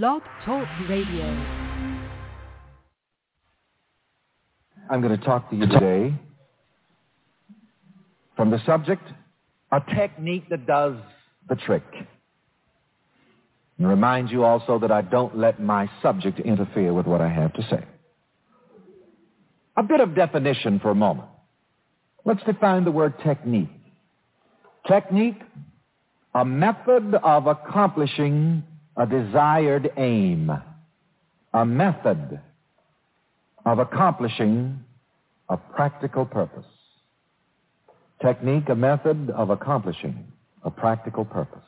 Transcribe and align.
Blog 0.00 0.22
Talk 0.46 0.66
Radio. 0.88 1.26
I'm 4.90 5.02
going 5.02 5.14
to 5.18 5.22
talk 5.22 5.50
to 5.50 5.56
you 5.56 5.66
today 5.66 6.14
from 8.34 8.50
the 8.50 8.58
subject, 8.64 9.02
a 9.70 9.82
technique 9.94 10.48
that 10.48 10.66
does 10.66 10.94
the 11.46 11.56
trick. 11.56 11.84
And 13.76 13.86
remind 13.86 14.30
you 14.30 14.44
also 14.44 14.78
that 14.78 14.90
I 14.90 15.02
don't 15.02 15.36
let 15.36 15.60
my 15.60 15.90
subject 16.00 16.40
interfere 16.40 16.94
with 16.94 17.04
what 17.04 17.20
I 17.20 17.28
have 17.28 17.52
to 17.52 17.62
say. 17.68 17.84
A 19.76 19.82
bit 19.82 20.00
of 20.00 20.14
definition 20.14 20.80
for 20.80 20.90
a 20.90 20.94
moment. 20.94 21.28
Let's 22.24 22.42
define 22.44 22.84
the 22.84 22.92
word 22.92 23.12
technique. 23.22 23.68
Technique, 24.88 25.42
a 26.34 26.46
method 26.46 27.14
of 27.22 27.46
accomplishing 27.46 28.64
a 28.96 29.06
desired 29.06 29.90
aim. 29.96 30.50
A 31.54 31.64
method 31.64 32.40
of 33.64 33.78
accomplishing 33.78 34.82
a 35.48 35.56
practical 35.56 36.24
purpose. 36.24 36.66
Technique, 38.22 38.68
a 38.68 38.74
method 38.74 39.30
of 39.30 39.50
accomplishing 39.50 40.24
a 40.64 40.70
practical 40.70 41.24
purpose. 41.24 41.60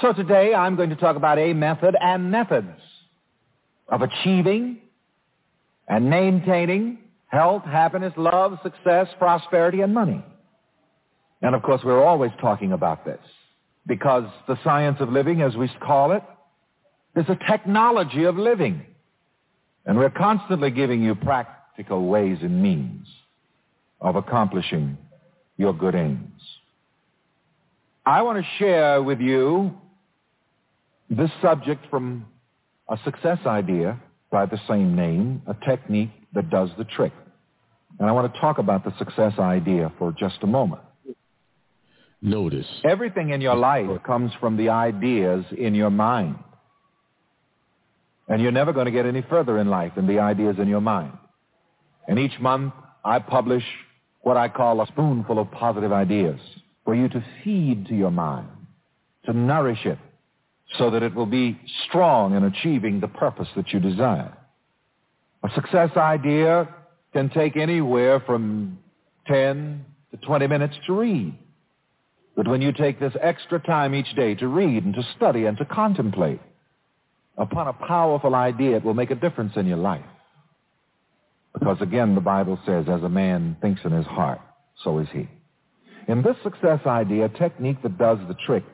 So 0.00 0.12
today 0.12 0.54
I'm 0.54 0.74
going 0.74 0.90
to 0.90 0.96
talk 0.96 1.16
about 1.16 1.38
a 1.38 1.52
method 1.52 1.94
and 2.00 2.30
methods 2.30 2.80
of 3.88 4.02
achieving 4.02 4.78
and 5.86 6.10
maintaining 6.10 6.98
health, 7.26 7.62
happiness, 7.64 8.12
love, 8.16 8.58
success, 8.62 9.06
prosperity, 9.18 9.82
and 9.82 9.94
money. 9.94 10.24
And 11.42 11.54
of 11.54 11.62
course, 11.62 11.82
we're 11.84 12.02
always 12.02 12.32
talking 12.40 12.72
about 12.72 13.04
this 13.04 13.20
because 13.86 14.24
the 14.48 14.58
science 14.64 14.98
of 15.00 15.10
living, 15.10 15.42
as 15.42 15.56
we 15.56 15.68
call 15.80 16.12
it, 16.12 16.22
is 17.16 17.26
a 17.28 17.38
technology 17.50 18.24
of 18.24 18.36
living. 18.36 18.84
And 19.86 19.98
we're 19.98 20.10
constantly 20.10 20.70
giving 20.70 21.02
you 21.02 21.14
practical 21.14 22.06
ways 22.06 22.38
and 22.40 22.62
means 22.62 23.06
of 24.00 24.16
accomplishing 24.16 24.96
your 25.56 25.72
good 25.72 25.94
aims. 25.94 26.40
I 28.06 28.22
want 28.22 28.38
to 28.38 28.50
share 28.58 29.02
with 29.02 29.20
you 29.20 29.72
this 31.08 31.30
subject 31.40 31.84
from 31.90 32.26
a 32.88 32.98
success 33.04 33.38
idea 33.46 34.00
by 34.30 34.46
the 34.46 34.60
same 34.68 34.96
name, 34.96 35.42
a 35.46 35.54
technique 35.66 36.10
that 36.34 36.50
does 36.50 36.70
the 36.76 36.84
trick. 36.84 37.12
And 37.98 38.08
I 38.08 38.12
want 38.12 38.32
to 38.32 38.40
talk 38.40 38.58
about 38.58 38.84
the 38.84 38.92
success 38.98 39.38
idea 39.38 39.92
for 39.98 40.12
just 40.12 40.36
a 40.42 40.46
moment. 40.46 40.82
Notice. 42.24 42.66
Everything 42.84 43.30
in 43.30 43.42
your 43.42 43.54
life 43.54 44.02
comes 44.02 44.32
from 44.40 44.56
the 44.56 44.70
ideas 44.70 45.44
in 45.58 45.74
your 45.74 45.90
mind. 45.90 46.36
And 48.28 48.40
you're 48.40 48.50
never 48.50 48.72
going 48.72 48.86
to 48.86 48.92
get 48.92 49.04
any 49.04 49.20
further 49.28 49.58
in 49.58 49.68
life 49.68 49.92
than 49.94 50.06
the 50.06 50.20
ideas 50.20 50.56
in 50.58 50.66
your 50.66 50.80
mind. 50.80 51.12
And 52.08 52.18
each 52.18 52.40
month 52.40 52.72
I 53.04 53.18
publish 53.18 53.62
what 54.22 54.38
I 54.38 54.48
call 54.48 54.80
a 54.80 54.86
spoonful 54.86 55.38
of 55.38 55.50
positive 55.50 55.92
ideas 55.92 56.40
for 56.86 56.94
you 56.94 57.10
to 57.10 57.22
feed 57.44 57.88
to 57.88 57.94
your 57.94 58.10
mind, 58.10 58.48
to 59.26 59.34
nourish 59.34 59.84
it, 59.84 59.98
so 60.78 60.90
that 60.92 61.02
it 61.02 61.14
will 61.14 61.26
be 61.26 61.60
strong 61.86 62.34
in 62.34 62.44
achieving 62.44 63.00
the 63.00 63.08
purpose 63.08 63.48
that 63.54 63.70
you 63.70 63.80
desire. 63.80 64.34
A 65.42 65.50
success 65.54 65.90
idea 65.94 66.74
can 67.12 67.28
take 67.28 67.58
anywhere 67.58 68.20
from 68.20 68.78
10 69.26 69.84
to 70.10 70.16
20 70.26 70.46
minutes 70.46 70.74
to 70.86 70.94
read. 70.94 71.38
But 72.36 72.48
when 72.48 72.62
you 72.62 72.72
take 72.72 72.98
this 72.98 73.14
extra 73.20 73.60
time 73.60 73.94
each 73.94 74.14
day 74.16 74.34
to 74.36 74.48
read 74.48 74.84
and 74.84 74.94
to 74.94 75.02
study 75.16 75.46
and 75.46 75.56
to 75.58 75.64
contemplate 75.64 76.40
upon 77.38 77.68
a 77.68 77.72
powerful 77.72 78.34
idea, 78.34 78.76
it 78.76 78.84
will 78.84 78.94
make 78.94 79.10
a 79.10 79.16
difference 79.16 79.52
in 79.56 79.66
your 79.66 79.78
life. 79.78 80.04
Because 81.52 81.78
again, 81.80 82.14
the 82.14 82.20
Bible 82.20 82.58
says, 82.66 82.86
as 82.88 83.02
a 83.02 83.08
man 83.08 83.56
thinks 83.60 83.80
in 83.84 83.92
his 83.92 84.06
heart, 84.06 84.40
so 84.82 84.98
is 84.98 85.08
he. 85.12 85.28
In 86.08 86.22
this 86.22 86.36
success 86.42 86.80
idea, 86.84 87.28
technique 87.28 87.82
that 87.82 87.96
does 87.96 88.18
the 88.28 88.34
trick, 88.46 88.64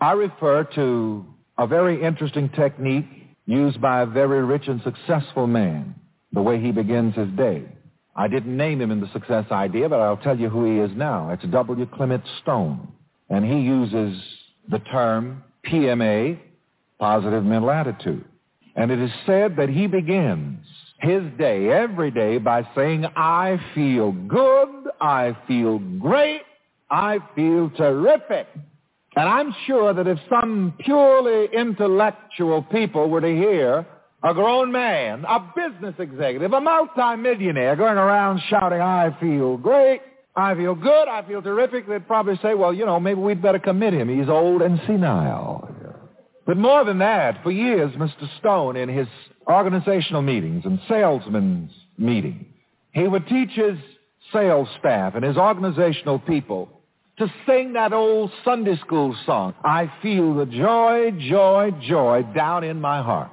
I 0.00 0.12
refer 0.12 0.64
to 0.76 1.26
a 1.58 1.66
very 1.66 2.02
interesting 2.02 2.48
technique 2.50 3.06
used 3.46 3.80
by 3.80 4.02
a 4.02 4.06
very 4.06 4.44
rich 4.44 4.68
and 4.68 4.80
successful 4.82 5.46
man, 5.46 5.96
the 6.32 6.42
way 6.42 6.60
he 6.60 6.70
begins 6.70 7.16
his 7.16 7.28
day. 7.30 7.64
I 8.14 8.28
didn't 8.28 8.56
name 8.56 8.80
him 8.80 8.90
in 8.90 9.00
the 9.00 9.10
success 9.12 9.46
idea, 9.50 9.88
but 9.88 10.00
I'll 10.00 10.16
tell 10.16 10.38
you 10.38 10.48
who 10.48 10.64
he 10.64 10.78
is 10.80 10.96
now. 10.96 11.30
It's 11.30 11.44
W. 11.50 11.86
Clement 11.86 12.22
Stone. 12.42 12.88
And 13.30 13.44
he 13.44 13.60
uses 13.60 14.20
the 14.70 14.78
term 14.78 15.42
PMA, 15.66 16.38
positive 16.98 17.44
mental 17.44 17.70
attitude. 17.70 18.24
And 18.76 18.90
it 18.90 19.00
is 19.00 19.10
said 19.26 19.56
that 19.56 19.68
he 19.68 19.86
begins 19.86 20.64
his 21.00 21.22
day 21.38 21.70
every 21.70 22.10
day 22.10 22.38
by 22.38 22.66
saying, 22.74 23.06
I 23.16 23.60
feel 23.74 24.12
good, 24.12 24.68
I 25.00 25.36
feel 25.46 25.78
great, 25.78 26.42
I 26.90 27.18
feel 27.34 27.70
terrific. 27.70 28.46
And 29.16 29.28
I'm 29.28 29.54
sure 29.66 29.94
that 29.94 30.06
if 30.06 30.18
some 30.28 30.74
purely 30.80 31.48
intellectual 31.52 32.62
people 32.62 33.08
were 33.08 33.20
to 33.20 33.34
hear 33.34 33.86
a 34.22 34.34
grown 34.34 34.72
man, 34.72 35.24
a 35.28 35.40
business 35.56 35.94
executive, 35.98 36.52
a 36.52 36.60
multimillionaire 36.60 37.76
going 37.76 37.96
around 37.98 38.40
shouting, 38.48 38.80
I 38.80 39.16
feel 39.20 39.56
great, 39.56 40.02
I 40.38 40.54
feel 40.54 40.76
good, 40.76 41.08
I 41.08 41.26
feel 41.26 41.42
terrific, 41.42 41.88
they'd 41.88 42.06
probably 42.06 42.38
say, 42.40 42.54
well, 42.54 42.72
you 42.72 42.86
know, 42.86 43.00
maybe 43.00 43.20
we'd 43.20 43.42
better 43.42 43.58
commit 43.58 43.92
him. 43.92 44.08
He's 44.08 44.28
old 44.28 44.62
and 44.62 44.80
senile. 44.86 45.68
But 46.46 46.56
more 46.56 46.84
than 46.84 46.98
that, 47.00 47.42
for 47.42 47.50
years, 47.50 47.92
Mr. 47.94 48.38
Stone, 48.38 48.76
in 48.76 48.88
his 48.88 49.08
organizational 49.48 50.22
meetings 50.22 50.64
and 50.64 50.78
salesmen's 50.88 51.72
meetings, 51.98 52.46
he 52.92 53.08
would 53.08 53.26
teach 53.26 53.50
his 53.50 53.78
sales 54.32 54.68
staff 54.78 55.16
and 55.16 55.24
his 55.24 55.36
organizational 55.36 56.20
people 56.20 56.68
to 57.18 57.26
sing 57.44 57.72
that 57.72 57.92
old 57.92 58.30
Sunday 58.44 58.76
school 58.76 59.16
song, 59.26 59.54
I 59.64 59.92
feel 60.02 60.36
the 60.36 60.46
joy, 60.46 61.10
joy, 61.18 61.72
joy 61.82 62.22
down 62.32 62.62
in 62.62 62.80
my 62.80 63.02
heart. 63.02 63.32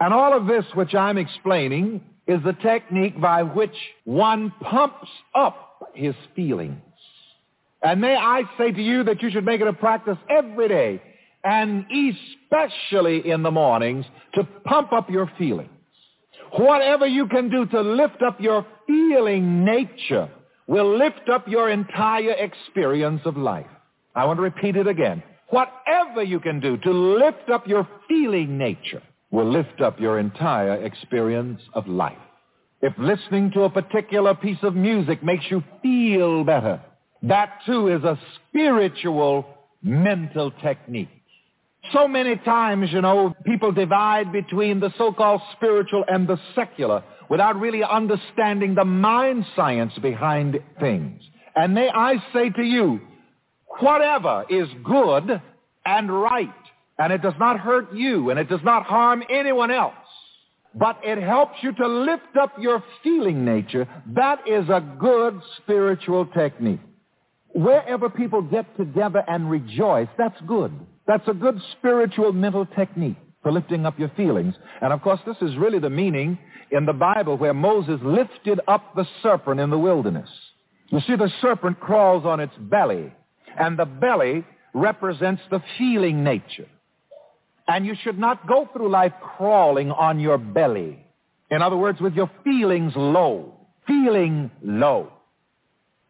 And 0.00 0.14
all 0.14 0.34
of 0.34 0.46
this 0.46 0.64
which 0.72 0.94
I'm 0.94 1.18
explaining 1.18 2.00
is 2.26 2.42
the 2.42 2.54
technique 2.54 3.20
by 3.20 3.42
which 3.42 3.76
one 4.04 4.54
pumps 4.62 5.08
up 5.34 5.65
his 5.96 6.14
feelings. 6.34 6.80
And 7.82 8.00
may 8.00 8.16
I 8.16 8.42
say 8.58 8.72
to 8.72 8.82
you 8.82 9.04
that 9.04 9.22
you 9.22 9.30
should 9.30 9.44
make 9.44 9.60
it 9.60 9.66
a 9.66 9.72
practice 9.72 10.18
every 10.28 10.68
day, 10.68 11.02
and 11.44 11.84
especially 11.90 13.30
in 13.30 13.42
the 13.42 13.50
mornings, 13.50 14.04
to 14.34 14.44
pump 14.64 14.92
up 14.92 15.10
your 15.10 15.30
feelings. 15.38 15.70
Whatever 16.58 17.06
you 17.06 17.26
can 17.26 17.50
do 17.50 17.66
to 17.66 17.80
lift 17.80 18.22
up 18.22 18.40
your 18.40 18.66
feeling 18.86 19.64
nature 19.64 20.28
will 20.66 20.96
lift 20.98 21.28
up 21.32 21.46
your 21.46 21.70
entire 21.70 22.32
experience 22.32 23.20
of 23.24 23.36
life. 23.36 23.66
I 24.14 24.24
want 24.24 24.38
to 24.38 24.42
repeat 24.42 24.76
it 24.76 24.86
again. 24.86 25.22
Whatever 25.50 26.22
you 26.22 26.40
can 26.40 26.60
do 26.60 26.76
to 26.78 26.90
lift 26.90 27.50
up 27.52 27.66
your 27.68 27.86
feeling 28.08 28.58
nature 28.58 29.02
will 29.30 29.50
lift 29.50 29.80
up 29.80 30.00
your 30.00 30.18
entire 30.18 30.74
experience 30.84 31.60
of 31.74 31.86
life. 31.86 32.16
If 32.82 32.92
listening 32.98 33.50
to 33.52 33.62
a 33.62 33.70
particular 33.70 34.34
piece 34.34 34.58
of 34.62 34.74
music 34.74 35.22
makes 35.22 35.44
you 35.50 35.62
feel 35.82 36.44
better, 36.44 36.80
that 37.22 37.58
too 37.64 37.88
is 37.88 38.04
a 38.04 38.18
spiritual 38.36 39.46
mental 39.82 40.50
technique. 40.62 41.08
So 41.92 42.08
many 42.08 42.36
times, 42.36 42.90
you 42.92 43.00
know, 43.00 43.34
people 43.44 43.72
divide 43.72 44.32
between 44.32 44.80
the 44.80 44.92
so-called 44.98 45.40
spiritual 45.52 46.04
and 46.08 46.26
the 46.26 46.38
secular 46.54 47.02
without 47.30 47.58
really 47.58 47.82
understanding 47.82 48.74
the 48.74 48.84
mind 48.84 49.46
science 49.54 49.92
behind 50.02 50.58
things. 50.80 51.22
And 51.54 51.74
may 51.74 51.88
I 51.88 52.16
say 52.32 52.50
to 52.50 52.62
you, 52.62 53.00
whatever 53.80 54.44
is 54.50 54.68
good 54.84 55.40
and 55.84 56.22
right, 56.22 56.50
and 56.98 57.12
it 57.12 57.22
does 57.22 57.34
not 57.38 57.60
hurt 57.60 57.92
you, 57.94 58.30
and 58.30 58.38
it 58.38 58.48
does 58.48 58.60
not 58.64 58.84
harm 58.84 59.22
anyone 59.30 59.70
else, 59.70 59.94
but 60.78 61.00
it 61.02 61.22
helps 61.22 61.56
you 61.62 61.72
to 61.72 61.88
lift 61.88 62.36
up 62.40 62.52
your 62.58 62.84
feeling 63.02 63.44
nature, 63.44 63.88
that 64.14 64.46
is 64.46 64.68
a 64.68 64.82
good 64.98 65.40
spiritual 65.56 66.26
technique. 66.26 66.80
Wherever 67.54 68.10
people 68.10 68.42
get 68.42 68.76
together 68.76 69.24
and 69.26 69.50
rejoice, 69.50 70.08
that's 70.18 70.38
good. 70.46 70.72
That's 71.06 71.26
a 71.28 71.32
good 71.32 71.58
spiritual 71.78 72.32
mental 72.32 72.66
technique 72.66 73.16
for 73.42 73.50
lifting 73.50 73.86
up 73.86 73.98
your 73.98 74.10
feelings. 74.16 74.54
And 74.82 74.92
of 74.92 75.00
course, 75.00 75.20
this 75.24 75.36
is 75.40 75.56
really 75.56 75.78
the 75.78 75.88
meaning 75.88 76.38
in 76.70 76.84
the 76.84 76.92
Bible 76.92 77.38
where 77.38 77.54
Moses 77.54 77.98
lifted 78.02 78.60
up 78.68 78.94
the 78.94 79.06
serpent 79.22 79.60
in 79.60 79.70
the 79.70 79.78
wilderness. 79.78 80.28
You 80.88 81.00
see, 81.06 81.16
the 81.16 81.30
serpent 81.40 81.80
crawls 81.80 82.26
on 82.26 82.40
its 82.40 82.54
belly, 82.58 83.12
and 83.58 83.78
the 83.78 83.86
belly 83.86 84.44
represents 84.74 85.42
the 85.50 85.62
feeling 85.78 86.22
nature. 86.22 86.66
And 87.68 87.86
you 87.86 87.94
should 88.02 88.18
not 88.18 88.46
go 88.46 88.68
through 88.72 88.90
life 88.90 89.12
crawling 89.36 89.90
on 89.90 90.20
your 90.20 90.38
belly. 90.38 91.04
In 91.50 91.62
other 91.62 91.76
words, 91.76 92.00
with 92.00 92.14
your 92.14 92.30
feelings 92.44 92.92
low, 92.96 93.54
feeling 93.86 94.50
low. 94.62 95.12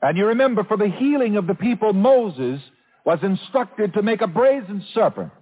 And 0.02 0.18
you 0.18 0.26
remember, 0.26 0.64
for 0.64 0.76
the 0.76 0.88
healing 0.88 1.36
of 1.36 1.46
the 1.46 1.54
people, 1.54 1.92
Moses 1.92 2.60
was 3.04 3.18
instructed 3.22 3.94
to 3.94 4.02
make 4.02 4.20
a 4.20 4.26
brazen 4.26 4.84
serpent 4.94 5.32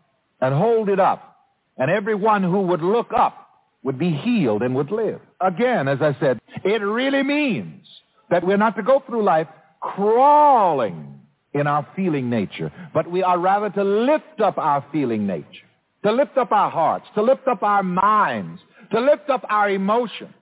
and 0.41 0.55
hold 0.55 0.89
it 0.89 1.01
up 1.01 1.33
And 1.79 1.91
everyone 1.91 2.43
who 2.43 2.63
would 2.63 2.83
look 2.83 3.11
up 3.17 3.49
would 3.83 3.99
be 3.99 4.11
healed 4.13 4.63
and 4.63 4.75
would 4.75 4.91
live. 4.91 5.21
Again, 5.41 5.89
as 5.89 5.99
I 6.01 6.17
said, 6.21 6.41
it 6.65 6.83
really 6.83 7.23
means 7.23 7.87
that 8.31 8.47
we're 8.47 8.57
not 8.57 8.77
to 8.77 8.83
go 8.83 9.03
through 9.07 9.25
life 9.25 9.49
crawling 9.81 11.21
in 11.53 11.67
our 11.67 11.87
feeling 11.95 12.31
nature, 12.31 12.73
but 12.95 13.11
we 13.11 13.23
are 13.23 13.39
rather 13.39 13.71
to 13.71 13.85
lift 13.85 14.41
up 14.43 14.59
our 14.59 14.85
feeling 14.93 15.27
nature, 15.27 15.67
to 16.05 16.13
lift 16.13 16.37
up 16.37 16.53
our 16.53 16.71
hearts, 16.71 17.07
to 17.15 17.23
lift 17.23 17.49
up 17.49 17.63
our 17.63 17.83
minds, 17.83 18.61
to 18.93 19.01
lift 19.01 19.31
up 19.31 19.45
our 19.49 19.71
emotions. 19.71 20.35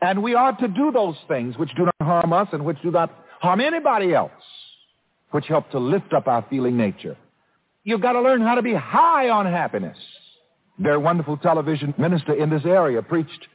And 0.00 0.22
we 0.22 0.34
are 0.34 0.56
to 0.56 0.68
do 0.68 0.90
those 0.92 1.16
things 1.28 1.58
which 1.58 1.74
do 1.76 1.84
not 1.84 1.94
harm 2.00 2.32
us 2.32 2.48
and 2.52 2.64
which 2.64 2.80
do 2.82 2.90
not 2.90 3.10
harm 3.40 3.60
anybody 3.60 4.14
else, 4.14 4.30
which 5.32 5.46
help 5.46 5.70
to 5.72 5.78
lift 5.78 6.12
up 6.12 6.26
our 6.26 6.46
feeling 6.48 6.76
nature. 6.76 7.16
You've 7.84 8.00
got 8.00 8.12
to 8.12 8.22
learn 8.22 8.40
how 8.40 8.54
to 8.54 8.62
be 8.62 8.74
high 8.74 9.28
on 9.28 9.46
happiness. 9.46 9.96
Very 10.78 10.98
wonderful 10.98 11.36
television 11.36 11.92
minister 11.98 12.32
in 12.32 12.48
this 12.48 12.64
area 12.64 13.02
preached 13.02 13.48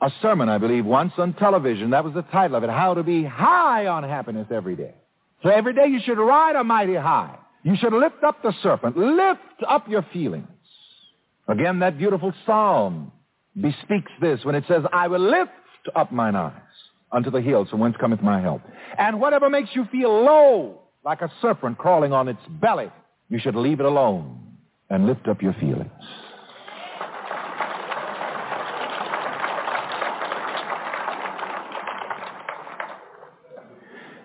a 0.00 0.10
sermon, 0.22 0.48
I 0.48 0.58
believe, 0.58 0.84
once 0.84 1.12
on 1.18 1.32
television. 1.34 1.90
That 1.90 2.04
was 2.04 2.14
the 2.14 2.22
title 2.22 2.56
of 2.56 2.62
it, 2.62 2.70
How 2.70 2.94
to 2.94 3.02
Be 3.02 3.24
High 3.24 3.86
on 3.86 4.04
Happiness 4.04 4.46
Every 4.52 4.76
Day. 4.76 4.94
So 5.42 5.48
every 5.48 5.74
day 5.74 5.86
you 5.88 6.00
should 6.04 6.18
ride 6.18 6.54
a 6.54 6.62
mighty 6.62 6.94
high. 6.94 7.36
You 7.64 7.74
should 7.76 7.92
lift 7.92 8.22
up 8.22 8.42
the 8.42 8.52
serpent. 8.62 8.96
Lift 8.96 9.40
up 9.68 9.88
your 9.88 10.06
feelings. 10.12 10.46
Again, 11.48 11.78
that 11.78 11.96
beautiful 11.96 12.32
psalm 12.44 13.10
bespeaks 13.60 14.12
this 14.20 14.44
when 14.44 14.54
it 14.54 14.64
says, 14.68 14.82
I 14.92 15.08
will 15.08 15.30
lift 15.30 15.50
up 15.96 16.12
mine 16.12 16.36
eyes 16.36 16.52
unto 17.10 17.30
the 17.30 17.40
hills 17.40 17.68
from 17.70 17.80
whence 17.80 17.96
cometh 17.98 18.22
my 18.22 18.40
help. 18.40 18.60
And 18.98 19.18
whatever 19.18 19.48
makes 19.48 19.70
you 19.74 19.86
feel 19.90 20.10
low, 20.24 20.82
like 21.04 21.22
a 21.22 21.32
serpent 21.40 21.78
crawling 21.78 22.12
on 22.12 22.28
its 22.28 22.40
belly, 22.60 22.92
you 23.30 23.38
should 23.38 23.56
leave 23.56 23.80
it 23.80 23.86
alone 23.86 24.38
and 24.90 25.06
lift 25.06 25.26
up 25.26 25.42
your 25.42 25.54
feelings. 25.54 25.90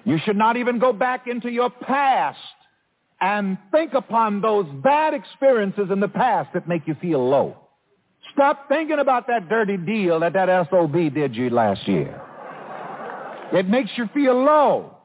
You 0.05 0.17
should 0.25 0.35
not 0.35 0.57
even 0.57 0.79
go 0.79 0.91
back 0.91 1.27
into 1.27 1.49
your 1.49 1.69
past 1.69 2.37
and 3.23 3.57
think 3.71 3.93
upon 3.93 4.41
those 4.41 4.65
bad 4.83 5.13
experiences 5.13 5.87
in 5.89 6.01
the 6.01 6.09
past 6.09 6.51
that 6.53 6.67
make 6.67 6.85
you 6.85 6.93
feel 6.95 7.25
low. 7.25 7.55
Stop 8.33 8.67
thinking 8.67 8.99
about 8.99 9.27
that 9.27 9.47
dirty 9.47 9.77
deal 9.77 10.19
that 10.19 10.33
that 10.33 10.67
SOB 10.69 11.13
did 11.13 11.33
you 11.33 11.49
last 11.49 11.87
year. 11.87 12.21
It 13.53 13.69
makes 13.69 13.91
you 13.95 14.09
feel 14.13 14.43
low. 14.43 14.97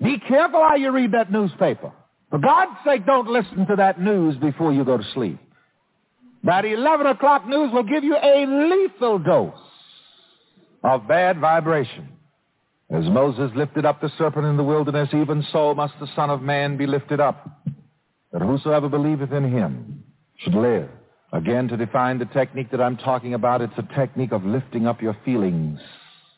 Be 0.00 0.20
careful 0.20 0.60
how 0.60 0.76
you 0.76 0.92
read 0.92 1.10
that 1.12 1.32
newspaper. 1.32 1.90
For 2.30 2.38
God's 2.38 2.76
sake, 2.86 3.06
don't 3.06 3.26
listen 3.26 3.66
to 3.66 3.74
that 3.76 4.00
news 4.00 4.36
before 4.36 4.72
you 4.72 4.84
go 4.84 4.96
to 4.96 5.04
sleep. 5.14 5.40
That 6.44 6.64
11 6.64 7.06
o'clock 7.06 7.44
news 7.44 7.72
will 7.72 7.82
give 7.82 8.04
you 8.04 8.16
a 8.16 8.46
lethal 8.46 9.18
dose 9.18 9.54
of 10.84 11.08
bad 11.08 11.40
vibration. 11.40 12.11
As 12.92 13.08
Moses 13.08 13.50
lifted 13.56 13.86
up 13.86 14.02
the 14.02 14.10
serpent 14.18 14.44
in 14.44 14.58
the 14.58 14.62
wilderness, 14.62 15.08
even 15.14 15.42
so 15.50 15.74
must 15.74 15.94
the 15.98 16.08
Son 16.14 16.28
of 16.28 16.42
Man 16.42 16.76
be 16.76 16.86
lifted 16.86 17.20
up, 17.20 17.48
that 18.32 18.42
whosoever 18.42 18.88
believeth 18.88 19.32
in 19.32 19.50
him 19.50 20.04
should 20.36 20.54
live. 20.54 20.90
Again, 21.32 21.68
to 21.68 21.78
define 21.78 22.18
the 22.18 22.26
technique 22.26 22.70
that 22.70 22.82
I'm 22.82 22.98
talking 22.98 23.32
about, 23.32 23.62
it's 23.62 23.72
a 23.78 23.94
technique 23.94 24.32
of 24.32 24.44
lifting 24.44 24.86
up 24.86 25.00
your 25.00 25.16
feelings. 25.24 25.80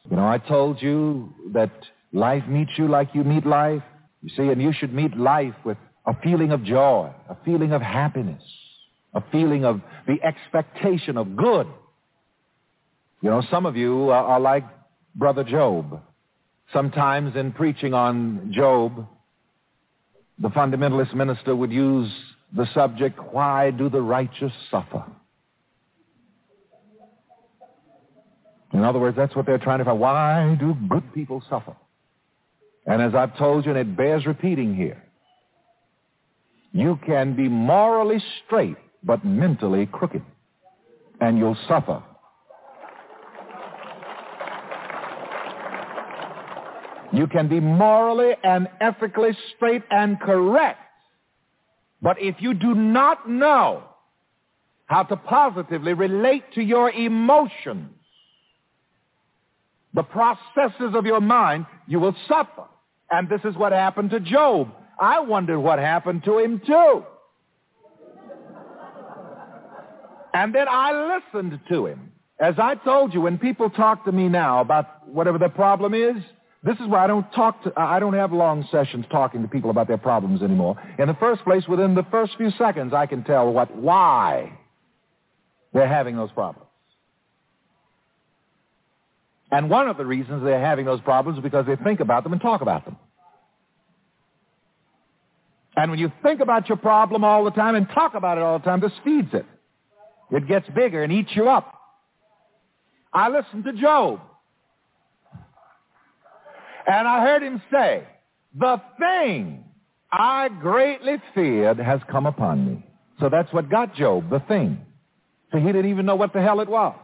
You 0.08 0.16
know, 0.16 0.28
I 0.28 0.38
told 0.38 0.80
you 0.80 1.34
that 1.54 1.72
life 2.12 2.46
meets 2.46 2.70
you 2.76 2.86
like 2.86 3.08
you 3.14 3.24
meet 3.24 3.44
life. 3.44 3.82
You 4.22 4.28
see, 4.36 4.48
and 4.48 4.62
you 4.62 4.72
should 4.72 4.94
meet 4.94 5.16
life 5.16 5.54
with 5.64 5.76
a 6.06 6.14
feeling 6.22 6.52
of 6.52 6.62
joy, 6.62 7.10
a 7.28 7.36
feeling 7.44 7.72
of 7.72 7.82
happiness, 7.82 8.42
a 9.12 9.22
feeling 9.32 9.64
of 9.64 9.80
the 10.06 10.22
expectation 10.22 11.16
of 11.16 11.34
good. 11.34 11.66
You 13.22 13.30
know, 13.30 13.42
some 13.50 13.66
of 13.66 13.76
you 13.76 14.10
are 14.10 14.38
like 14.38 14.64
Brother 15.16 15.42
Job. 15.42 16.00
Sometimes 16.74 17.36
in 17.36 17.52
preaching 17.52 17.94
on 17.94 18.52
Job, 18.52 19.06
the 20.40 20.48
fundamentalist 20.48 21.14
minister 21.14 21.54
would 21.54 21.70
use 21.70 22.12
the 22.54 22.66
subject, 22.74 23.16
why 23.32 23.70
do 23.70 23.88
the 23.88 24.02
righteous 24.02 24.52
suffer? 24.72 25.04
In 28.72 28.82
other 28.82 28.98
words, 28.98 29.16
that's 29.16 29.36
what 29.36 29.46
they're 29.46 29.58
trying 29.58 29.78
to 29.78 29.84
find. 29.84 30.00
Why 30.00 30.56
do 30.58 30.74
good 30.88 31.14
people 31.14 31.44
suffer? 31.48 31.76
And 32.86 33.00
as 33.00 33.14
I've 33.14 33.38
told 33.38 33.64
you, 33.64 33.70
and 33.70 33.78
it 33.78 33.96
bears 33.96 34.26
repeating 34.26 34.74
here, 34.74 35.00
you 36.72 36.98
can 37.06 37.36
be 37.36 37.48
morally 37.48 38.20
straight 38.44 38.76
but 39.04 39.24
mentally 39.24 39.86
crooked, 39.86 40.22
and 41.20 41.38
you'll 41.38 41.56
suffer 41.68 42.02
You 47.14 47.28
can 47.28 47.48
be 47.48 47.60
morally 47.60 48.32
and 48.42 48.68
ethically 48.80 49.30
straight 49.54 49.82
and 49.90 50.20
correct. 50.20 50.80
But 52.02 52.20
if 52.20 52.36
you 52.40 52.54
do 52.54 52.74
not 52.74 53.28
know 53.28 53.84
how 54.86 55.04
to 55.04 55.16
positively 55.16 55.92
relate 55.92 56.42
to 56.54 56.62
your 56.62 56.90
emotions, 56.90 57.90
the 59.94 60.02
processes 60.02 60.94
of 60.94 61.06
your 61.06 61.20
mind, 61.20 61.66
you 61.86 62.00
will 62.00 62.16
suffer. 62.28 62.64
And 63.10 63.28
this 63.28 63.40
is 63.44 63.54
what 63.56 63.72
happened 63.72 64.10
to 64.10 64.20
Job. 64.20 64.70
I 64.98 65.20
wondered 65.20 65.60
what 65.60 65.78
happened 65.78 66.24
to 66.24 66.38
him 66.38 66.60
too. 66.66 67.04
And 70.34 70.52
then 70.52 70.66
I 70.68 71.20
listened 71.32 71.60
to 71.68 71.86
him. 71.86 72.12
As 72.40 72.56
I 72.58 72.74
told 72.74 73.14
you, 73.14 73.20
when 73.20 73.38
people 73.38 73.70
talk 73.70 74.04
to 74.06 74.12
me 74.12 74.28
now 74.28 74.60
about 74.60 75.08
whatever 75.08 75.38
the 75.38 75.48
problem 75.48 75.94
is, 75.94 76.16
this 76.64 76.76
is 76.78 76.86
why 76.86 77.04
I 77.04 77.06
don't 77.06 77.30
talk 77.32 77.62
to, 77.64 77.72
I 77.76 78.00
don't 78.00 78.14
have 78.14 78.32
long 78.32 78.66
sessions 78.72 79.04
talking 79.10 79.42
to 79.42 79.48
people 79.48 79.68
about 79.68 79.86
their 79.86 79.98
problems 79.98 80.42
anymore. 80.42 80.82
In 80.98 81.08
the 81.08 81.14
first 81.14 81.44
place, 81.44 81.68
within 81.68 81.94
the 81.94 82.06
first 82.10 82.36
few 82.38 82.50
seconds, 82.52 82.94
I 82.94 83.04
can 83.04 83.22
tell 83.22 83.52
what, 83.52 83.76
why 83.76 84.58
they're 85.74 85.86
having 85.86 86.16
those 86.16 86.32
problems. 86.32 86.68
And 89.50 89.68
one 89.68 89.88
of 89.88 89.98
the 89.98 90.06
reasons 90.06 90.42
they're 90.42 90.58
having 90.58 90.86
those 90.86 91.02
problems 91.02 91.38
is 91.38 91.42
because 91.42 91.66
they 91.66 91.76
think 91.76 92.00
about 92.00 92.24
them 92.24 92.32
and 92.32 92.40
talk 92.40 92.62
about 92.62 92.86
them. 92.86 92.96
And 95.76 95.90
when 95.90 96.00
you 96.00 96.10
think 96.22 96.40
about 96.40 96.68
your 96.68 96.78
problem 96.78 97.24
all 97.24 97.44
the 97.44 97.50
time 97.50 97.74
and 97.74 97.86
talk 97.90 98.14
about 98.14 98.38
it 98.38 98.42
all 98.42 98.58
the 98.58 98.64
time, 98.64 98.80
this 98.80 98.92
feeds 99.04 99.34
it. 99.34 99.44
It 100.30 100.48
gets 100.48 100.66
bigger 100.70 101.02
and 101.02 101.12
eats 101.12 101.30
you 101.34 101.48
up. 101.48 101.74
I 103.12 103.28
listened 103.28 103.64
to 103.64 103.74
Job. 103.74 104.20
And 106.86 107.08
I 107.08 107.20
heard 107.20 107.42
him 107.42 107.62
say, 107.72 108.06
the 108.58 108.80
thing 108.98 109.64
I 110.12 110.48
greatly 110.48 111.16
feared 111.34 111.78
has 111.78 112.00
come 112.10 112.26
upon 112.26 112.66
me. 112.66 112.86
So 113.20 113.28
that's 113.28 113.52
what 113.52 113.70
got 113.70 113.94
Job, 113.94 114.30
the 114.30 114.40
thing. 114.40 114.84
So 115.52 115.58
he 115.58 115.66
didn't 115.66 115.90
even 115.90 116.06
know 116.06 116.16
what 116.16 116.32
the 116.32 116.42
hell 116.42 116.60
it 116.60 116.68
was. 116.68 116.96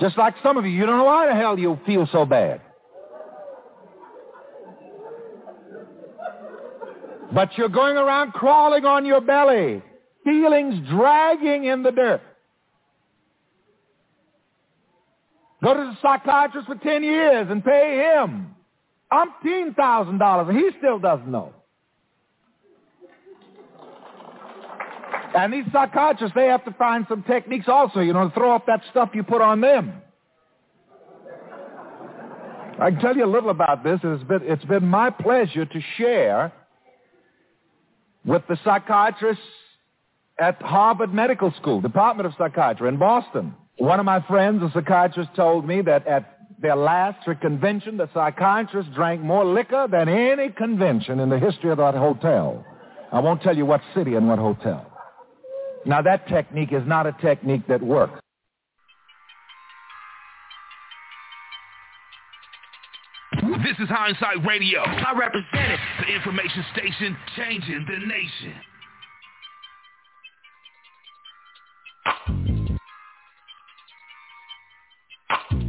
Just 0.00 0.18
like 0.18 0.34
some 0.42 0.56
of 0.56 0.64
you, 0.64 0.72
you 0.72 0.86
don't 0.86 0.98
know 0.98 1.04
why 1.04 1.26
the 1.26 1.34
hell 1.34 1.58
you 1.58 1.78
feel 1.86 2.08
so 2.10 2.24
bad. 2.24 2.60
But 7.34 7.56
you're 7.56 7.68
going 7.68 7.96
around 7.96 8.32
crawling 8.32 8.84
on 8.84 9.06
your 9.06 9.20
belly, 9.20 9.82
feelings 10.24 10.86
dragging 10.90 11.64
in 11.64 11.82
the 11.82 11.92
dirt. 11.92 12.20
Go 15.62 15.74
to 15.74 15.80
the 15.80 15.96
psychiatrist 16.02 16.66
for 16.66 16.74
10 16.74 17.02
years 17.02 17.46
and 17.50 17.64
pay 17.64 18.14
him 18.16 18.54
umpteen 19.12 19.76
thousand 19.76 20.18
dollars, 20.18 20.48
and 20.48 20.56
he 20.56 20.70
still 20.78 20.98
doesn't 20.98 21.30
know. 21.30 21.52
And 25.34 25.52
these 25.52 25.64
psychiatrists, 25.72 26.34
they 26.34 26.46
have 26.46 26.64
to 26.64 26.72
find 26.72 27.06
some 27.08 27.22
techniques 27.22 27.66
also, 27.68 28.00
you 28.00 28.12
know, 28.12 28.28
to 28.28 28.34
throw 28.34 28.50
off 28.50 28.66
that 28.66 28.82
stuff 28.90 29.10
you 29.14 29.22
put 29.22 29.40
on 29.40 29.60
them. 29.60 29.94
I 32.78 32.90
can 32.90 33.00
tell 33.00 33.16
you 33.16 33.24
a 33.24 33.30
little 33.30 33.50
about 33.50 33.84
this. 33.84 34.00
It's 34.02 34.24
been, 34.24 34.40
it's 34.42 34.64
been 34.64 34.86
my 34.86 35.10
pleasure 35.10 35.64
to 35.64 35.80
share 35.96 36.52
with 38.24 38.42
the 38.48 38.58
psychiatrists 38.64 39.42
at 40.38 40.60
Harvard 40.60 41.14
Medical 41.14 41.52
School, 41.60 41.80
Department 41.80 42.26
of 42.26 42.34
Psychiatry 42.36 42.88
in 42.88 42.98
Boston. 42.98 43.54
One 43.82 43.98
of 43.98 44.06
my 44.06 44.24
friends, 44.28 44.62
a 44.62 44.70
psychiatrist, 44.72 45.30
told 45.34 45.66
me 45.66 45.82
that 45.82 46.06
at 46.06 46.38
their 46.60 46.76
last 46.76 47.26
convention, 47.40 47.96
the 47.96 48.08
psychiatrist 48.14 48.94
drank 48.94 49.22
more 49.22 49.44
liquor 49.44 49.88
than 49.90 50.08
any 50.08 50.50
convention 50.50 51.18
in 51.18 51.28
the 51.28 51.38
history 51.40 51.72
of 51.72 51.78
that 51.78 51.96
hotel. 51.96 52.64
I 53.10 53.18
won't 53.18 53.42
tell 53.42 53.56
you 53.56 53.66
what 53.66 53.80
city 53.92 54.14
and 54.14 54.28
what 54.28 54.38
hotel. 54.38 54.86
Now, 55.84 56.00
that 56.00 56.28
technique 56.28 56.72
is 56.72 56.86
not 56.86 57.08
a 57.08 57.16
technique 57.20 57.66
that 57.66 57.82
works. 57.82 58.20
This 63.32 63.80
is 63.80 63.88
Hindsight 63.88 64.46
Radio. 64.46 64.82
I 64.82 65.12
represent 65.18 65.72
it. 65.72 65.80
The 66.06 66.14
information 66.14 66.64
station 66.72 67.16
changing 67.34 67.84
the 67.88 67.98
nation. 68.06 68.54
Ah. 75.32 75.61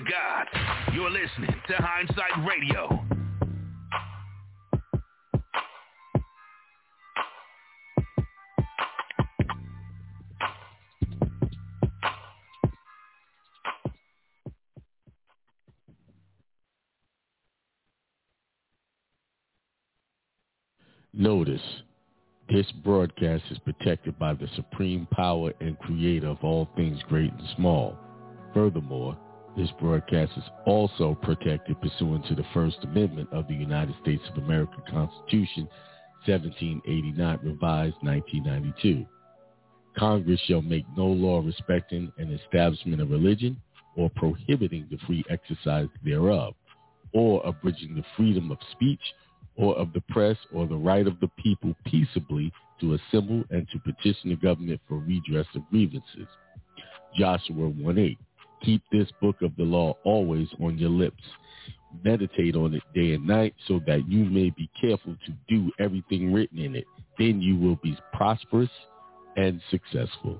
The. 0.00 0.94
You're 0.94 1.10
listening 1.10 1.54
to 1.66 1.74
Hindsight 1.76 2.46
Radio. 2.46 3.04
Notice, 21.12 21.60
this 22.48 22.70
broadcast 22.84 23.42
is 23.50 23.58
protected 23.58 24.16
by 24.18 24.34
the 24.34 24.46
supreme 24.54 25.08
power 25.10 25.52
and 25.60 25.76
creator 25.80 26.28
of 26.28 26.38
all 26.42 26.68
things 26.76 27.00
great 27.08 27.32
and 27.32 27.48
small. 27.56 27.98
Furthermore, 28.54 29.16
this 29.58 29.70
broadcast 29.80 30.30
is 30.36 30.44
also 30.66 31.18
protected 31.20 31.80
pursuant 31.80 32.24
to 32.26 32.36
the 32.36 32.44
First 32.54 32.76
Amendment 32.84 33.28
of 33.32 33.48
the 33.48 33.54
United 33.54 33.94
States 34.00 34.22
of 34.30 34.44
America 34.44 34.76
Constitution, 34.88 35.68
1789, 36.26 37.40
revised 37.42 37.96
1992. 38.02 39.04
Congress 39.98 40.40
shall 40.46 40.62
make 40.62 40.84
no 40.96 41.06
law 41.06 41.40
respecting 41.44 42.12
an 42.18 42.32
establishment 42.32 43.02
of 43.02 43.10
religion 43.10 43.60
or 43.96 44.08
prohibiting 44.14 44.86
the 44.92 44.98
free 45.08 45.24
exercise 45.28 45.88
thereof, 46.04 46.54
or 47.12 47.44
abridging 47.44 47.96
the 47.96 48.04
freedom 48.16 48.52
of 48.52 48.58
speech 48.70 49.00
or 49.56 49.76
of 49.76 49.92
the 49.92 50.02
press 50.08 50.36
or 50.54 50.68
the 50.68 50.76
right 50.76 51.08
of 51.08 51.18
the 51.18 51.30
people 51.36 51.74
peaceably 51.84 52.52
to 52.80 52.94
assemble 52.94 53.42
and 53.50 53.66
to 53.72 53.80
petition 53.80 54.30
the 54.30 54.36
government 54.36 54.80
for 54.86 54.98
redress 54.98 55.46
of 55.56 55.68
grievances. 55.68 56.28
Joshua 57.16 57.56
1.8 57.56 58.16
Keep 58.64 58.82
this 58.92 59.08
book 59.20 59.36
of 59.42 59.54
the 59.56 59.64
law 59.64 59.96
always 60.04 60.48
on 60.60 60.78
your 60.78 60.90
lips. 60.90 61.22
Meditate 62.04 62.56
on 62.56 62.74
it 62.74 62.82
day 62.94 63.14
and 63.14 63.26
night 63.26 63.54
so 63.66 63.80
that 63.86 64.08
you 64.08 64.24
may 64.24 64.50
be 64.50 64.70
careful 64.80 65.16
to 65.26 65.32
do 65.48 65.70
everything 65.78 66.32
written 66.32 66.58
in 66.58 66.74
it. 66.76 66.84
Then 67.18 67.40
you 67.40 67.56
will 67.56 67.76
be 67.82 67.96
prosperous 68.12 68.70
and 69.36 69.60
successful. 69.70 70.38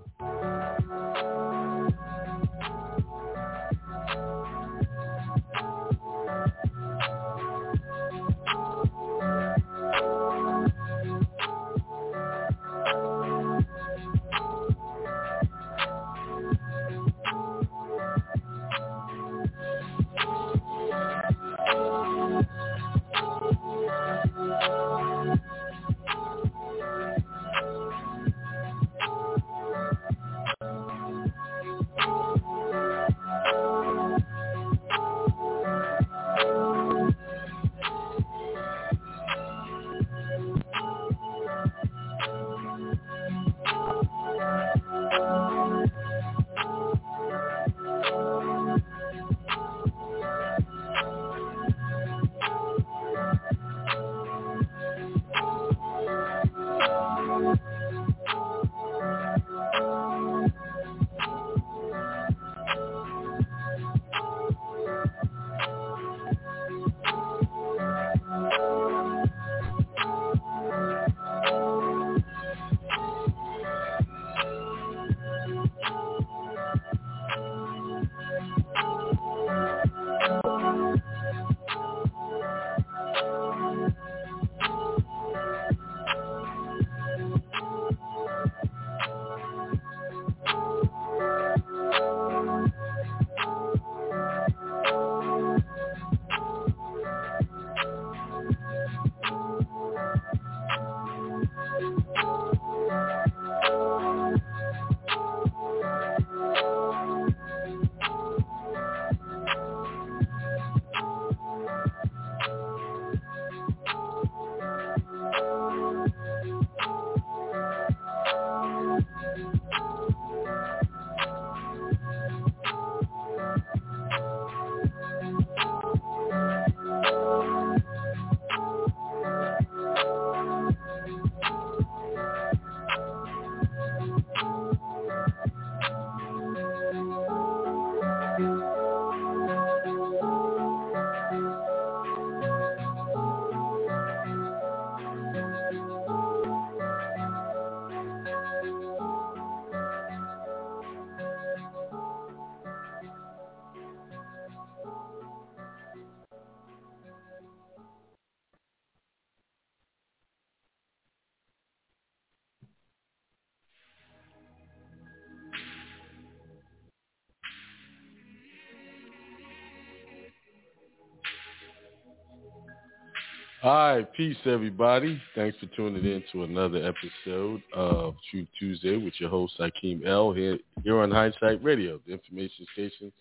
Right, 173.71 174.11
peace, 174.15 174.39
everybody. 174.47 175.21
Thanks 175.35 175.59
for 175.59 175.67
tuning 175.77 176.03
in 176.03 176.25
to 176.33 176.45
another 176.45 176.79
episode 176.79 177.63
of 177.75 178.15
Truth 178.31 178.49
Tuesday 178.59 178.97
with 178.97 179.13
your 179.19 179.29
host, 179.29 179.61
Akiem 179.61 180.07
el. 180.07 180.33
Here, 180.33 180.57
here 180.85 180.99
on 180.99 181.11
Hindsight 181.11 181.63
Radio, 181.63 182.01
the 182.07 182.15
information 182.15 182.65
station 182.73 183.13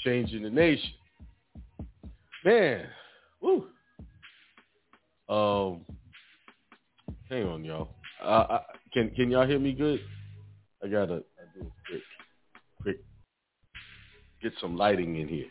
changing 0.00 0.42
the 0.42 0.50
nation. 0.50 0.90
Man, 2.44 2.86
woo. 3.40 3.66
Um, 5.28 5.82
hang 7.30 7.44
on, 7.44 7.64
y'all. 7.64 7.90
Uh, 8.20 8.46
I, 8.50 8.60
can 8.92 9.10
can 9.10 9.30
y'all 9.30 9.46
hear 9.46 9.60
me 9.60 9.74
good? 9.74 10.00
I 10.82 10.88
gotta 10.88 11.22
do 11.54 11.60
a 11.60 11.88
quick, 11.88 12.02
quick, 12.82 12.96
get 14.42 14.54
some 14.60 14.76
lighting 14.76 15.20
in 15.20 15.28
here. 15.28 15.46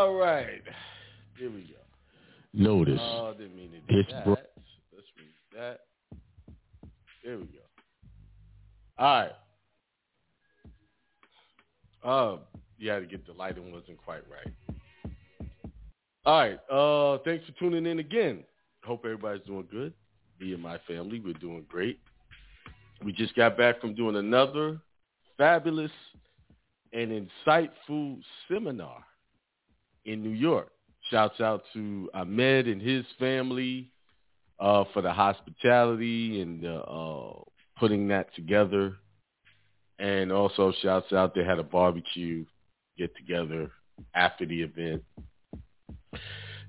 All 0.00 0.14
right. 0.14 0.62
Here 1.36 1.50
we 1.50 1.60
go. 1.60 1.74
Notice. 2.54 2.98
Oh, 2.98 3.34
didn't 3.36 3.54
mean 3.54 3.70
to 3.72 3.80
do 3.80 4.02
that. 4.10 4.24
Bro- 4.24 4.36
Let's 4.94 5.06
read 5.18 5.60
that. 5.60 5.80
There 7.22 7.36
we 7.36 7.44
go. 7.44 7.58
All 8.98 9.20
right. 9.20 9.32
Uh, 12.02 12.38
you 12.78 12.88
had 12.88 13.00
to 13.00 13.06
get 13.06 13.26
the 13.26 13.34
lighting 13.34 13.70
wasn't 13.70 13.98
quite 14.02 14.22
right. 14.30 14.74
All 16.24 16.38
right. 16.40 16.58
Uh, 16.70 17.18
thanks 17.22 17.44
for 17.44 17.52
tuning 17.58 17.84
in 17.84 17.98
again. 17.98 18.42
Hope 18.84 19.02
everybody's 19.04 19.44
doing 19.46 19.68
good. 19.70 19.92
Me 20.40 20.54
and 20.54 20.62
my 20.62 20.78
family, 20.88 21.20
we're 21.20 21.34
doing 21.34 21.66
great. 21.68 22.00
We 23.04 23.12
just 23.12 23.36
got 23.36 23.58
back 23.58 23.82
from 23.82 23.94
doing 23.94 24.16
another 24.16 24.80
fabulous 25.36 25.92
and 26.94 27.28
insightful 27.46 28.18
seminar 28.48 29.04
in 30.04 30.22
New 30.22 30.30
York. 30.30 30.70
Shouts 31.10 31.40
out 31.40 31.62
to 31.72 32.10
Ahmed 32.14 32.68
and 32.68 32.80
his 32.80 33.04
family 33.18 33.90
uh, 34.58 34.84
for 34.92 35.02
the 35.02 35.12
hospitality 35.12 36.40
and 36.42 36.64
uh, 36.66 37.32
putting 37.78 38.08
that 38.08 38.34
together. 38.34 38.96
And 39.98 40.32
also 40.32 40.72
shouts 40.82 41.12
out 41.12 41.34
they 41.34 41.44
had 41.44 41.58
a 41.58 41.64
barbecue 41.64 42.44
get 42.96 43.14
together 43.16 43.70
after 44.14 44.46
the 44.46 44.62
event. 44.62 45.02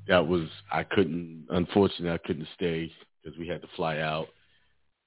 That 0.08 0.28
was 0.28 0.48
I 0.72 0.84
couldn't 0.84 1.46
unfortunately 1.50 2.12
I 2.12 2.18
couldn't 2.26 2.48
stay 2.56 2.92
because 3.24 3.38
we 3.38 3.48
had 3.48 3.62
to 3.62 3.68
fly 3.76 4.00
out. 4.00 4.28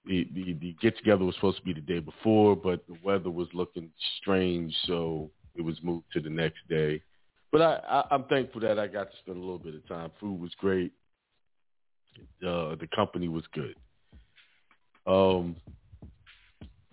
The, 0.07 0.29
the 0.35 0.53
the 0.55 0.77
get 0.81 0.97
together 0.97 1.25
was 1.25 1.35
supposed 1.35 1.59
to 1.59 1.65
be 1.65 1.73
the 1.75 1.81
day 1.81 1.99
before, 1.99 2.57
but 2.57 2.87
the 2.87 2.97
weather 3.03 3.31
was 3.31 3.49
looking 3.53 3.91
strange, 4.21 4.75
so 4.87 5.31
it 5.55 5.63
was 5.63 5.77
moved 5.83 6.07
to 6.13 6.21
the 6.21 6.31
next 6.31 6.61
day. 6.69 7.03
But 7.55 7.63
I, 7.63 7.75
I 7.89 8.05
I'm 8.11 8.25
thankful 8.25 8.63
that 8.63 8.81
I 8.81 8.89
got 8.89 9.13
to 9.13 9.17
spend 9.19 9.37
a 9.37 9.41
little 9.41 9.61
bit 9.61 9.77
of 9.77 9.87
time. 9.87 10.11
Food 10.19 10.41
was 10.41 10.51
great. 10.59 10.91
Uh, 12.45 12.75
the 12.75 12.89
company 12.93 13.29
was 13.29 13.45
good. 13.53 13.77
Um, 15.07 15.55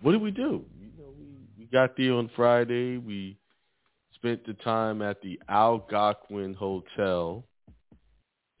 what 0.02 0.12
did 0.12 0.20
we 0.20 0.30
do? 0.30 0.64
You 0.80 0.90
know, 0.96 1.08
we, 1.18 1.26
we 1.58 1.64
got 1.66 1.96
there 1.96 2.12
on 2.12 2.30
Friday. 2.36 2.96
We 2.96 3.36
spent 4.14 4.46
the 4.46 4.52
time 4.52 5.02
at 5.02 5.20
the 5.20 5.40
Algonquin 5.48 6.54
Hotel 6.54 7.42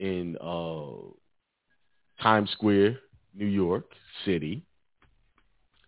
in 0.00 0.36
uh, 0.40 1.06
Times 2.20 2.50
Square, 2.50 2.98
New 3.32 3.46
York 3.46 3.86
City. 4.24 4.64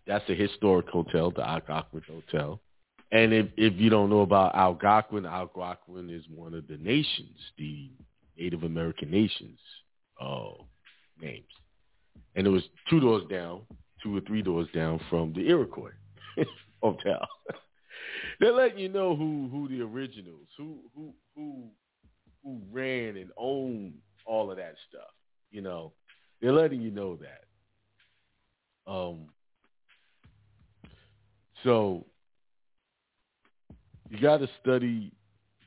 That's 0.07 0.29
a 0.29 0.33
historic 0.33 0.87
hotel, 0.87 1.31
the 1.31 1.45
Algonquin 1.45 2.03
Hotel. 2.07 2.61
And 3.11 3.33
if, 3.33 3.47
if 3.55 3.73
you 3.75 3.89
don't 3.89 4.09
know 4.09 4.21
about 4.21 4.55
Algonquin, 4.55 5.25
Algonquin 5.25 6.09
is 6.09 6.23
one 6.33 6.53
of 6.53 6.67
the 6.67 6.77
nations, 6.77 7.37
the 7.57 7.91
Native 8.37 8.63
American 8.63 9.11
nations 9.11 9.59
uh, 10.19 10.49
names. 11.21 11.45
And 12.35 12.45
it 12.45 12.49
was 12.49 12.63
two 12.89 12.99
doors 12.99 13.23
down, 13.29 13.61
two 14.01 14.17
or 14.17 14.21
three 14.21 14.41
doors 14.41 14.67
down 14.73 14.99
from 15.09 15.33
the 15.33 15.47
Iroquois 15.47 15.91
Hotel. 16.81 17.27
They're 18.39 18.53
letting 18.53 18.79
you 18.79 18.89
know 18.89 19.15
who 19.15 19.47
who 19.51 19.67
the 19.69 19.81
originals, 19.81 20.47
who 20.57 20.77
who 20.95 21.13
who 21.35 21.63
who 22.43 22.59
ran 22.71 23.17
and 23.17 23.31
owned 23.37 23.93
all 24.25 24.51
of 24.51 24.57
that 24.57 24.75
stuff. 24.89 25.09
You 25.51 25.61
know, 25.61 25.93
they're 26.41 26.51
letting 26.51 26.81
you 26.81 26.91
know 26.91 27.17
that. 27.17 28.91
Um. 28.91 29.27
So 31.63 32.05
you 34.09 34.19
got 34.19 34.37
to 34.37 34.49
study 34.61 35.11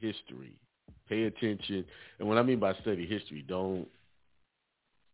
history, 0.00 0.58
pay 1.08 1.24
attention, 1.24 1.84
and 2.18 2.28
what 2.28 2.38
I 2.38 2.42
mean 2.42 2.58
by 2.58 2.74
study 2.74 3.06
history, 3.06 3.44
don't 3.46 3.88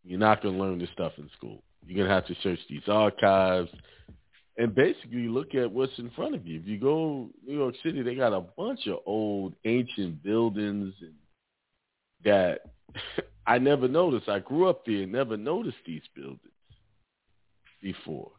you're 0.05 0.19
not 0.19 0.43
going 0.43 0.57
to 0.57 0.63
learn 0.63 0.79
this 0.79 0.91
stuff 0.93 1.13
in 1.17 1.31
school. 1.37 1.63
You're 1.87 1.97
going 1.97 2.09
to 2.09 2.15
have 2.15 2.27
to 2.27 2.37
search 2.43 2.59
these 2.69 2.83
archives 2.89 3.71
and 4.57 4.75
basically 4.75 5.29
look 5.29 5.55
at 5.55 5.71
what's 5.71 5.99
in 5.99 6.11
front 6.11 6.35
of 6.35 6.47
you. 6.47 6.61
If 6.61 6.67
you 6.67 6.79
go 6.79 7.29
New 7.47 7.57
York 7.57 7.75
City, 7.83 8.03
they 8.03 8.15
got 8.15 8.33
a 8.33 8.41
bunch 8.41 8.87
of 8.87 8.99
old 9.07 9.55
ancient 9.65 10.23
buildings 10.23 10.95
and 11.01 11.15
that 12.25 12.61
I 13.47 13.59
never 13.59 13.89
noticed. 13.89 14.29
I 14.29 14.39
grew 14.39 14.69
up 14.69 14.85
there 14.87 15.03
and 15.03 15.13
never 15.13 15.37
noticed 15.37 15.79
these 15.87 16.03
buildings 16.15 16.41
before. 17.83 18.31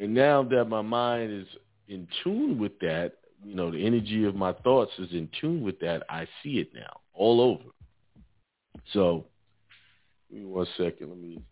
And 0.00 0.14
now 0.14 0.42
that 0.42 0.66
my 0.66 0.82
mind 0.82 1.32
is 1.32 1.46
in 1.88 2.06
tune 2.22 2.58
with 2.58 2.78
that, 2.80 3.12
know, 3.56 3.70
the 3.70 3.84
energy 3.84 4.24
of 4.24 4.34
my 4.34 4.52
thoughts 4.52 4.92
is 4.98 5.10
in 5.12 5.28
tune 5.40 5.62
with 5.62 5.80
that, 5.80 6.04
I 6.08 6.26
see 6.42 6.58
it 6.58 6.72
now 6.74 7.00
all 7.12 7.40
over. 7.40 7.70
So, 8.92 9.26
give 10.30 10.40
me 10.40 10.46
one 10.46 10.66
second. 10.76 11.08
Let 11.08 11.18
me 11.18 11.42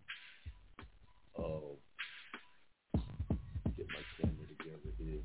uh, 1.38 1.42
get 3.76 3.86
my 3.88 4.02
camera 4.20 4.46
together 4.58 4.92
here. 4.98 5.20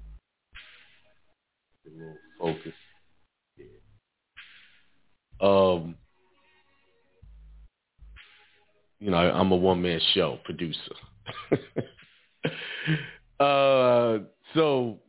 Get 1.83 1.93
a 1.93 1.97
little 1.97 2.17
focus. 2.39 2.73
Yeah. 3.57 3.65
Um, 5.41 5.95
you 8.99 9.11
know, 9.11 9.17
I'm 9.17 9.51
a 9.51 9.55
one 9.55 9.81
man 9.81 9.99
show 10.13 10.39
producer. 10.43 10.95
uh, 13.39 14.19
so 14.53 14.99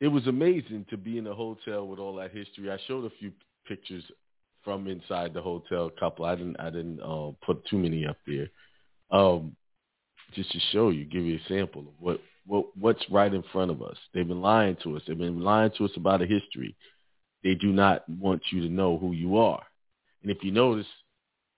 it 0.00 0.08
was 0.08 0.26
amazing 0.26 0.86
to 0.90 0.96
be 0.96 1.18
in 1.18 1.26
a 1.26 1.34
hotel 1.34 1.86
with 1.86 1.98
all 1.98 2.14
that 2.16 2.32
history. 2.32 2.70
I 2.70 2.78
showed 2.86 3.04
a 3.04 3.16
few 3.18 3.32
pictures 3.66 4.04
from 4.64 4.86
inside 4.86 5.34
the 5.34 5.42
hotel. 5.42 5.86
A 5.86 6.00
couple. 6.00 6.24
I 6.24 6.34
didn't. 6.36 6.56
I 6.60 6.70
didn't 6.70 7.00
uh, 7.00 7.30
put 7.44 7.64
too 7.66 7.78
many 7.78 8.06
up 8.06 8.18
there. 8.26 8.48
Um, 9.10 9.56
just 10.34 10.50
to 10.52 10.60
show 10.72 10.90
you, 10.90 11.04
give 11.04 11.24
you 11.24 11.36
a 11.36 11.48
sample 11.48 11.82
of 11.82 11.94
what 11.98 12.20
what, 12.48 12.66
what's 12.76 13.04
right 13.10 13.32
in 13.32 13.44
front 13.52 13.70
of 13.70 13.82
us. 13.82 13.96
They've 14.12 14.26
been 14.26 14.40
lying 14.40 14.76
to 14.82 14.96
us. 14.96 15.02
They've 15.06 15.16
been 15.16 15.40
lying 15.40 15.70
to 15.78 15.84
us 15.84 15.90
about 15.96 16.22
a 16.22 16.26
history. 16.26 16.74
They 17.44 17.54
do 17.54 17.72
not 17.72 18.08
want 18.08 18.42
you 18.50 18.62
to 18.62 18.68
know 18.68 18.98
who 18.98 19.12
you 19.12 19.36
are. 19.36 19.62
And 20.22 20.30
if 20.30 20.42
you 20.42 20.50
notice 20.50 20.86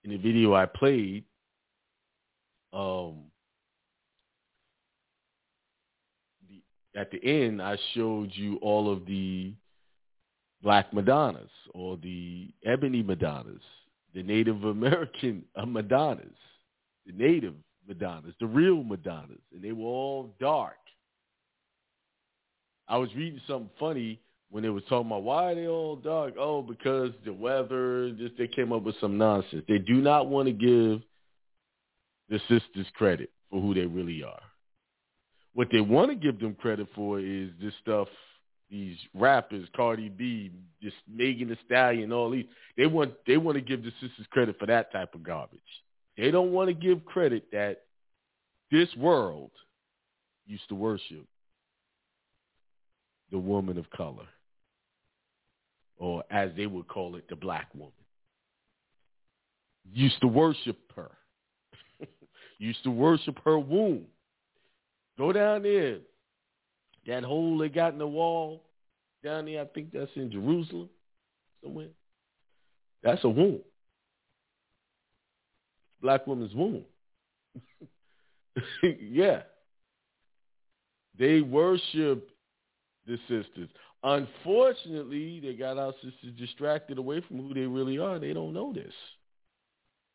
in 0.03 0.11
the 0.11 0.17
video 0.17 0.53
I 0.53 0.65
played, 0.65 1.23
um, 2.73 3.23
the, 6.49 6.61
at 6.95 7.11
the 7.11 7.23
end 7.23 7.61
I 7.61 7.77
showed 7.93 8.31
you 8.33 8.57
all 8.57 8.91
of 8.91 9.05
the 9.05 9.53
black 10.61 10.93
Madonnas 10.93 11.49
or 11.73 11.97
the 11.97 12.49
ebony 12.65 13.01
Madonnas, 13.01 13.61
the 14.13 14.23
Native 14.23 14.63
American 14.63 15.43
uh, 15.55 15.65
Madonnas, 15.65 16.27
the 17.05 17.13
Native 17.13 17.55
Madonnas, 17.87 18.33
the 18.39 18.47
real 18.47 18.83
Madonnas, 18.83 19.41
and 19.53 19.63
they 19.63 19.71
were 19.71 19.85
all 19.85 20.35
dark. 20.39 20.75
I 22.87 22.97
was 22.97 23.09
reading 23.15 23.41
something 23.47 23.69
funny 23.79 24.19
when 24.49 24.63
they 24.63 24.69
was 24.69 24.83
talking 24.89 25.07
about 25.07 25.23
why 25.23 25.51
are 25.51 25.55
they 25.55 25.67
all 25.67 25.95
dark? 25.95 26.35
Oh, 26.37 26.61
because 26.61 27.11
the 27.25 27.33
weather. 27.33 28.11
Just 28.11 28.37
they 28.37 28.47
came 28.47 28.73
up 28.73 28.83
with 28.83 28.95
some 28.99 29.17
nonsense. 29.17 29.63
They 29.67 29.77
do 29.77 29.95
not 29.95 30.27
want 30.27 30.47
to 30.47 30.51
give 30.51 31.01
the 32.29 32.39
sisters 32.49 32.87
credit 32.93 33.29
for 33.49 33.61
who 33.61 33.73
they 33.73 33.85
really 33.85 34.23
are. 34.23 34.41
What 35.53 35.67
they 35.71 35.81
want 35.81 36.09
to 36.11 36.15
give 36.15 36.39
them 36.39 36.55
credit 36.55 36.87
for 36.95 37.19
is 37.19 37.49
this 37.61 37.73
stuff. 37.81 38.07
These 38.69 38.97
rappers, 39.13 39.67
Cardi 39.75 40.07
B, 40.07 40.49
just 40.81 40.95
Megan 41.13 41.49
Thee 41.49 41.57
Stallion, 41.65 42.13
all 42.13 42.29
these. 42.29 42.45
They 42.77 42.85
want 42.85 43.13
they 43.27 43.35
want 43.35 43.55
to 43.55 43.61
give 43.61 43.83
the 43.83 43.91
sisters 43.99 44.25
credit 44.29 44.57
for 44.57 44.65
that 44.67 44.93
type 44.93 45.13
of 45.13 45.23
garbage. 45.23 45.59
They 46.17 46.31
don't 46.31 46.51
want 46.51 46.69
to 46.69 46.73
give 46.73 47.03
credit 47.03 47.51
that 47.51 47.81
this 48.71 48.87
world 48.95 49.51
used 50.47 50.67
to 50.69 50.75
worship 50.75 51.25
the 53.31 53.39
woman 53.39 53.77
of 53.77 53.89
color, 53.89 54.27
or 55.97 56.23
as 56.31 56.51
they 56.55 56.65
would 56.65 56.87
call 56.87 57.15
it, 57.15 57.27
the 57.29 57.35
black 57.35 57.67
woman. 57.73 57.91
Used 59.91 60.19
to 60.21 60.27
worship 60.27 60.77
her. 60.95 61.11
used 62.57 62.83
to 62.83 62.91
worship 62.91 63.37
her 63.43 63.59
womb. 63.59 64.05
Go 65.21 65.31
down 65.31 65.61
there. 65.61 65.99
That 67.05 67.23
hole 67.23 67.57
they 67.59 67.69
got 67.69 67.93
in 67.93 67.99
the 67.99 68.07
wall 68.07 68.63
down 69.23 69.45
there, 69.45 69.61
I 69.61 69.65
think 69.65 69.91
that's 69.93 70.09
in 70.15 70.31
Jerusalem 70.31 70.89
somewhere. 71.63 71.89
That's 73.03 73.23
a 73.23 73.29
womb 73.29 73.61
black 76.01 76.27
woman's 76.27 76.53
womb. 76.53 76.83
yeah. 78.99 79.43
They 81.17 81.41
worship 81.41 82.29
the 83.05 83.17
sisters. 83.27 83.69
Unfortunately, 84.03 85.39
they 85.39 85.53
got 85.53 85.77
our 85.77 85.93
sisters 86.01 86.33
distracted 86.37 86.97
away 86.97 87.21
from 87.27 87.37
who 87.37 87.53
they 87.53 87.67
really 87.67 87.99
are. 87.99 88.17
They 88.17 88.33
don't 88.33 88.53
know 88.53 88.73
this. 88.73 88.93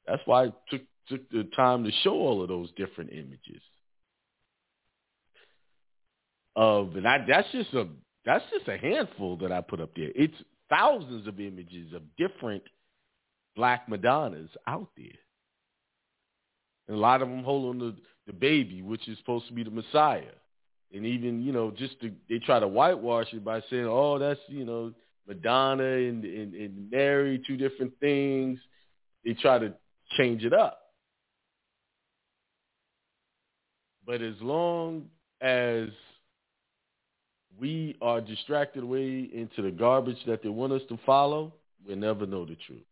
That's 0.07 0.23
why 0.25 0.47
I 0.47 0.53
took 0.71 0.83
took 1.09 1.31
the 1.31 1.45
time 1.55 1.85
to 1.85 1.93
show 2.03 2.15
all 2.15 2.43
of 2.43 2.49
those 2.49 2.69
different 2.77 3.13
images. 3.13 3.63
Of 6.57 6.97
and 6.97 7.07
I, 7.07 7.19
that's 7.29 7.51
just 7.53 7.73
a 7.75 7.87
that's 8.25 8.45
just 8.51 8.67
a 8.67 8.79
handful 8.79 9.37
that 9.37 9.53
I 9.53 9.61
put 9.61 9.81
up 9.81 9.91
there. 9.95 10.11
It's 10.15 10.35
thousands 10.69 11.29
of 11.29 11.39
images 11.39 11.93
of 11.93 12.03
different 12.17 12.63
black 13.55 13.89
Madonnas 13.89 14.51
out 14.67 14.89
there. 14.97 15.07
And 16.89 16.97
a 16.97 17.01
lot 17.01 17.23
of 17.23 17.29
them 17.29 17.45
holding 17.45 17.81
the, 17.81 17.95
the 18.27 18.33
baby, 18.33 18.83
which 18.83 19.07
is 19.09 19.19
supposed 19.19 19.47
to 19.49 19.53
be 19.53 19.65
the 19.65 19.71
Messiah. 19.71 20.23
And 20.93 21.05
even, 21.05 21.43
you 21.43 21.53
know, 21.53 21.71
just 21.71 22.01
to, 22.01 22.13
they 22.29 22.39
try 22.39 22.59
to 22.59 22.69
whitewash 22.69 23.33
it 23.33 23.45
by 23.45 23.61
saying, 23.71 23.87
oh, 23.87 24.19
that's, 24.19 24.41
you 24.49 24.65
know, 24.65 24.93
Madonna 25.29 25.83
and, 25.83 26.25
and, 26.25 26.55
and 26.55 26.91
Mary, 26.91 27.43
two 27.47 27.57
different 27.57 27.93
things. 28.01 28.59
They 29.25 29.35
try 29.35 29.59
to 29.59 29.75
change 30.17 30.45
it 30.45 30.53
up. 30.53 30.81
But 34.07 34.23
as 34.23 34.35
long 34.41 35.07
as 35.41 35.89
we 37.59 37.97
are 38.01 38.21
distracted 38.21 38.83
away 38.83 39.29
into 39.33 39.63
the 39.63 39.71
garbage 39.71 40.19
that 40.27 40.43
they 40.43 40.49
want 40.49 40.73
us 40.73 40.83
to 40.89 40.99
follow, 41.07 41.53
we'll 41.87 41.97
never 41.97 42.27
know 42.27 42.45
the 42.45 42.57
truth 42.67 42.83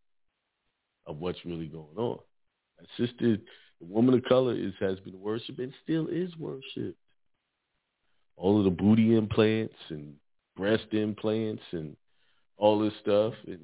of 1.07 1.19
what's 1.19 1.45
really 1.45 1.67
going 1.67 1.97
on. 1.97 2.19
My 2.81 3.07
sister, 3.07 3.37
the 3.81 3.87
woman 3.87 4.15
of 4.15 4.25
color, 4.25 4.55
is 4.55 4.73
has 4.81 4.99
been 5.01 5.21
worshipped 5.21 5.59
and 5.59 5.73
still 5.83 6.09
is 6.09 6.35
worshipped. 6.37 6.99
All 8.37 8.59
of 8.59 8.65
the 8.65 8.71
booty 8.71 9.17
implants 9.17 9.75
and 9.91 10.15
breast 10.57 10.87
implants 10.93 11.63
and 11.73 11.97
all 12.57 12.79
this 12.81 12.95
stuff. 13.01 13.35
And 13.47 13.61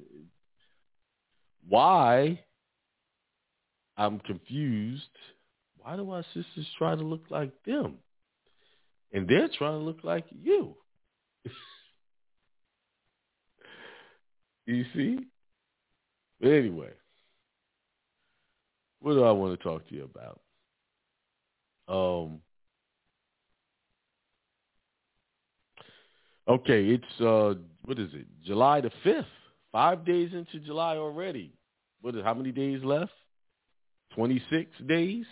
why? 1.67 2.39
I'm 3.97 4.19
confused. 4.19 5.03
Why 5.77 5.95
do 5.95 6.09
our 6.11 6.23
sisters 6.33 6.67
try 6.77 6.95
to 6.95 7.01
look 7.01 7.23
like 7.29 7.51
them? 7.65 7.95
And 9.11 9.27
they're 9.27 9.49
trying 9.57 9.79
to 9.79 9.85
look 9.85 10.03
like 10.03 10.25
you. 10.31 10.75
You 14.65 14.85
see? 14.93 15.19
But 16.39 16.51
anyway, 16.51 16.91
what 18.99 19.13
do 19.13 19.23
I 19.23 19.31
want 19.31 19.57
to 19.57 19.63
talk 19.63 19.87
to 19.89 19.95
you 19.95 20.03
about? 20.03 20.39
Um, 21.87 22.39
okay, 26.47 26.85
it's 26.85 27.21
uh, 27.21 27.55
what 27.85 27.99
is 27.99 28.09
it? 28.13 28.27
July 28.45 28.81
the 28.81 28.91
fifth. 29.03 29.25
Five 29.71 30.05
days 30.05 30.31
into 30.33 30.59
July 30.65 30.97
already. 30.97 31.53
What 32.01 32.15
is 32.15 32.23
how 32.23 32.33
many 32.33 32.51
days 32.51 32.83
left? 32.83 33.13
Twenty 34.13 34.41
six 34.49 34.69
days 34.87 35.25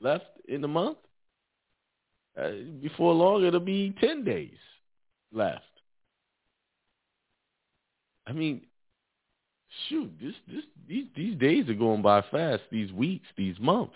left 0.00 0.26
in 0.48 0.60
the 0.60 0.68
month. 0.68 0.98
Uh, 2.40 2.50
before 2.80 3.12
long, 3.14 3.44
it'll 3.44 3.58
be 3.58 3.94
ten 4.00 4.22
days 4.22 4.58
left. 5.32 5.62
I 8.26 8.32
mean, 8.32 8.62
shoot, 9.88 10.12
this 10.20 10.34
this 10.48 10.64
these 10.88 11.06
these 11.14 11.38
days 11.38 11.68
are 11.68 11.74
going 11.74 12.02
by 12.02 12.22
fast. 12.30 12.62
These 12.70 12.92
weeks, 12.92 13.26
these 13.36 13.58
months. 13.60 13.94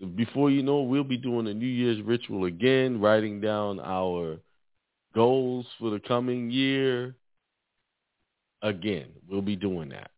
So 0.00 0.06
before 0.06 0.50
you 0.50 0.62
know, 0.62 0.82
we'll 0.82 1.04
be 1.04 1.18
doing 1.18 1.46
a 1.46 1.54
New 1.54 1.66
Year's 1.66 2.02
ritual 2.02 2.46
again, 2.46 3.00
writing 3.00 3.40
down 3.40 3.78
our 3.80 4.38
goals 5.14 5.66
for 5.78 5.90
the 5.90 6.00
coming 6.00 6.50
year. 6.50 7.14
Again, 8.62 9.08
we'll 9.28 9.42
be 9.42 9.56
doing 9.56 9.88
that, 9.90 10.10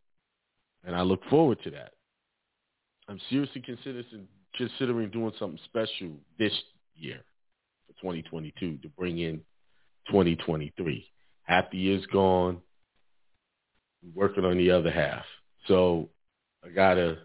and 0.84 0.94
I 0.94 1.02
look 1.02 1.24
forward 1.30 1.58
to 1.64 1.70
that. 1.70 1.92
I'm 3.08 3.20
seriously 3.30 3.62
considering 3.62 4.28
considering 4.56 5.10
doing 5.10 5.32
something 5.38 5.58
special 5.64 6.12
this 6.38 6.52
year 6.94 7.20
for 7.86 7.92
2022 8.00 8.78
to 8.78 8.88
bring 8.90 9.18
in 9.18 9.40
2023. 10.06 11.10
Half 11.44 11.70
the 11.70 11.78
year's 11.78 12.06
gone 12.06 12.60
working 14.14 14.44
on 14.44 14.58
the 14.58 14.70
other 14.70 14.90
half. 14.90 15.24
So 15.66 16.10
I 16.64 16.68
gotta, 16.70 17.18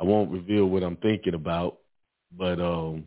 I 0.00 0.04
won't 0.04 0.30
reveal 0.30 0.66
what 0.66 0.82
I'm 0.82 0.96
thinking 0.96 1.34
about, 1.34 1.78
but 2.36 2.60
um, 2.60 3.04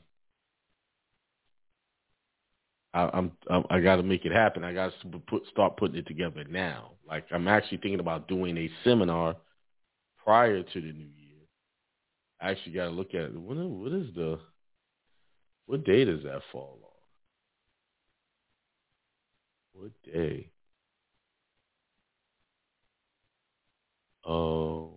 I, 2.95 3.09
I'm, 3.13 3.31
I 3.69 3.81
got 3.81 3.97
to 3.97 4.03
make 4.03 4.25
it 4.25 4.31
happen. 4.31 4.63
I 4.63 4.73
got 4.73 4.93
to 5.01 5.19
put 5.19 5.43
start 5.51 5.75
putting 5.75 5.97
it 5.97 6.07
together 6.07 6.45
now. 6.49 6.91
Like 7.07 7.25
I'm 7.31 7.47
actually 7.47 7.79
thinking 7.79 7.99
about 7.99 8.29
doing 8.29 8.57
a 8.57 8.69
seminar 8.83 9.35
prior 10.23 10.63
to 10.63 10.81
the 10.81 10.93
new 10.93 11.09
year. 11.17 11.43
I 12.41 12.51
actually 12.51 12.73
got 12.73 12.85
to 12.85 12.91
look 12.91 13.13
at. 13.13 13.33
What, 13.33 13.57
what 13.57 13.91
is 13.91 14.13
the 14.15 14.39
what 15.65 15.83
day 15.83 16.05
does 16.05 16.23
that 16.23 16.41
fall 16.51 16.79
on? 16.83 16.94
What 19.77 19.91
day? 20.05 20.49
Oh, 24.25 24.93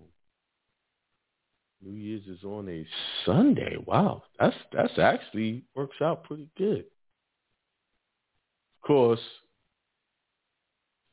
New 1.83 1.97
Year's 1.97 2.27
is 2.27 2.45
on 2.45 2.69
a 2.69 2.87
Sunday. 3.27 3.77
Wow, 3.85 4.23
that's 4.38 4.57
that's 4.73 4.99
actually 4.99 5.64
works 5.75 5.97
out 6.01 6.25
pretty 6.25 6.49
good. 6.57 6.85
Of 8.81 8.87
course, 8.87 9.21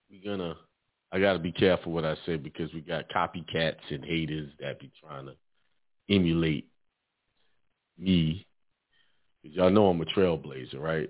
we're 0.10 0.24
gonna. 0.24 0.56
I 1.12 1.20
got 1.20 1.34
to 1.34 1.40
be 1.40 1.52
careful 1.52 1.92
what 1.92 2.06
I 2.06 2.16
say 2.26 2.38
because 2.38 2.74
we 2.74 2.82
got 2.82 3.10
copycats 3.10 3.90
and 3.90 4.04
haters 4.04 4.50
that 4.60 4.80
be 4.80 4.92
trying 5.02 5.26
to 5.28 5.34
emulate 6.10 6.68
me. 7.98 8.46
Because 9.42 9.58
y'all 9.58 9.70
know 9.72 9.88
I'm 9.88 10.02
a 10.02 10.06
trailblazer, 10.06 10.80
right? 10.80 11.10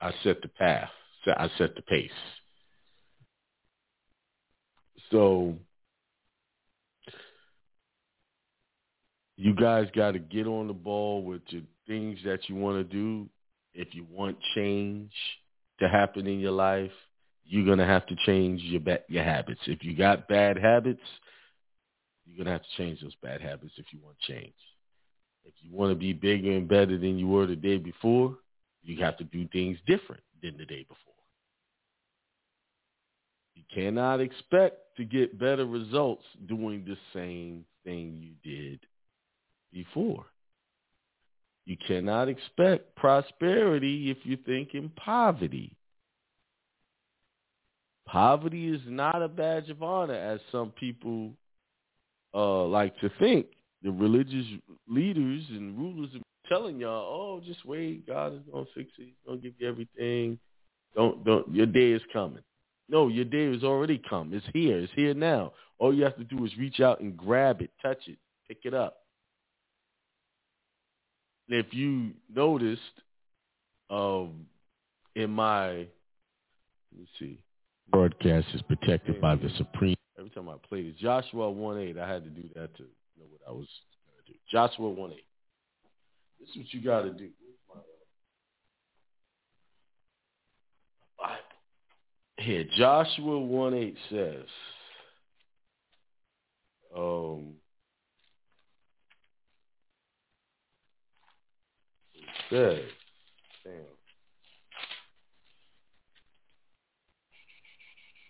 I 0.00 0.12
set 0.22 0.42
the 0.42 0.48
path. 0.48 0.90
I 1.26 1.50
set 1.58 1.74
the 1.74 1.82
pace. 1.82 2.10
So 5.10 5.54
you 9.36 9.54
guys 9.54 9.88
got 9.94 10.12
to 10.12 10.18
get 10.18 10.46
on 10.46 10.66
the 10.66 10.72
ball 10.72 11.22
with 11.22 11.42
the 11.50 11.62
things 11.86 12.18
that 12.24 12.48
you 12.48 12.56
want 12.56 12.78
to 12.78 12.84
do. 12.84 13.28
If 13.74 13.94
you 13.94 14.06
want 14.10 14.38
change 14.54 15.12
to 15.80 15.88
happen 15.88 16.26
in 16.26 16.40
your 16.40 16.52
life, 16.52 16.90
you're 17.44 17.66
gonna 17.66 17.86
have 17.86 18.06
to 18.06 18.16
change 18.24 18.60
your 18.62 18.80
your 19.08 19.22
habits. 19.22 19.60
If 19.66 19.84
you 19.84 19.96
got 19.96 20.28
bad 20.28 20.58
habits, 20.58 21.02
you're 22.24 22.38
gonna 22.38 22.52
have 22.52 22.62
to 22.62 22.76
change 22.76 23.00
those 23.02 23.14
bad 23.22 23.40
habits 23.40 23.74
if 23.76 23.86
you 23.92 24.00
want 24.02 24.18
change. 24.20 24.54
If 25.44 25.54
you 25.60 25.76
want 25.76 25.92
to 25.92 25.94
be 25.94 26.12
bigger 26.12 26.52
and 26.52 26.66
better 26.66 26.98
than 26.98 27.18
you 27.18 27.28
were 27.28 27.46
the 27.46 27.54
day 27.54 27.78
before, 27.78 28.36
you 28.82 29.02
have 29.04 29.16
to 29.18 29.24
do 29.24 29.46
things 29.48 29.78
different 29.86 30.22
than 30.42 30.56
the 30.56 30.64
day 30.64 30.84
before. 30.88 31.15
You 33.56 33.62
cannot 33.74 34.20
expect 34.20 34.96
to 34.98 35.04
get 35.04 35.38
better 35.38 35.64
results 35.64 36.24
doing 36.46 36.84
the 36.86 36.96
same 37.14 37.64
thing 37.84 38.16
you 38.20 38.34
did 38.44 38.80
before. 39.72 40.26
You 41.64 41.76
cannot 41.86 42.28
expect 42.28 42.94
prosperity 42.96 44.10
if 44.10 44.18
you 44.24 44.36
think 44.46 44.74
in 44.74 44.90
poverty. 44.90 45.74
Poverty 48.06 48.68
is 48.68 48.80
not 48.86 49.22
a 49.22 49.26
badge 49.26 49.68
of 49.70 49.82
honor, 49.82 50.14
as 50.14 50.38
some 50.52 50.70
people 50.70 51.32
uh, 52.34 52.64
like 52.64 52.96
to 53.00 53.10
think. 53.18 53.46
The 53.82 53.90
religious 53.90 54.46
leaders 54.88 55.42
and 55.50 55.76
rulers 55.76 56.10
are 56.14 56.48
telling 56.48 56.78
y'all, 56.78 56.90
"Oh, 56.90 57.40
just 57.44 57.64
wait, 57.64 58.06
God 58.06 58.34
is 58.34 58.42
gonna 58.52 58.66
fix 58.74 58.90
it. 58.98 59.04
He's 59.06 59.14
gonna 59.26 59.38
give 59.38 59.54
you 59.58 59.68
everything. 59.68 60.38
Don't, 60.94 61.24
don't. 61.24 61.52
Your 61.52 61.66
day 61.66 61.92
is 61.92 62.02
coming." 62.12 62.42
No, 62.88 63.08
your 63.08 63.24
day 63.24 63.52
has 63.52 63.64
already 63.64 64.00
come. 64.08 64.32
It's 64.32 64.46
here. 64.52 64.78
It's 64.78 64.92
here 64.94 65.14
now. 65.14 65.52
All 65.78 65.92
you 65.94 66.04
have 66.04 66.16
to 66.16 66.24
do 66.24 66.44
is 66.44 66.56
reach 66.56 66.80
out 66.80 67.00
and 67.00 67.16
grab 67.16 67.60
it, 67.60 67.70
touch 67.82 67.98
it, 68.06 68.18
pick 68.48 68.60
it 68.64 68.74
up 68.74 68.98
if 71.48 71.72
you 71.72 72.10
noticed, 72.34 72.80
um, 73.90 74.46
in 75.14 75.30
my 75.30 75.68
let 75.68 75.86
me 76.98 77.06
see, 77.18 77.38
broadcast 77.90 78.46
is 78.54 78.62
protected 78.62 79.20
by 79.20 79.36
the 79.36 79.50
Supreme. 79.56 79.96
Every 80.18 80.30
time 80.30 80.48
I 80.48 80.54
play 80.68 80.82
this, 80.82 80.98
Joshua 81.00 81.50
one 81.50 81.78
eight, 81.78 81.98
I 81.98 82.08
had 82.08 82.24
to 82.24 82.30
do 82.30 82.48
that 82.54 82.74
to 82.76 82.82
know 82.82 83.26
what 83.30 83.40
I 83.48 83.52
was 83.52 83.66
going 84.06 84.26
to 84.26 84.32
do. 84.32 84.38
Joshua 84.50 84.88
one 84.88 85.12
eight. 85.12 85.24
This 86.40 86.50
is 86.50 86.56
what 86.56 86.74
you 86.74 86.82
got 86.82 87.02
to 87.02 87.12
do. 87.12 87.30
Here, 92.38 92.64
Joshua 92.76 93.40
one 93.40 93.74
eight 93.74 93.96
says, 94.10 94.44
um, 96.96 97.54
says. 102.50 102.82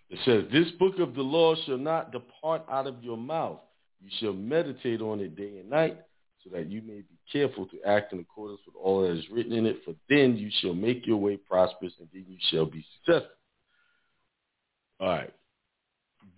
It 0.08 0.20
says, 0.24 0.44
this 0.52 0.70
book 0.78 1.00
of 1.00 1.14
the 1.14 1.22
law 1.22 1.56
shall 1.66 1.76
not 1.76 2.12
depart 2.12 2.62
out 2.70 2.86
of 2.86 3.02
your 3.02 3.16
mouth. 3.16 3.58
You 4.00 4.08
shall 4.20 4.32
meditate 4.32 5.02
on 5.02 5.18
it 5.18 5.34
day 5.34 5.58
and 5.58 5.68
night, 5.68 5.98
so 6.44 6.50
that 6.50 6.70
you 6.70 6.80
may 6.80 7.00
be 7.00 7.18
careful 7.30 7.66
to 7.66 7.82
act 7.82 8.12
in 8.12 8.20
accordance 8.20 8.60
with 8.64 8.76
all 8.80 9.02
that 9.02 9.10
is 9.10 9.24
written 9.32 9.52
in 9.52 9.66
it. 9.66 9.80
For 9.84 9.94
then 10.08 10.36
you 10.36 10.48
shall 10.60 10.74
make 10.74 11.06
your 11.08 11.16
way 11.16 11.36
prosperous, 11.36 11.92
and 11.98 12.08
then 12.14 12.24
you 12.28 12.38
shall 12.50 12.66
be 12.66 12.86
successful. 12.98 13.32
All 15.00 15.08
right. 15.08 15.32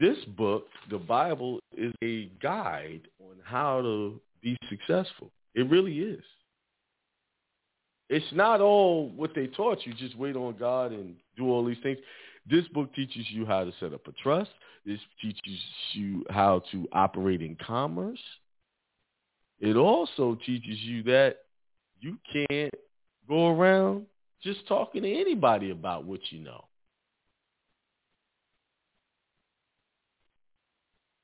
This 0.01 0.19
book, 0.37 0.67
the 0.91 0.99
Bible, 0.99 1.61
is 1.77 1.93
a 2.03 2.31
guide 2.43 3.09
on 3.21 3.37
how 3.45 3.81
to 3.83 4.21
be 4.43 4.57
successful. 4.69 5.31
It 5.55 5.69
really 5.69 5.99
is. 5.99 6.23
It's 8.09 8.27
not 8.33 8.61
all 8.61 9.11
what 9.11 9.35
they 9.35 9.49
taught 9.49 9.85
you. 9.85 9.93
Just 9.95 10.17
wait 10.17 10.37
on 10.37 10.57
God 10.59 10.93
and 10.93 11.15
do 11.37 11.51
all 11.51 11.65
these 11.65 11.79
things. 11.83 11.99
This 12.49 12.67
book 12.69 12.95
teaches 12.95 13.27
you 13.29 13.45
how 13.45 13.65
to 13.65 13.73
set 13.81 13.93
up 13.93 14.07
a 14.07 14.13
trust. 14.13 14.51
This 14.87 15.01
teaches 15.21 15.61
you 15.93 16.25
how 16.31 16.63
to 16.73 16.89
operate 16.93 17.43
in 17.43 17.57
commerce. 17.57 18.21
It 19.61 19.77
also 19.77 20.39
teaches 20.47 20.79
you 20.81 21.03
that 21.05 21.39
you 22.01 22.17
can't 22.33 22.73
go 23.29 23.49
around 23.49 24.07
just 24.43 24.67
talking 24.69 25.03
to 25.03 25.13
anybody 25.13 25.71
about 25.71 26.05
what 26.05 26.21
you 26.31 26.41
know. 26.41 26.65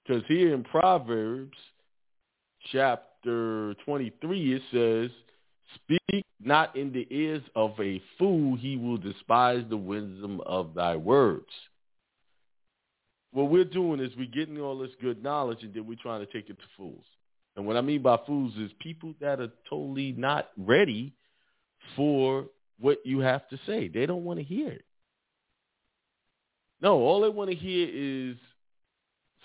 Because 0.05 0.23
here 0.29 0.55
in 0.55 0.65
Proverbs 0.65 1.57
chapter 2.73 3.75
23, 3.85 4.55
it 4.55 4.63
says, 4.73 5.11
Speak 5.77 6.25
not 6.41 6.77
in 6.77 6.93
the 6.93 7.07
ears 7.11 7.43
of 7.57 7.73
a 7.81 8.03
fool, 8.19 8.57
he 8.57 8.77
will 8.77 8.99
despise 8.99 9.65
the 9.69 9.77
wisdom 9.77 10.41
of 10.45 10.75
thy 10.75 10.95
words. 10.95 11.47
What 13.33 13.51
we're 13.51 13.65
doing 13.65 13.99
is 13.99 14.13
we're 14.17 14.27
getting 14.27 14.61
all 14.61 14.79
this 14.79 14.93
good 15.01 15.23
knowledge 15.23 15.63
and 15.63 15.75
then 15.75 15.87
we're 15.87 15.97
trying 16.01 16.25
to 16.25 16.33
take 16.33 16.51
it 16.51 16.59
to 16.59 16.65
fools. 16.77 17.05
And 17.57 17.67
what 17.67 17.77
I 17.77 17.81
mean 17.81 18.03
by 18.03 18.19
fools 18.27 18.53
is 18.57 18.71
people 18.79 19.15
that 19.21 19.41
are 19.41 19.51
totally 19.69 20.13
not 20.13 20.51
ready 20.57 21.15
for 21.97 22.47
what 22.79 22.99
you 23.05 23.21
have 23.21 23.49
to 23.49 23.59
say. 23.67 23.89
They 23.89 24.07
don't 24.07 24.25
want 24.25 24.39
to 24.39 24.45
hear 24.45 24.71
it. 24.71 24.85
No, 26.81 26.99
all 26.99 27.23
they 27.23 27.29
want 27.29 27.51
to 27.51 27.57
hear 27.57 27.89
is 27.91 28.37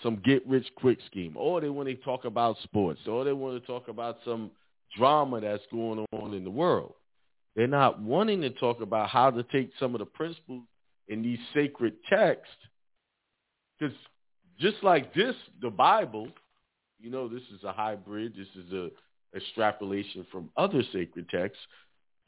some 0.02 0.20
get 0.24 0.46
rich 0.46 0.66
quick 0.76 0.98
scheme. 1.06 1.34
Or 1.36 1.60
they 1.60 1.68
want 1.68 1.88
to 1.88 1.94
talk 1.96 2.24
about 2.24 2.56
sports. 2.62 3.00
Or 3.06 3.24
they 3.24 3.32
want 3.32 3.60
to 3.60 3.66
talk 3.66 3.88
about 3.88 4.18
some 4.24 4.50
drama 4.96 5.40
that's 5.40 5.62
going 5.70 6.04
on 6.12 6.34
in 6.34 6.44
the 6.44 6.50
world. 6.50 6.94
They're 7.56 7.66
not 7.66 8.00
wanting 8.00 8.40
to 8.42 8.50
talk 8.50 8.80
about 8.80 9.08
how 9.08 9.30
to 9.30 9.42
take 9.44 9.70
some 9.78 9.94
of 9.94 9.98
the 9.98 10.06
principles 10.06 10.62
in 11.08 11.22
these 11.22 11.38
sacred 11.52 11.94
texts. 12.08 12.54
Because 13.78 13.94
just 14.58 14.82
like 14.82 15.12
this, 15.14 15.34
the 15.60 15.70
Bible, 15.70 16.28
you 17.00 17.10
know, 17.10 17.28
this 17.28 17.42
is 17.54 17.64
a 17.64 17.72
hybrid. 17.72 18.34
This 18.36 18.64
is 18.64 18.72
a 18.72 18.90
extrapolation 19.34 20.26
from 20.30 20.50
other 20.56 20.82
sacred 20.92 21.28
texts. 21.28 21.62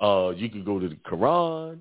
Uh, 0.00 0.30
you 0.30 0.48
could 0.48 0.64
go 0.64 0.78
to 0.78 0.88
the 0.88 0.96
Quran 0.96 1.78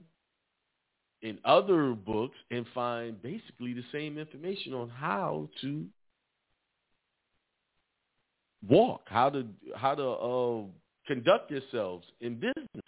in 1.22 1.38
other 1.46 1.94
books 1.94 2.38
and 2.50 2.66
find 2.74 3.22
basically 3.22 3.74
the 3.74 3.84
same 3.92 4.18
information 4.18 4.74
on 4.74 4.90
how 4.90 5.48
to 5.62 5.86
walk, 8.68 9.02
how 9.06 9.30
to 9.30 9.46
how 9.76 9.96
to 9.96 10.08
uh, 10.08 10.62
conduct 11.08 11.52
yourselves 11.52 12.06
in 12.22 12.36
business. 12.36 12.86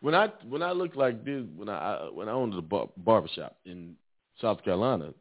When 0.00 0.14
I 0.14 0.28
when 0.48 0.62
I 0.62 0.72
look 0.72 0.96
like 0.96 1.24
this, 1.24 1.44
when 1.56 1.68
I 1.68 2.08
when 2.12 2.28
I 2.28 2.32
owned 2.32 2.54
a 2.54 2.62
bar, 2.62 2.88
barbershop 2.96 3.56
in 3.64 3.94
South 4.40 4.62
Carolina, 4.64 5.12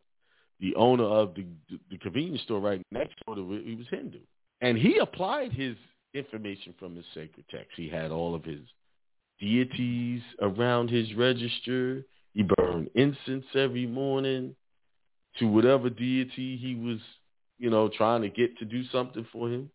the 0.60 0.76
owner 0.76 1.06
of 1.06 1.36
the, 1.36 1.46
the 1.70 1.80
the 1.92 1.98
convenience 1.98 2.42
store 2.44 2.60
right 2.60 2.82
next 2.92 3.16
door 3.26 3.36
to 3.36 3.54
it, 3.54 3.66
he 3.66 3.76
was 3.76 3.88
Hindu, 3.90 4.20
and 4.62 4.78
he 4.78 4.98
applied 4.98 5.52
his 5.52 5.76
information 6.14 6.74
from 6.80 6.96
his 6.96 7.06
sacred 7.14 7.46
text. 7.50 7.72
He 7.76 7.90
had 7.90 8.12
all 8.12 8.36
of 8.36 8.44
his 8.44 8.62
deities 9.40 10.22
around 10.42 10.90
his 10.90 11.14
register. 11.16 12.06
He 12.34 12.44
burned 12.58 12.90
incense 12.96 13.46
every 13.56 13.86
morning 13.86 14.56
to 15.40 15.46
whatever 15.48 15.90
deity 15.90 16.58
he 16.58 16.76
was, 16.76 17.00
you 17.58 17.70
know, 17.70 17.90
trying 17.90 18.22
to 18.22 18.30
get 18.30 18.58
to 18.60 18.66
do 18.66 18.84
something 18.92 19.26
for 19.32 19.50
him. 19.50 19.70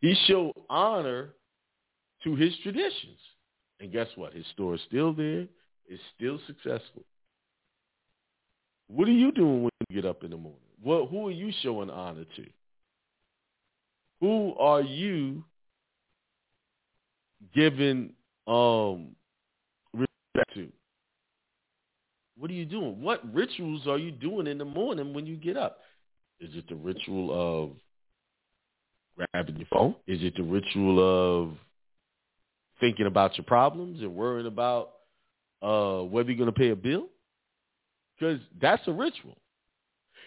He 0.00 0.16
showed 0.26 0.52
honor 0.68 1.30
to 2.24 2.34
his 2.36 2.54
traditions. 2.62 3.18
And 3.80 3.92
guess 3.92 4.08
what? 4.16 4.34
His 4.34 4.46
store 4.52 4.74
is 4.74 4.80
still 4.86 5.12
there. 5.12 5.46
It's 5.88 6.02
still 6.16 6.38
successful. 6.46 7.04
What 8.88 9.08
are 9.08 9.12
you 9.12 9.32
doing 9.32 9.62
when 9.62 9.70
you 9.88 10.02
get 10.02 10.08
up 10.08 10.24
in 10.24 10.30
the 10.30 10.36
morning? 10.36 10.60
What, 10.82 11.10
who 11.10 11.28
are 11.28 11.32
you 11.32 11.52
showing 11.62 11.90
honor 11.90 12.24
to? 12.36 12.46
Who 14.20 14.54
are 14.58 14.82
you 14.82 15.44
giving 17.54 18.12
um, 18.50 19.14
respect 19.94 20.54
to? 20.54 20.68
What 22.36 22.50
are 22.50 22.54
you 22.54 22.64
doing? 22.64 23.00
What 23.00 23.22
rituals 23.32 23.86
are 23.86 23.98
you 23.98 24.10
doing 24.10 24.46
in 24.46 24.58
the 24.58 24.64
morning 24.64 25.14
when 25.14 25.26
you 25.26 25.36
get 25.36 25.56
up? 25.56 25.78
Is 26.40 26.50
it 26.54 26.68
the 26.68 26.74
ritual 26.74 27.30
of 27.32 27.70
grabbing 29.16 29.56
your 29.56 29.68
phone? 29.72 29.94
Is 30.06 30.22
it 30.22 30.34
the 30.36 30.42
ritual 30.42 31.44
of 31.44 31.52
thinking 32.80 33.06
about 33.06 33.36
your 33.36 33.44
problems 33.44 34.00
and 34.00 34.14
worrying 34.14 34.46
about 34.46 34.92
uh, 35.62 36.00
whether 36.00 36.30
you're 36.30 36.38
going 36.38 36.52
to 36.52 36.58
pay 36.58 36.70
a 36.70 36.76
bill? 36.76 37.06
Because 38.18 38.40
that's 38.60 38.82
a 38.88 38.92
ritual. 38.92 39.36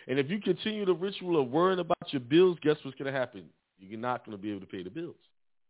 And 0.08 0.20
if 0.20 0.30
you 0.30 0.40
continue 0.40 0.86
the 0.86 0.94
ritual 0.94 1.42
of 1.42 1.50
worrying 1.50 1.80
about 1.80 2.12
your 2.12 2.20
bills, 2.20 2.58
guess 2.62 2.78
what's 2.84 2.98
going 2.98 3.12
to 3.12 3.20
happen? 3.20 3.46
You're 3.80 4.00
not 4.00 4.26
going 4.26 4.38
to 4.38 4.42
be 4.42 4.52
able 4.52 4.62
to 4.62 4.68
pay 4.68 4.84
the 4.84 4.90
bills. 4.90 5.16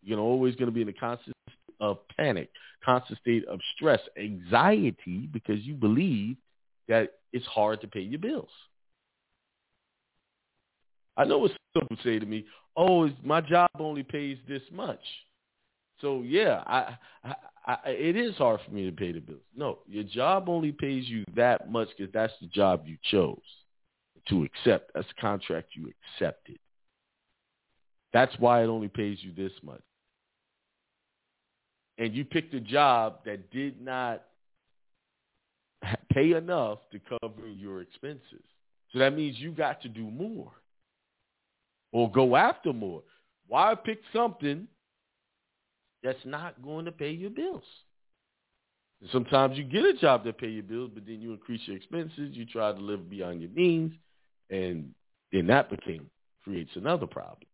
You're 0.03 0.19
always 0.19 0.55
going 0.55 0.67
to 0.67 0.71
be 0.71 0.81
in 0.81 0.89
a 0.89 0.93
constant 0.93 1.35
of 1.79 1.99
panic, 2.15 2.49
constant 2.83 3.19
state 3.19 3.45
of 3.47 3.59
stress, 3.75 3.99
anxiety, 4.17 5.27
because 5.31 5.62
you 5.62 5.73
believe 5.73 6.38
that 6.88 7.13
it's 7.31 7.45
hard 7.45 7.81
to 7.81 7.88
pay 7.88 8.01
your 8.01 8.19
bills. 8.19 8.49
I 11.15 11.25
know 11.25 11.38
what 11.38 11.51
some 11.51 11.88
people 11.88 12.03
say 12.03 12.19
to 12.19 12.25
me, 12.25 12.45
"Oh, 12.75 13.09
my 13.23 13.41
job 13.41 13.69
only 13.79 14.03
pays 14.03 14.38
this 14.47 14.63
much." 14.71 15.03
So 16.01 16.21
yeah, 16.21 16.63
I, 16.65 16.97
I, 17.23 17.36
I, 17.65 17.89
it 17.89 18.15
is 18.15 18.36
hard 18.36 18.59
for 18.65 18.71
me 18.71 18.86
to 18.86 18.91
pay 18.91 19.12
the 19.12 19.19
bills. 19.19 19.41
No, 19.55 19.79
your 19.88 20.03
job 20.03 20.49
only 20.49 20.71
pays 20.71 21.07
you 21.07 21.23
that 21.36 21.71
much 21.71 21.89
because 21.95 22.12
that's 22.12 22.33
the 22.41 22.47
job 22.47 22.83
you 22.86 22.97
chose 23.12 23.38
to 24.27 24.43
accept. 24.43 24.91
That's 24.93 25.07
the 25.07 25.21
contract 25.21 25.69
you 25.75 25.91
accepted. 26.15 26.57
That's 28.12 28.33
why 28.39 28.63
it 28.63 28.67
only 28.67 28.89
pays 28.89 29.19
you 29.21 29.33
this 29.33 29.53
much 29.63 29.81
and 31.97 32.13
you 32.13 32.25
picked 32.25 32.53
a 32.53 32.60
job 32.60 33.19
that 33.25 33.51
did 33.51 33.82
not 33.82 34.23
pay 36.12 36.34
enough 36.34 36.79
to 36.91 36.99
cover 36.99 37.47
your 37.47 37.82
expenses. 37.82 38.43
So 38.91 38.99
that 38.99 39.15
means 39.15 39.39
you 39.39 39.51
got 39.51 39.82
to 39.82 39.89
do 39.89 40.10
more 40.10 40.51
or 41.91 42.12
go 42.12 42.36
after 42.36 42.73
more. 42.73 43.03
Why 43.47 43.75
pick 43.75 43.99
something 44.13 44.67
that's 46.03 46.25
not 46.25 46.62
going 46.63 46.86
to 46.86 46.91
pay 46.91 47.12
your 47.12 47.29
bills? 47.29 47.63
Sometimes 49.12 49.58
you 49.58 49.63
get 49.63 49.84
a 49.84 49.93
job 49.93 50.23
that 50.23 50.38
pay 50.38 50.47
your 50.47 50.63
bills, 50.63 50.91
but 50.93 51.06
then 51.06 51.19
you 51.21 51.34
increase 51.34 51.62
your 51.65 51.75
expenses. 51.75 52.36
You 52.36 52.45
try 52.45 52.71
to 52.71 52.79
live 52.79 53.10
beyond 53.10 53.41
your 53.41 53.51
means, 53.51 53.93
and 54.49 54.93
then 55.32 55.47
that 55.47 55.69
became 55.69 56.10
creates 56.43 56.71
another 56.75 57.08
problem. 57.08 57.47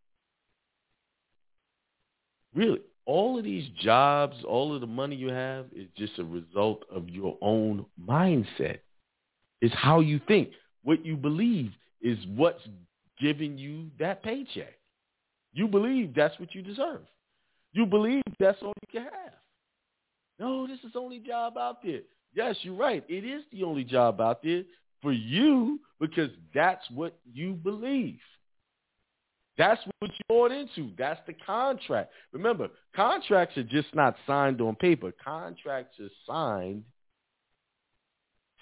Really, 2.54 2.82
all 3.10 3.40
of 3.40 3.44
these 3.44 3.68
jobs, 3.82 4.36
all 4.48 4.76
of 4.76 4.82
the 4.82 4.88
money 4.88 5.16
you 5.16 5.30
have 5.30 5.66
is 5.76 5.88
just 5.98 6.20
a 6.20 6.24
result 6.24 6.84
of 6.92 7.10
your 7.10 7.40
own 7.42 7.84
mindset. 8.00 8.82
It's 9.62 9.74
how 9.74 10.00
you 10.00 10.22
think. 10.28 10.50
What 10.84 11.04
you 11.04 11.18
believe 11.18 11.72
is 12.04 12.20
what's 12.36 12.62
giving 13.20 13.58
you 13.58 13.88
that 13.98 14.22
paycheck. 14.22 14.76
You 15.54 15.68
believe 15.68 16.14
that's 16.14 16.40
what 16.40 16.54
you 16.54 16.62
deserve. 16.62 17.02
You 17.74 17.88
believe 17.88 18.22
that's 18.40 18.60
all 18.62 18.74
you 18.84 19.00
can 19.00 19.10
have. 19.10 19.34
No, 20.38 20.68
this 20.68 20.78
is 20.84 20.94
the 20.94 21.00
only 21.00 21.18
job 21.18 21.58
out 21.58 21.82
there. 21.82 22.02
Yes, 22.36 22.58
you're 22.62 22.76
right. 22.76 23.04
It 23.10 23.26
is 23.26 23.42
the 23.52 23.64
only 23.64 23.86
job 23.86 24.22
out 24.22 24.44
there 24.44 24.62
for 25.02 25.14
you 25.14 25.80
because 26.00 26.30
that's 26.54 26.88
what 26.92 27.18
you 27.34 27.54
believe. 27.54 28.20
That's 29.60 29.82
what 30.00 30.10
you 30.10 30.26
bought 30.30 30.54
into. 30.54 30.92
That's 30.98 31.20
the 31.28 31.34
contract. 31.34 32.12
Remember, 32.32 32.70
contracts 32.96 33.58
are 33.58 33.64
just 33.64 33.94
not 33.94 34.16
signed 34.26 34.62
on 34.62 34.76
paper. 34.78 35.12
Contracts 35.22 36.00
are 36.00 36.10
signed 36.26 36.86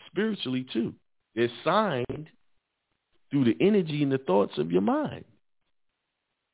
spiritually 0.08 0.66
too. 0.74 0.96
They're 1.36 1.52
signed 1.64 2.30
through 3.30 3.46
the 3.46 3.56
energy 3.62 4.02
and 4.02 4.12
the 4.12 4.18
thoughts 4.18 4.58
of 4.58 4.72
your 4.72 4.82
mind. 4.82 5.24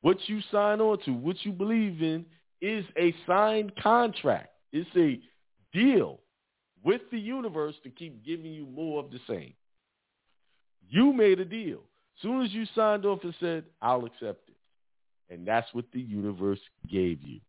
What 0.02 0.18
you 0.26 0.40
sign 0.52 0.82
on 0.82 0.98
to, 1.06 1.12
what 1.12 1.36
you 1.42 1.52
believe 1.52 2.02
in, 2.02 2.26
is 2.60 2.84
a 2.98 3.14
signed 3.26 3.72
contract. 3.82 4.50
It's 4.74 4.90
a 4.94 5.20
deal 5.72 6.20
with 6.82 7.00
the 7.10 7.18
universe 7.18 7.76
to 7.84 7.88
keep 7.88 8.22
giving 8.22 8.52
you 8.52 8.66
more 8.66 9.02
of 9.02 9.10
the 9.10 9.20
same. 9.26 9.54
You 10.90 11.14
made 11.14 11.40
a 11.40 11.46
deal. 11.46 11.80
Soon 12.22 12.44
as 12.44 12.52
you 12.52 12.64
signed 12.74 13.04
off 13.04 13.20
and 13.24 13.34
said, 13.40 13.64
I'll 13.82 14.04
accept 14.04 14.48
it. 14.48 14.54
And 15.32 15.46
that's 15.46 15.66
what 15.72 15.86
the 15.92 16.00
universe 16.00 16.60
gave 16.90 17.22
you. 17.22 17.40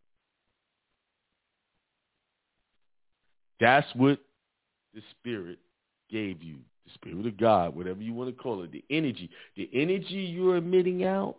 That's 3.60 3.88
what 3.96 4.20
the 4.94 5.02
spirit 5.12 5.60
gave 6.10 6.42
you. 6.42 6.58
The 6.86 6.92
spirit 6.94 7.26
of 7.26 7.38
God, 7.38 7.76
whatever 7.76 8.02
you 8.02 8.14
want 8.14 8.36
to 8.36 8.42
call 8.42 8.64
it, 8.64 8.72
the 8.72 8.84
energy. 8.90 9.30
The 9.56 9.70
energy 9.74 10.32
you're 10.34 10.58
emitting 10.58 11.04
out, 11.04 11.38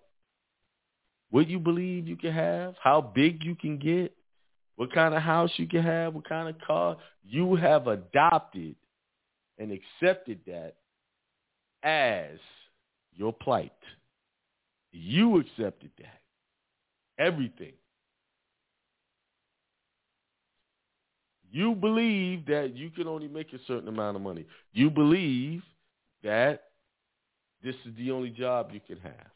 what 1.30 1.48
you 1.48 1.58
believe 1.58 2.06
you 2.06 2.16
can 2.16 2.32
have, 2.32 2.74
how 2.82 3.00
big 3.00 3.44
you 3.44 3.54
can 3.54 3.78
get, 3.78 4.14
what 4.76 4.92
kind 4.92 5.14
of 5.14 5.22
house 5.22 5.50
you 5.56 5.66
can 5.66 5.82
have, 5.82 6.14
what 6.14 6.28
kind 6.28 6.48
of 6.48 6.60
car. 6.60 6.96
You 7.24 7.56
have 7.56 7.86
adopted 7.86 8.76
and 9.58 9.72
accepted 9.72 10.40
that 10.46 10.74
as 11.82 12.38
your 13.16 13.33
plight. 13.33 13.72
You 14.92 15.38
accepted 15.38 15.90
that. 15.98 16.20
Everything. 17.18 17.72
You 21.50 21.74
believe 21.74 22.46
that 22.46 22.76
you 22.76 22.90
can 22.90 23.07
only 23.07 23.29
make 23.29 23.52
a 23.52 23.59
certain 23.66 23.88
amount 23.88 24.16
of 24.16 24.22
money. 24.22 24.46
You 24.72 24.90
believe 24.90 25.62
that 26.22 26.64
this 27.62 27.74
is 27.87 27.96
the 27.96 28.11
only 28.11 28.31
job 28.31 28.70
you 28.72 28.81
can 28.87 28.98
have. 28.98 29.31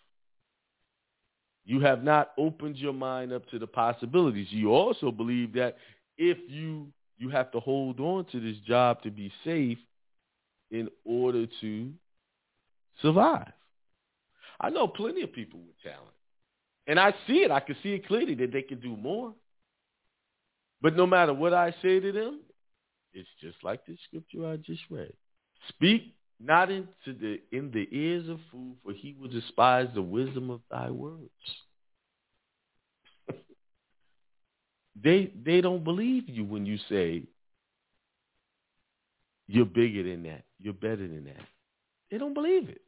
You 1.64 1.80
have 1.80 2.02
not 2.02 2.32
opened 2.36 2.76
your 2.76 2.92
mind 2.92 3.32
up 3.32 3.48
to 3.50 3.58
the 3.58 3.66
possibilities. 3.66 4.48
You 4.50 4.72
also 4.72 5.10
believe 5.10 5.52
that 5.54 5.76
if 6.18 6.38
you 6.48 6.88
you 7.18 7.28
have 7.28 7.50
to 7.52 7.60
hold 7.60 8.00
on 8.00 8.24
to 8.32 8.40
this 8.40 8.56
job 8.66 9.02
to 9.02 9.10
be 9.10 9.30
safe 9.44 9.78
in 10.70 10.88
order 11.04 11.46
to 11.60 11.90
survive. 13.02 13.52
I 14.60 14.70
know 14.70 14.86
plenty 14.86 15.22
of 15.22 15.32
people 15.32 15.60
with 15.60 15.80
talent. 15.82 16.14
And 16.86 17.00
I 17.00 17.14
see 17.26 17.38
it. 17.38 17.50
I 17.50 17.60
can 17.60 17.76
see 17.82 17.92
it 17.94 18.06
clearly 18.06 18.34
that 18.36 18.52
they 18.52 18.62
can 18.62 18.80
do 18.80 18.96
more. 18.96 19.34
But 20.82 20.96
no 20.96 21.06
matter 21.06 21.32
what 21.32 21.54
I 21.54 21.74
say 21.82 22.00
to 22.00 22.12
them, 22.12 22.40
it's 23.12 23.28
just 23.40 23.56
like 23.62 23.84
the 23.86 23.96
scripture 24.04 24.46
I 24.46 24.56
just 24.56 24.82
read. 24.90 25.12
Speak 25.68 26.14
not 26.38 26.70
into 26.70 26.88
the 27.06 27.40
in 27.52 27.70
the 27.70 27.86
ears 27.90 28.28
of 28.28 28.38
fool, 28.50 28.76
for 28.82 28.92
he 28.92 29.14
will 29.18 29.28
despise 29.28 29.88
the 29.94 30.02
wisdom 30.02 30.48
of 30.50 30.60
thy 30.70 30.90
words. 30.90 31.28
they 35.00 35.32
they 35.44 35.60
don't 35.60 35.84
believe 35.84 36.28
you 36.28 36.44
when 36.44 36.64
you 36.64 36.78
say 36.88 37.24
you're 39.46 39.66
bigger 39.66 40.02
than 40.02 40.22
that, 40.22 40.44
you're 40.58 40.72
better 40.72 41.08
than 41.08 41.24
that. 41.24 41.44
They 42.10 42.18
don't 42.18 42.34
believe 42.34 42.68
it. 42.68 42.80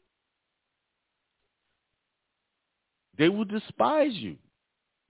They 3.18 3.28
will 3.28 3.44
despise 3.44 4.14
you. 4.14 4.36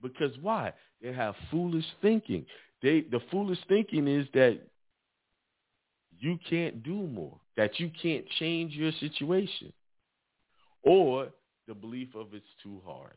Because 0.03 0.33
why? 0.41 0.73
They 1.01 1.13
have 1.13 1.35
foolish 1.51 1.85
thinking. 2.01 2.45
They 2.83 3.03
the 3.03 3.21
foolish 3.31 3.59
thinking 3.69 4.09
is 4.09 4.27
that 4.35 4.61
you 6.19 6.39
can't 6.49 6.83
do 6.83 6.95
more, 6.95 7.39
that 7.57 7.79
you 7.79 7.91
can't 8.01 8.25
change 8.39 8.75
your 8.75 8.93
situation, 8.93 9.73
or 10.83 11.29
the 11.69 11.75
belief 11.75 12.09
of 12.15 12.35
it's 12.35 12.47
too 12.63 12.81
hard. 12.85 13.17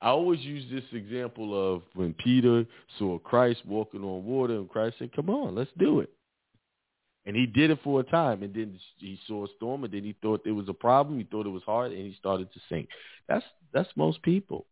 I 0.00 0.08
always 0.08 0.40
use 0.40 0.64
this 0.70 0.84
example 0.92 1.74
of 1.74 1.82
when 1.94 2.12
Peter 2.14 2.66
saw 2.98 3.18
Christ 3.18 3.64
walking 3.64 4.02
on 4.02 4.24
water, 4.24 4.54
and 4.54 4.68
Christ 4.68 4.96
said, 4.98 5.12
"Come 5.14 5.30
on, 5.30 5.54
let's 5.54 5.70
do 5.78 6.00
it." 6.00 6.15
And 7.26 7.34
he 7.34 7.44
did 7.44 7.70
it 7.70 7.80
for 7.82 7.98
a 8.00 8.04
time, 8.04 8.44
and 8.44 8.54
then 8.54 8.78
he 8.98 9.18
saw 9.26 9.44
a 9.44 9.48
storm, 9.56 9.82
and 9.82 9.92
then 9.92 10.04
he 10.04 10.14
thought 10.22 10.44
there 10.44 10.54
was 10.54 10.68
a 10.68 10.74
problem. 10.74 11.18
He 11.18 11.24
thought 11.24 11.44
it 11.44 11.50
was 11.50 11.64
hard, 11.64 11.90
and 11.90 12.00
he 12.00 12.14
started 12.18 12.52
to 12.52 12.60
sink. 12.68 12.88
That's 13.28 13.44
that's 13.72 13.88
most 13.96 14.22
people. 14.22 14.66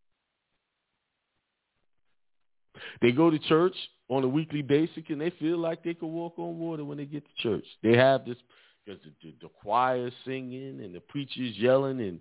They 3.03 3.11
go 3.11 3.29
to 3.29 3.39
church 3.41 3.75
on 4.09 4.23
a 4.23 4.29
weekly 4.29 4.63
basis, 4.63 5.03
and 5.09 5.21
they 5.21 5.31
feel 5.31 5.59
like 5.59 5.83
they 5.83 5.95
can 5.95 6.13
walk 6.13 6.39
on 6.39 6.59
water 6.59 6.85
when 6.85 6.99
they 6.99 7.07
get 7.07 7.25
to 7.25 7.43
church. 7.43 7.65
They 7.83 7.97
have 7.97 8.25
this 8.25 8.37
because 8.85 9.01
the, 9.03 9.11
the, 9.23 9.35
the 9.43 9.49
choir 9.63 10.11
singing 10.25 10.81
and 10.83 10.95
the 10.95 11.01
preachers 11.01 11.57
yelling 11.57 12.01
and 12.01 12.21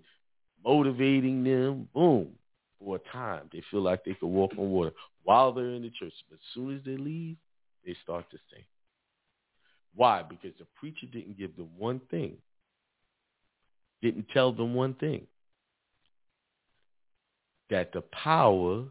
motivating 0.64 1.44
them. 1.44 1.88
Boom, 1.94 2.30
for 2.78 2.96
a 2.96 3.12
time, 3.12 3.48
they 3.52 3.62
feel 3.70 3.82
like 3.82 4.04
they 4.04 4.14
can 4.14 4.30
walk 4.30 4.52
on 4.58 4.70
water 4.70 4.92
while 5.22 5.52
they're 5.52 5.70
in 5.70 5.82
the 5.82 5.90
church. 5.90 6.12
But 6.28 6.36
as 6.36 6.54
soon 6.54 6.76
as 6.76 6.82
they 6.84 6.96
leave, 6.96 7.36
they 7.84 7.96
start 8.02 8.28
to 8.30 8.38
sink. 8.52 8.64
Why? 9.96 10.22
Because 10.22 10.52
the 10.58 10.66
preacher 10.78 11.06
didn't 11.06 11.38
give 11.38 11.56
them 11.56 11.68
one 11.78 12.00
thing, 12.10 12.36
didn't 14.02 14.28
tell 14.32 14.52
them 14.52 14.74
one 14.74 14.94
thing, 14.94 15.26
that 17.70 17.92
the 17.92 18.02
power 18.02 18.84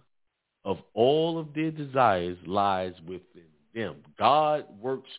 of 0.65 0.77
all 0.93 1.37
of 1.37 1.53
their 1.53 1.71
desires 1.71 2.37
lies 2.45 2.93
within 3.05 3.43
them. 3.75 3.97
God 4.17 4.65
works 4.79 5.09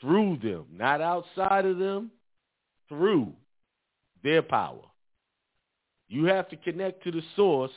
through 0.00 0.38
them, 0.42 0.64
not 0.72 1.00
outside 1.00 1.66
of 1.66 1.78
them, 1.78 2.10
through 2.88 3.32
their 4.22 4.42
power. 4.42 4.82
You 6.08 6.24
have 6.26 6.48
to 6.50 6.56
connect 6.56 7.04
to 7.04 7.10
the 7.10 7.22
source. 7.36 7.70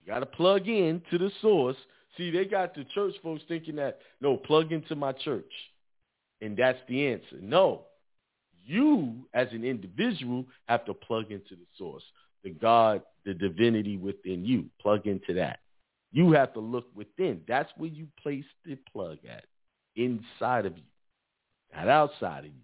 You 0.00 0.12
got 0.12 0.20
to 0.20 0.26
plug 0.26 0.68
in 0.68 1.02
to 1.10 1.18
the 1.18 1.30
source. 1.40 1.76
See, 2.16 2.30
they 2.30 2.44
got 2.44 2.74
the 2.74 2.84
church 2.94 3.14
folks 3.22 3.42
thinking 3.48 3.76
that, 3.76 3.98
no, 4.20 4.36
plug 4.36 4.72
into 4.72 4.94
my 4.96 5.12
church. 5.12 5.52
And 6.40 6.56
that's 6.56 6.78
the 6.88 7.06
answer. 7.06 7.36
No. 7.40 7.82
You, 8.64 9.26
as 9.32 9.48
an 9.52 9.64
individual, 9.64 10.44
have 10.68 10.84
to 10.84 10.94
plug 10.94 11.30
into 11.30 11.56
the 11.56 11.66
source, 11.76 12.02
the 12.44 12.50
God, 12.50 13.02
the 13.24 13.34
divinity 13.34 13.96
within 13.96 14.44
you. 14.44 14.66
Plug 14.80 15.06
into 15.06 15.32
that. 15.34 15.60
You 16.12 16.32
have 16.32 16.52
to 16.54 16.60
look 16.60 16.86
within. 16.94 17.40
That's 17.48 17.70
where 17.76 17.90
you 17.90 18.06
place 18.22 18.44
the 18.64 18.76
plug 18.92 19.18
at, 19.28 19.44
inside 19.96 20.66
of 20.66 20.76
you, 20.76 20.84
not 21.74 21.88
outside 21.88 22.40
of 22.40 22.46
you. 22.46 22.62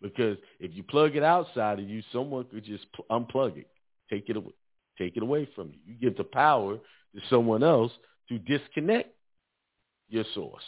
Because 0.00 0.36
if 0.60 0.74
you 0.74 0.82
plug 0.82 1.16
it 1.16 1.22
outside 1.22 1.78
of 1.78 1.88
you, 1.88 2.02
someone 2.12 2.44
could 2.44 2.64
just 2.64 2.86
unplug 3.10 3.56
it, 3.56 3.68
take 4.10 4.28
it 4.28 4.36
away, 4.36 4.52
take 4.98 5.16
it 5.16 5.22
away 5.22 5.48
from 5.54 5.68
you. 5.68 5.78
You 5.86 5.94
give 5.94 6.16
the 6.16 6.24
power 6.24 6.76
to 6.76 7.20
someone 7.30 7.62
else 7.62 7.92
to 8.28 8.38
disconnect 8.38 9.10
your 10.08 10.24
source, 10.34 10.64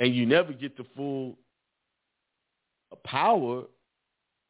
and 0.00 0.16
you 0.16 0.26
never 0.26 0.52
get 0.52 0.76
the 0.76 0.84
full 0.96 1.38
power 3.04 3.64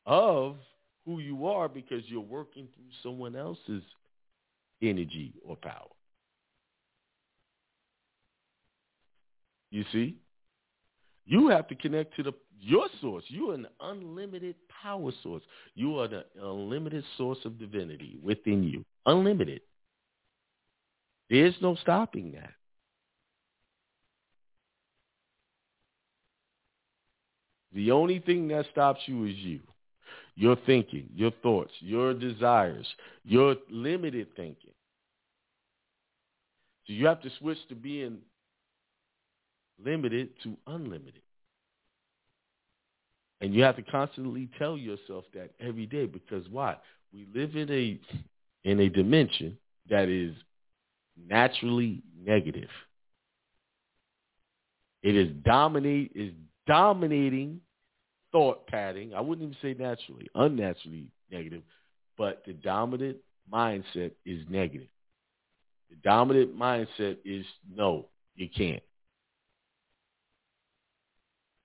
of 0.07 0.57
who 1.05 1.18
you 1.18 1.46
are 1.46 1.68
because 1.68 2.03
you're 2.07 2.20
working 2.20 2.68
through 2.74 2.92
someone 3.03 3.36
else's 3.36 3.82
energy 4.80 5.34
or 5.44 5.57
power. 5.57 5.88
You 9.70 9.84
see? 9.92 10.16
You 11.26 11.48
have 11.48 11.68
to 11.68 11.74
connect 11.74 12.16
to 12.16 12.22
the 12.22 12.32
your 12.62 12.88
source. 13.01 13.24
You 13.28 13.51
are 13.51 13.55
an 13.55 13.66
unlimited 13.80 14.55
power 14.82 15.11
source. 15.22 15.42
You 15.74 15.98
are 15.98 16.09
the 16.09 16.24
unlimited 16.40 17.05
source 17.16 17.38
of 17.44 17.59
divinity 17.59 18.18
within 18.22 18.62
you. 18.62 18.84
Unlimited. 19.07 19.62
There's 21.30 21.55
no 21.62 21.76
stopping 21.76 22.32
that. 22.32 22.53
The 27.73 27.91
only 27.91 28.18
thing 28.18 28.49
that 28.49 28.66
stops 28.73 29.01
you 29.07 29.25
is 29.27 29.37
you. 29.37 29.61
Your 30.35 30.57
thinking, 30.66 31.09
your 31.14 31.31
thoughts, 31.43 31.73
your 31.81 32.14
desires, 32.14 32.87
your 33.25 33.57
limited 33.71 34.29
thinking. 34.37 34.73
So 36.87 36.95
you 36.95 37.07
have 37.07 37.21
to 37.23 37.31
switch 37.39 37.59
to 37.68 37.75
being 37.75 38.18
limited 39.85 40.31
to 40.43 40.57
unlimited. 40.66 41.23
And 43.41 43.55
you 43.55 43.62
have 43.62 43.77
to 43.77 43.83
constantly 43.83 44.49
tell 44.59 44.77
yourself 44.77 45.25
that 45.35 45.51
every 45.61 45.87
day 45.87 46.07
because 46.07 46.49
why? 46.51 46.77
We 47.12 47.27
live 47.35 47.57
in 47.57 47.71
a 47.71 47.99
in 48.68 48.81
a 48.81 48.89
dimension 48.89 49.57
that 49.89 50.09
is 50.09 50.35
naturally 51.29 52.03
negative. 52.23 52.68
It 55.03 55.16
is 55.16 55.31
dominate 55.45 56.12
is 56.14 56.33
dominating 56.67 57.61
thought 58.33 58.67
pattern. 58.67 59.13
I 59.15 59.21
wouldn't 59.21 59.43
even 59.43 59.57
say 59.63 59.81
naturally, 59.81 60.29
unnaturally 60.35 61.09
negative, 61.31 61.63
but 62.17 62.43
the 62.47 62.53
dominant 62.53 63.19
mindset 63.53 64.13
is 64.25 64.45
negative. 64.49 64.89
The 65.91 65.97
dominant 66.05 66.57
mindset 66.57 67.19
is 67.25 67.45
no, 67.75 68.07
you 68.37 68.49
can't. 68.49 68.83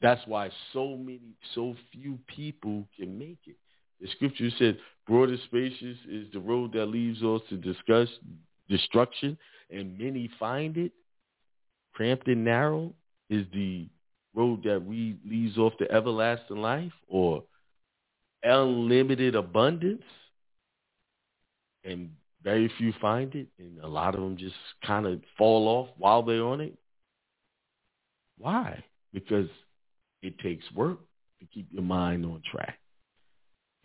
That's 0.01 0.21
why 0.27 0.49
so 0.73 0.97
many, 0.97 1.35
so 1.53 1.75
few 1.91 2.19
people 2.27 2.87
can 2.97 3.17
make 3.17 3.39
it. 3.47 3.55
The 4.01 4.07
scripture 4.09 4.49
said, 4.59 4.77
broad 5.07 5.29
and 5.29 5.39
spacious 5.45 5.97
is 6.09 6.27
the 6.33 6.39
road 6.39 6.73
that 6.73 6.87
leads 6.87 7.23
us 7.23 7.41
to 7.49 7.57
discuss 7.57 8.09
destruction, 8.69 9.37
and 9.69 9.97
many 9.97 10.29
find 10.39 10.77
it. 10.77 10.91
Cramped 11.93 12.27
and 12.27 12.43
narrow 12.43 12.93
is 13.29 13.45
the 13.53 13.87
road 14.35 14.63
that 14.63 14.83
we 14.83 15.17
leads 15.25 15.57
off 15.57 15.77
to 15.77 15.91
everlasting 15.91 16.57
life 16.57 16.91
or 17.07 17.43
unlimited 18.43 19.35
abundance. 19.35 20.03
And 21.83 22.11
very 22.43 22.71
few 22.77 22.93
find 22.99 23.33
it, 23.35 23.47
and 23.59 23.79
a 23.79 23.87
lot 23.87 24.15
of 24.15 24.21
them 24.21 24.37
just 24.37 24.55
kind 24.85 25.05
of 25.05 25.21
fall 25.37 25.67
off 25.67 25.89
while 25.97 26.23
they're 26.23 26.43
on 26.43 26.61
it. 26.61 26.77
Why? 28.37 28.83
Because 29.13 29.49
it 30.21 30.37
takes 30.39 30.65
work 30.73 30.99
to 31.39 31.45
keep 31.53 31.67
your 31.71 31.83
mind 31.83 32.25
on 32.25 32.41
track. 32.51 32.79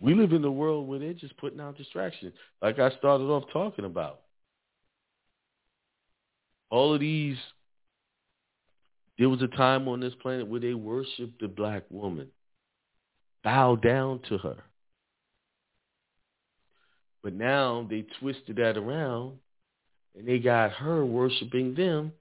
We 0.00 0.14
live 0.14 0.32
in 0.32 0.44
a 0.44 0.50
world 0.50 0.88
where 0.88 0.98
they're 0.98 1.12
just 1.12 1.36
putting 1.36 1.60
out 1.60 1.76
distractions, 1.76 2.32
like 2.62 2.78
I 2.78 2.90
started 2.96 3.24
off 3.24 3.44
talking 3.52 3.84
about. 3.84 4.20
all 6.70 6.94
of 6.94 7.00
these, 7.00 7.36
there 9.20 9.28
was 9.28 9.42
a 9.42 9.48
time 9.48 9.86
on 9.86 10.00
this 10.00 10.14
planet 10.22 10.48
where 10.48 10.60
they 10.60 10.72
worshiped 10.72 11.42
the 11.42 11.46
black 11.46 11.82
woman, 11.90 12.28
bowed 13.44 13.82
down 13.82 14.18
to 14.30 14.38
her. 14.38 14.56
But 17.22 17.34
now 17.34 17.86
they 17.90 18.06
twisted 18.18 18.56
that 18.56 18.78
around 18.78 19.36
and 20.16 20.26
they 20.26 20.38
got 20.38 20.72
her 20.72 21.04
worshiping 21.04 21.74
them 21.74 22.12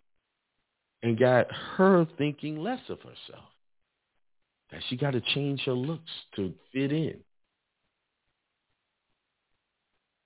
and 1.01 1.17
got 1.17 1.49
her 1.77 2.05
thinking 2.17 2.61
less 2.61 2.81
of 2.89 2.97
herself. 2.97 3.45
That 4.71 4.81
she 4.89 4.97
got 4.97 5.11
to 5.11 5.21
change 5.21 5.61
her 5.67 5.71
looks 5.71 6.11
to 6.35 6.53
fit 6.73 6.91
in. 6.91 7.21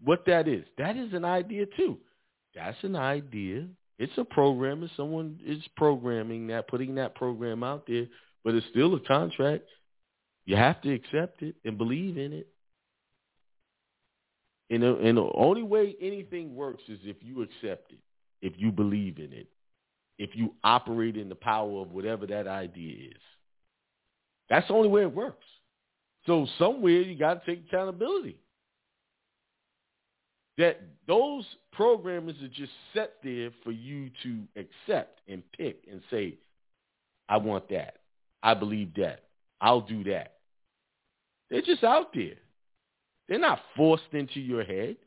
What 0.03 0.25
that 0.25 0.47
is, 0.47 0.65
that 0.79 0.97
is 0.97 1.13
an 1.13 1.23
idea 1.23 1.67
too. 1.77 1.99
That's 2.55 2.83
an 2.83 2.95
idea. 2.95 3.67
It's 4.03 4.17
a 4.17 4.25
program 4.25 4.81
and 4.81 4.91
someone 4.97 5.39
is 5.45 5.63
programming 5.77 6.47
that, 6.47 6.67
putting 6.67 6.95
that 6.95 7.15
program 7.15 7.63
out 7.63 7.87
there, 7.87 8.05
but 8.43 8.53
it's 8.53 8.67
still 8.69 8.93
a 8.95 8.99
contract. 8.99 9.63
You 10.45 10.57
have 10.57 10.81
to 10.81 10.93
accept 10.93 11.41
it 11.41 11.55
and 11.63 11.77
believe 11.77 12.17
in 12.17 12.33
it. 12.33 12.49
And 14.69 14.83
the, 14.83 14.97
and 14.97 15.17
the 15.17 15.31
only 15.33 15.63
way 15.63 15.95
anything 16.01 16.53
works 16.53 16.83
is 16.89 16.99
if 17.03 17.15
you 17.21 17.43
accept 17.43 17.93
it, 17.93 17.99
if 18.41 18.51
you 18.57 18.73
believe 18.73 19.19
in 19.19 19.31
it, 19.31 19.47
if 20.19 20.31
you 20.33 20.53
operate 20.65 21.15
in 21.15 21.29
the 21.29 21.35
power 21.35 21.79
of 21.81 21.91
whatever 21.91 22.27
that 22.27 22.45
idea 22.45 23.09
is. 23.09 23.21
That's 24.49 24.67
the 24.67 24.73
only 24.73 24.89
way 24.89 25.03
it 25.03 25.15
works. 25.15 25.45
So 26.27 26.45
somewhere 26.59 27.03
you 27.03 27.17
got 27.17 27.45
to 27.45 27.55
take 27.55 27.67
accountability. 27.67 28.37
That 30.57 30.81
those 31.07 31.45
programmers 31.71 32.35
are 32.41 32.47
just 32.47 32.71
set 32.93 33.13
there 33.23 33.49
for 33.63 33.71
you 33.71 34.11
to 34.23 34.43
accept 34.55 35.19
and 35.27 35.41
pick 35.51 35.83
and 35.89 36.01
say, 36.11 36.35
I 37.27 37.37
want 37.37 37.69
that. 37.69 37.95
I 38.43 38.53
believe 38.53 38.93
that. 38.95 39.23
I'll 39.59 39.81
do 39.81 40.03
that. 40.05 40.33
They're 41.49 41.61
just 41.61 41.83
out 41.83 42.13
there. 42.13 42.35
They're 43.27 43.39
not 43.39 43.59
forced 43.75 44.11
into 44.11 44.39
your 44.39 44.63
head. 44.63 44.97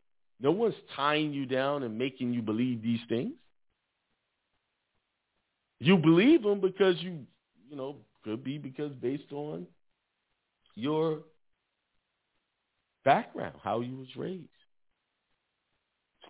No 0.40 0.50
one's 0.50 0.74
tying 0.94 1.32
you 1.32 1.46
down 1.46 1.82
and 1.82 1.96
making 1.96 2.32
you 2.32 2.42
believe 2.42 2.82
these 2.82 3.00
things. 3.08 3.32
You 5.78 5.98
believe 5.98 6.42
them 6.42 6.60
because 6.60 6.96
you, 7.00 7.20
you 7.68 7.76
know, 7.76 7.96
could 8.24 8.42
be 8.42 8.58
because 8.58 8.92
based 8.94 9.32
on 9.32 9.66
your 10.74 11.20
background, 13.04 13.54
how 13.62 13.80
you 13.80 13.96
was 13.96 14.08
raised. 14.16 14.48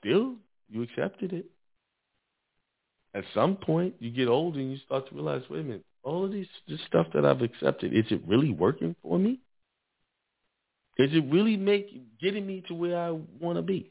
Still, 0.07 0.35
you 0.69 0.83
accepted 0.83 1.33
it. 1.33 1.47
At 3.13 3.25
some 3.35 3.57
point, 3.57 3.95
you 3.99 4.11
get 4.11 4.29
older 4.29 4.61
and 4.61 4.71
you 4.71 4.79
start 4.85 5.09
to 5.09 5.15
realize, 5.15 5.43
wait 5.51 5.61
a 5.61 5.65
minute, 5.65 5.85
all 6.05 6.25
of 6.25 6.31
these 6.31 6.47
this 6.69 6.81
stuff 6.87 7.09
that 7.15 7.25
I've 7.25 7.43
accepted, 7.43 7.93
is 7.93 8.05
it 8.11 8.23
really 8.27 8.53
working 8.53 8.95
for 9.03 9.19
me? 9.19 9.41
Is 10.99 11.11
it 11.13 11.25
really 11.31 11.57
make 11.57 12.21
getting 12.21 12.47
me 12.47 12.63
to 12.69 12.75
where 12.75 12.97
I 12.97 13.11
want 13.41 13.57
to 13.57 13.63
be? 13.63 13.91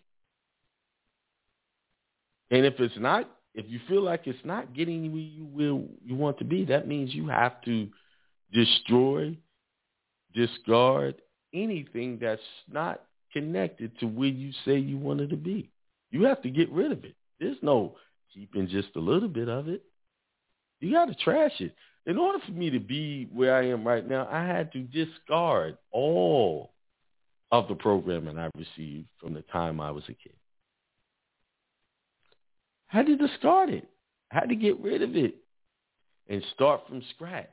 And 2.49 2.65
if 2.65 2.79
it's 2.79 2.97
not, 2.97 3.29
if 3.53 3.65
you 3.67 3.79
feel 3.87 4.01
like 4.01 4.21
it's 4.25 4.39
not 4.45 4.73
getting 4.73 5.03
you 5.03 5.11
where 5.11 5.19
you 5.19 5.45
will 5.45 5.83
you 6.05 6.15
want 6.15 6.37
to 6.37 6.45
be, 6.45 6.65
that 6.65 6.87
means 6.87 7.13
you 7.13 7.27
have 7.27 7.61
to 7.63 7.89
destroy, 8.53 9.35
discard 10.33 11.15
anything 11.53 12.19
that's 12.21 12.41
not 12.71 13.01
connected 13.33 13.99
to 13.99 14.05
where 14.05 14.29
you 14.29 14.53
say 14.63 14.77
you 14.77 14.97
wanted 14.97 15.31
to 15.31 15.37
be. 15.37 15.71
You 16.11 16.23
have 16.23 16.41
to 16.43 16.49
get 16.49 16.71
rid 16.71 16.91
of 16.91 17.03
it. 17.03 17.15
There's 17.39 17.57
no 17.61 17.95
keeping 18.33 18.67
just 18.67 18.89
a 18.95 18.99
little 18.99 19.29
bit 19.29 19.49
of 19.49 19.67
it. 19.67 19.83
You 20.79 20.91
got 20.93 21.05
to 21.05 21.15
trash 21.15 21.53
it. 21.59 21.73
In 22.05 22.17
order 22.17 22.39
for 22.45 22.51
me 22.51 22.69
to 22.69 22.79
be 22.79 23.27
where 23.33 23.55
I 23.55 23.67
am 23.67 23.85
right 23.85 24.07
now, 24.07 24.27
I 24.29 24.45
had 24.45 24.71
to 24.73 24.81
discard 24.81 25.77
all 25.91 26.73
of 27.51 27.67
the 27.67 27.75
programming 27.75 28.37
I 28.37 28.49
received 28.57 29.07
from 29.19 29.33
the 29.33 29.41
time 29.43 29.79
I 29.79 29.91
was 29.91 30.03
a 30.05 30.13
kid. 30.13 30.33
I 32.91 32.97
had 32.97 33.07
to 33.07 33.15
discard 33.15 33.69
it. 33.69 33.89
I 34.31 34.35
had 34.35 34.49
to 34.49 34.55
get 34.55 34.79
rid 34.79 35.01
of 35.01 35.15
it 35.15 35.35
and 36.27 36.43
start 36.53 36.81
from 36.87 37.01
scratch. 37.15 37.47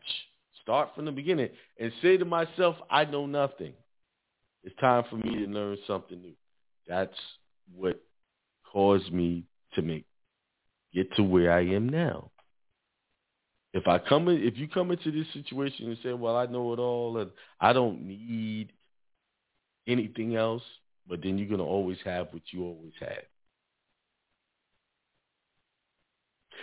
Start 0.63 0.91
from 0.95 1.07
the 1.07 1.13
beginning 1.13 1.49
and 1.81 1.93
say 2.03 2.17
to 2.17 2.25
myself, 2.25 2.77
I 2.91 3.05
know 3.05 3.27
nothing. 3.27 3.73
It's 4.63 4.77
time 4.77 5.05
for 5.11 5.17
me 5.17 5.45
to 5.45 5.51
learn 5.51 5.77
something 5.87 6.21
new. 6.21 6.35
That's 6.87 7.17
what 7.75 8.01
caused 8.73 9.13
me 9.13 9.45
to 9.75 9.83
make 9.83 10.05
get 10.95 11.15
to 11.17 11.23
where 11.23 11.53
I 11.53 11.61
am 11.61 11.89
now. 11.89 12.31
If 13.73 13.87
I 13.87 13.99
come 13.99 14.29
in, 14.29 14.43
if 14.43 14.59
you 14.59 14.69
come 14.69 14.91
into 14.91 15.11
this 15.11 15.27
situation 15.33 15.89
and 15.89 15.99
say, 16.03 16.13
"Well, 16.13 16.37
I 16.37 16.47
know 16.47 16.73
it 16.73 16.79
all 16.79 17.19
and 17.19 17.31
I 17.61 17.73
don't 17.73 18.03
need 18.03 18.73
anything 19.87 20.37
else," 20.37 20.63
but 21.07 21.23
then 21.23 21.39
you're 21.39 21.49
gonna 21.49 21.65
always 21.65 21.99
have 22.03 22.33
what 22.33 22.43
you 22.53 22.65
always 22.65 22.93
had. 23.01 23.27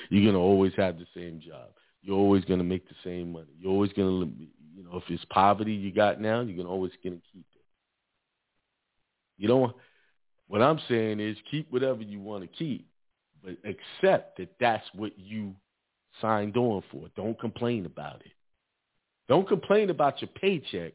You're 0.09 0.31
gonna 0.31 0.43
always 0.43 0.73
have 0.75 0.99
the 0.99 1.07
same 1.15 1.39
job. 1.39 1.69
You're 2.01 2.17
always 2.17 2.45
gonna 2.45 2.63
make 2.63 2.87
the 2.87 2.95
same 3.03 3.31
money. 3.31 3.51
You're 3.59 3.71
always 3.71 3.91
gonna, 3.93 4.25
you 4.75 4.83
know, 4.83 4.97
if 4.97 5.03
it's 5.09 5.25
poverty 5.25 5.73
you 5.73 5.91
got 5.91 6.21
now, 6.21 6.41
you're 6.41 6.57
gonna 6.57 6.69
always 6.69 6.93
gonna 7.03 7.21
keep 7.33 7.45
it. 7.55 7.61
You 9.37 9.47
don't 9.47 9.75
what 10.49 10.63
I'm 10.63 10.79
saying 10.89 11.19
is 11.19 11.37
keep 11.49 11.71
whatever 11.71 12.01
you 12.01 12.19
want 12.19 12.41
to 12.41 12.47
keep, 12.47 12.87
but 13.43 13.55
accept 13.63 14.39
that 14.39 14.49
that's 14.59 14.85
what 14.95 15.17
you 15.17 15.55
signed 16.19 16.57
on 16.57 16.83
for. 16.91 17.07
Don't 17.15 17.39
complain 17.39 17.85
about 17.85 18.21
it. 18.21 18.31
Don't 19.27 19.47
complain 19.47 19.91
about 19.91 20.21
your 20.21 20.29
paycheck 20.41 20.93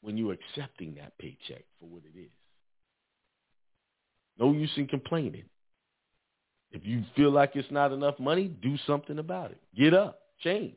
when 0.00 0.16
you're 0.16 0.32
accepting 0.32 0.94
that 0.94 1.16
paycheck 1.18 1.64
for 1.78 1.86
what 1.86 2.02
it 2.04 2.18
is. 2.18 2.30
No 4.38 4.52
use 4.52 4.72
in 4.76 4.86
complaining. 4.86 5.44
If 6.70 6.86
you 6.86 7.04
feel 7.14 7.30
like 7.30 7.56
it's 7.56 7.70
not 7.70 7.92
enough 7.92 8.18
money, 8.18 8.48
do 8.48 8.76
something 8.86 9.18
about 9.18 9.50
it. 9.50 9.60
Get 9.76 9.92
up, 9.92 10.20
change. 10.42 10.76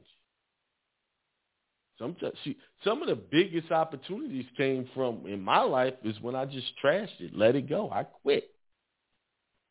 Sometimes, 1.99 2.33
see, 2.45 2.55
some 2.83 3.01
of 3.01 3.09
the 3.09 3.15
biggest 3.15 3.71
opportunities 3.71 4.45
came 4.55 4.89
from 4.95 5.27
in 5.27 5.41
my 5.41 5.61
life 5.61 5.95
is 6.03 6.19
when 6.21 6.33
I 6.33 6.45
just 6.45 6.71
trashed 6.83 7.19
it, 7.19 7.35
let 7.35 7.55
it 7.55 7.67
go. 7.67 7.91
I 7.91 8.03
quit, 8.03 8.45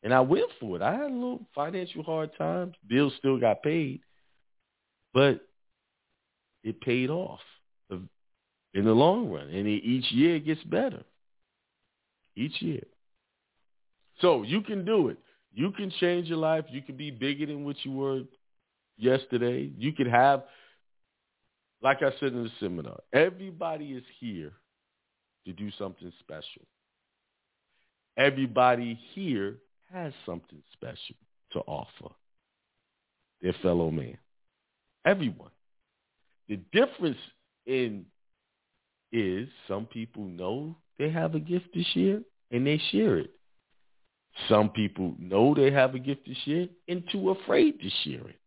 and 0.03 0.13
I 0.13 0.21
went 0.21 0.49
for 0.59 0.75
it. 0.75 0.83
I 0.83 0.93
had 0.93 1.11
a 1.11 1.13
little 1.13 1.41
financial 1.55 2.03
hard 2.03 2.29
times. 2.37 2.75
Bills 2.87 3.13
still 3.17 3.39
got 3.39 3.63
paid, 3.63 4.01
but 5.11 5.41
it 6.63 6.79
paid 6.81 7.09
off 7.09 7.39
uh, 7.91 7.97
in 8.75 8.85
the 8.85 8.91
long 8.91 9.29
run, 9.29 9.49
and 9.49 9.67
it, 9.67 9.83
each 9.83 10.11
year 10.11 10.35
it 10.35 10.45
gets 10.45 10.63
better. 10.63 11.03
Each 12.35 12.61
year. 12.61 12.83
So 14.21 14.43
you 14.43 14.61
can 14.61 14.85
do 14.85 15.07
it. 15.07 15.17
You 15.51 15.71
can 15.71 15.91
change 15.99 16.27
your 16.27 16.37
life. 16.37 16.65
You 16.69 16.83
can 16.83 16.95
be 16.95 17.09
bigger 17.09 17.47
than 17.47 17.65
what 17.65 17.77
you 17.83 17.91
were 17.91 18.21
yesterday. 18.97 19.71
You 19.77 19.93
could 19.93 20.07
have 20.07 20.43
like 21.81 22.01
I 22.01 22.11
said 22.19 22.33
in 22.33 22.43
the 22.43 22.51
seminar, 22.59 22.99
everybody 23.13 23.93
is 23.93 24.03
here 24.19 24.51
to 25.45 25.53
do 25.53 25.71
something 25.77 26.11
special. 26.19 26.63
Everybody 28.17 28.99
here 29.13 29.57
has 29.91 30.13
something 30.25 30.61
special 30.73 31.15
to 31.51 31.59
offer 31.59 32.13
their 33.41 33.53
fellow 33.61 33.89
man. 33.91 34.17
Everyone. 35.05 35.51
The 36.49 36.57
difference 36.73 37.17
in 37.65 38.05
is 39.11 39.47
some 39.67 39.85
people 39.85 40.25
know 40.25 40.75
they 40.97 41.09
have 41.09 41.35
a 41.35 41.39
gift 41.39 41.73
to 41.73 41.83
share 41.83 42.21
and 42.51 42.67
they 42.67 42.79
share 42.91 43.17
it. 43.17 43.31
Some 44.47 44.69
people 44.69 45.15
know 45.17 45.53
they 45.55 45.71
have 45.71 45.95
a 45.95 45.99
gift 45.99 46.25
to 46.25 46.33
share 46.45 46.67
and 46.87 47.03
too 47.11 47.31
afraid 47.31 47.79
to 47.79 47.89
share 48.03 48.27
it. 48.27 48.39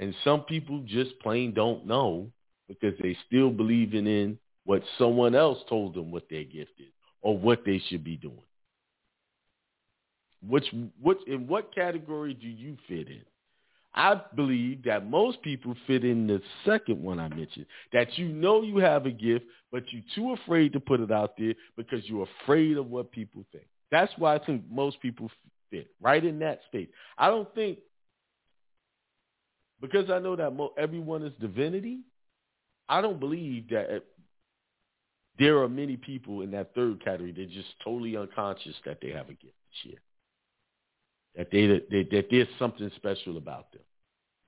And 0.00 0.14
some 0.24 0.40
people 0.42 0.82
just 0.86 1.18
plain 1.20 1.52
don't 1.52 1.86
know 1.86 2.30
because 2.68 2.94
they 3.00 3.16
still 3.26 3.50
believing 3.50 4.06
in 4.06 4.38
what 4.64 4.82
someone 4.98 5.34
else 5.34 5.58
told 5.68 5.94
them 5.94 6.10
what 6.10 6.24
their 6.30 6.42
gift 6.42 6.72
is 6.78 6.92
or 7.20 7.36
what 7.36 7.64
they 7.66 7.80
should 7.88 8.02
be 8.02 8.16
doing. 8.16 8.42
Which, 10.46 10.64
what, 11.00 11.18
in 11.26 11.46
what 11.46 11.74
category 11.74 12.32
do 12.32 12.48
you 12.48 12.78
fit 12.88 13.08
in? 13.08 13.22
I 13.94 14.20
believe 14.36 14.84
that 14.84 15.10
most 15.10 15.42
people 15.42 15.74
fit 15.86 16.04
in 16.04 16.26
the 16.26 16.40
second 16.64 17.02
one 17.02 17.18
I 17.18 17.28
mentioned, 17.28 17.66
that 17.92 18.16
you 18.16 18.28
know 18.28 18.62
you 18.62 18.78
have 18.78 19.04
a 19.04 19.10
gift, 19.10 19.44
but 19.70 19.82
you're 19.90 20.02
too 20.14 20.32
afraid 20.32 20.72
to 20.72 20.80
put 20.80 21.00
it 21.00 21.10
out 21.10 21.34
there 21.36 21.54
because 21.76 22.00
you're 22.04 22.26
afraid 22.42 22.78
of 22.78 22.88
what 22.88 23.10
people 23.10 23.44
think. 23.52 23.66
That's 23.90 24.12
why 24.16 24.36
I 24.36 24.44
think 24.44 24.62
most 24.70 25.00
people 25.02 25.30
fit 25.70 25.88
right 26.00 26.24
in 26.24 26.38
that 26.38 26.60
space. 26.68 26.88
I 27.18 27.28
don't 27.28 27.52
think 27.54 27.80
because 29.80 30.10
I 30.10 30.18
know 30.18 30.36
that 30.36 30.50
mo- 30.54 30.74
everyone 30.78 31.22
is 31.24 31.32
divinity, 31.40 32.00
I 32.88 33.00
don't 33.00 33.20
believe 33.20 33.68
that 33.70 33.90
eh, 33.90 33.98
there 35.38 35.58
are 35.62 35.68
many 35.68 35.96
people 35.96 36.42
in 36.42 36.50
that 36.52 36.74
third 36.74 37.02
category 37.04 37.32
that 37.32 37.42
are 37.42 37.46
just 37.46 37.68
totally 37.84 38.16
unconscious 38.16 38.74
that 38.84 38.98
they 39.00 39.10
have 39.10 39.26
a 39.28 39.34
gift 39.34 39.54
this 39.70 39.84
year. 39.92 40.00
that 41.36 41.50
they, 41.50 41.66
that, 41.66 42.10
that 42.10 42.26
there's 42.30 42.48
something 42.58 42.90
special 42.96 43.36
about 43.36 43.72
them. 43.72 43.82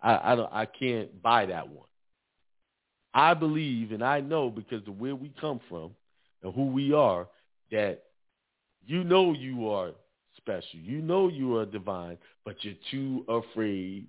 I, 0.02 0.32
I 0.32 0.36
don't 0.36 0.52
I 0.52 0.66
can't 0.66 1.22
buy 1.22 1.46
that 1.46 1.68
one. 1.68 1.86
I 3.14 3.34
believe 3.34 3.92
and 3.92 4.02
I 4.02 4.20
know 4.20 4.50
because 4.50 4.86
of 4.88 4.98
where 4.98 5.14
we 5.14 5.32
come 5.40 5.60
from 5.68 5.92
and 6.42 6.54
who 6.54 6.66
we 6.66 6.92
are 6.92 7.28
that 7.70 8.02
you 8.86 9.04
know 9.04 9.32
you 9.32 9.68
are 9.70 9.92
special. 10.36 10.80
You 10.80 11.00
know 11.02 11.28
you 11.28 11.56
are 11.56 11.66
divine, 11.66 12.18
but 12.44 12.56
you're 12.62 12.74
too 12.90 13.24
afraid 13.28 14.06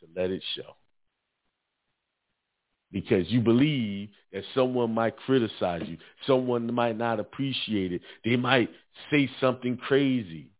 to 0.00 0.20
let 0.20 0.30
it 0.30 0.42
show. 0.54 0.76
Because 2.90 3.28
you 3.28 3.40
believe 3.40 4.08
that 4.32 4.44
someone 4.54 4.94
might 4.94 5.16
criticize 5.18 5.82
you. 5.86 5.98
Someone 6.26 6.72
might 6.72 6.96
not 6.96 7.20
appreciate 7.20 7.92
it. 7.92 8.00
They 8.24 8.36
might 8.36 8.70
say 9.10 9.30
something 9.40 9.76
crazy. 9.76 10.50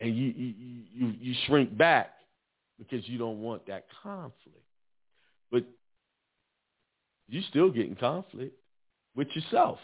And 0.00 0.16
you, 0.16 0.26
you, 0.26 0.54
you, 0.94 1.14
you 1.20 1.34
shrink 1.46 1.76
back 1.76 2.12
because 2.78 3.08
you 3.08 3.18
don't 3.18 3.40
want 3.42 3.66
that 3.66 3.86
conflict. 4.02 4.62
But 5.50 5.64
you're 7.28 7.42
still 7.50 7.70
getting 7.70 7.96
conflict 7.96 8.54
with 9.16 9.28
yourself. 9.34 9.78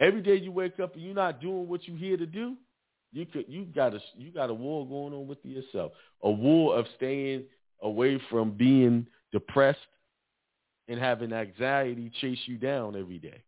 Every 0.00 0.20
day 0.20 0.36
you 0.36 0.50
wake 0.50 0.80
up 0.80 0.94
and 0.94 1.04
you're 1.04 1.14
not 1.14 1.40
doing 1.40 1.68
what 1.68 1.86
you're 1.86 1.96
here 1.96 2.16
to 2.16 2.26
do, 2.26 2.56
you 3.12 3.26
could 3.26 3.44
you 3.48 3.64
got 3.64 3.94
a 3.94 4.00
you 4.16 4.30
got 4.30 4.50
a 4.50 4.54
war 4.54 4.86
going 4.86 5.14
on 5.14 5.26
with 5.26 5.38
yourself. 5.42 5.92
A 6.22 6.30
war 6.30 6.78
of 6.78 6.86
staying 6.96 7.44
away 7.82 8.20
from 8.30 8.52
being 8.52 9.06
depressed 9.32 9.78
and 10.88 10.98
having 10.98 11.32
anxiety 11.32 12.10
chase 12.20 12.38
you 12.46 12.56
down 12.56 12.96
every 12.96 13.18
day. 13.18 13.42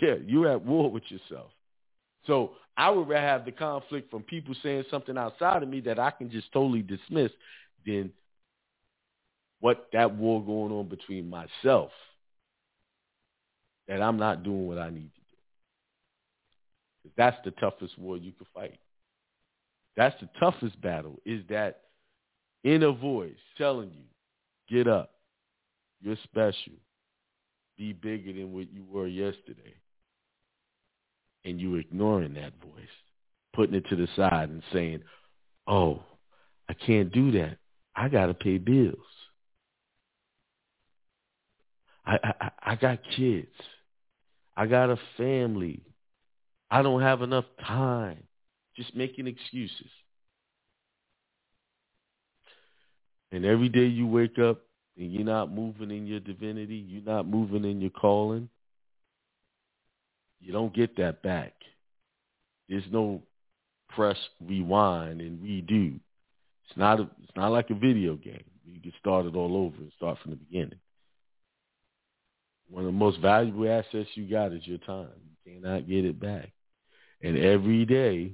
Yeah, 0.00 0.14
you're 0.24 0.50
at 0.50 0.64
war 0.64 0.90
with 0.90 1.04
yourself. 1.08 1.50
So 2.26 2.52
I 2.76 2.90
would 2.90 3.08
rather 3.08 3.26
have 3.26 3.44
the 3.44 3.52
conflict 3.52 4.10
from 4.10 4.22
people 4.22 4.54
saying 4.62 4.84
something 4.90 5.16
outside 5.16 5.62
of 5.62 5.68
me 5.68 5.80
that 5.82 5.98
I 5.98 6.10
can 6.10 6.30
just 6.30 6.52
totally 6.52 6.82
dismiss 6.82 7.30
than 7.86 8.12
what 9.60 9.88
that 9.92 10.14
war 10.14 10.44
going 10.44 10.72
on 10.72 10.88
between 10.88 11.30
myself 11.30 11.90
that 13.88 14.02
I'm 14.02 14.18
not 14.18 14.42
doing 14.42 14.66
what 14.66 14.78
I 14.78 14.90
need. 14.90 15.10
That's 17.16 17.36
the 17.44 17.50
toughest 17.52 17.98
war 17.98 18.16
you 18.16 18.32
can 18.32 18.46
fight. 18.54 18.78
That's 19.96 20.18
the 20.20 20.28
toughest 20.38 20.80
battle 20.82 21.20
is 21.24 21.42
that 21.48 21.80
inner 22.62 22.92
voice 22.92 23.38
telling 23.56 23.90
you, 23.90 24.04
get 24.68 24.86
up. 24.86 25.10
You're 26.02 26.16
special. 26.24 26.74
Be 27.78 27.92
bigger 27.92 28.32
than 28.32 28.52
what 28.52 28.72
you 28.72 28.84
were 28.90 29.06
yesterday. 29.06 29.74
And 31.44 31.60
you 31.60 31.76
ignoring 31.76 32.34
that 32.34 32.52
voice, 32.60 32.84
putting 33.54 33.74
it 33.74 33.88
to 33.88 33.96
the 33.96 34.08
side 34.16 34.50
and 34.50 34.62
saying, 34.72 35.02
oh, 35.66 36.02
I 36.68 36.74
can't 36.74 37.12
do 37.12 37.30
that. 37.32 37.58
I 37.94 38.08
got 38.08 38.26
to 38.26 38.34
pay 38.34 38.58
bills. 38.58 38.98
I, 42.04 42.18
I 42.40 42.50
I 42.62 42.74
got 42.76 42.98
kids. 43.16 43.48
I 44.56 44.66
got 44.66 44.90
a 44.90 44.98
family. 45.16 45.80
I 46.70 46.82
don't 46.82 47.02
have 47.02 47.22
enough 47.22 47.44
time. 47.64 48.22
Just 48.76 48.94
making 48.94 49.26
excuses. 49.26 49.90
And 53.32 53.44
every 53.44 53.68
day 53.68 53.86
you 53.86 54.06
wake 54.06 54.38
up 54.38 54.62
and 54.96 55.12
you're 55.12 55.24
not 55.24 55.52
moving 55.52 55.90
in 55.90 56.06
your 56.06 56.20
divinity, 56.20 56.76
you're 56.76 57.02
not 57.02 57.26
moving 57.26 57.64
in 57.64 57.80
your 57.80 57.90
calling, 57.90 58.48
you 60.40 60.52
don't 60.52 60.74
get 60.74 60.96
that 60.96 61.22
back. 61.22 61.52
There's 62.68 62.84
no 62.90 63.22
press 63.88 64.16
rewind 64.46 65.20
and 65.20 65.38
redo. 65.40 65.98
It's 66.68 66.76
not 66.76 67.00
a, 67.00 67.08
it's 67.22 67.36
not 67.36 67.52
like 67.52 67.70
a 67.70 67.74
video 67.74 68.14
game. 68.16 68.44
You 68.64 68.80
can 68.80 68.92
start 68.98 69.26
it 69.26 69.36
all 69.36 69.56
over 69.56 69.76
and 69.76 69.92
start 69.96 70.18
from 70.22 70.32
the 70.32 70.36
beginning. 70.36 70.78
One 72.68 72.84
of 72.84 72.86
the 72.86 72.98
most 72.98 73.20
valuable 73.20 73.68
assets 73.68 74.10
you 74.14 74.28
got 74.28 74.52
is 74.52 74.66
your 74.66 74.78
time. 74.78 75.08
You 75.44 75.60
cannot 75.60 75.88
get 75.88 76.04
it 76.04 76.18
back. 76.18 76.50
And 77.22 77.38
every 77.38 77.84
day, 77.84 78.32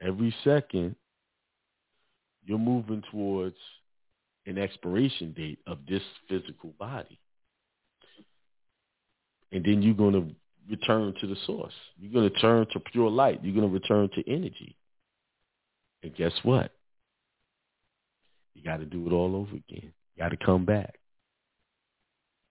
every 0.00 0.34
second, 0.44 0.96
you're 2.44 2.58
moving 2.58 3.02
towards 3.10 3.56
an 4.46 4.58
expiration 4.58 5.32
date 5.32 5.58
of 5.66 5.78
this 5.88 6.02
physical 6.28 6.74
body. 6.78 7.18
And 9.52 9.64
then 9.64 9.82
you're 9.82 9.94
going 9.94 10.14
to 10.14 10.34
return 10.68 11.14
to 11.20 11.26
the 11.26 11.36
source. 11.46 11.72
You're 11.98 12.12
going 12.12 12.30
to 12.30 12.40
turn 12.40 12.66
to 12.72 12.80
pure 12.80 13.10
light. 13.10 13.40
You're 13.42 13.54
going 13.54 13.68
to 13.68 13.72
return 13.72 14.10
to 14.14 14.30
energy. 14.30 14.76
And 16.02 16.14
guess 16.14 16.32
what? 16.42 16.72
You 18.54 18.62
got 18.62 18.78
to 18.78 18.84
do 18.84 19.06
it 19.06 19.12
all 19.12 19.36
over 19.36 19.56
again. 19.56 19.92
You 20.14 20.22
got 20.22 20.30
to 20.30 20.44
come 20.44 20.64
back 20.64 20.94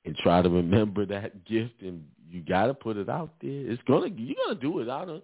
and 0.05 0.15
try 0.17 0.41
to 0.41 0.49
remember 0.49 1.05
that 1.05 1.45
gift 1.45 1.81
and 1.81 2.03
you 2.33 2.41
got 2.41 2.67
to 2.67 2.73
put 2.73 2.97
it 2.97 3.09
out 3.09 3.33
there. 3.41 3.71
It's 3.71 3.81
gonna 3.83 4.07
you're 4.15 4.35
gonna 4.45 4.59
do 4.59 4.79
it. 4.79 4.89
I 4.89 5.05
don't. 5.05 5.23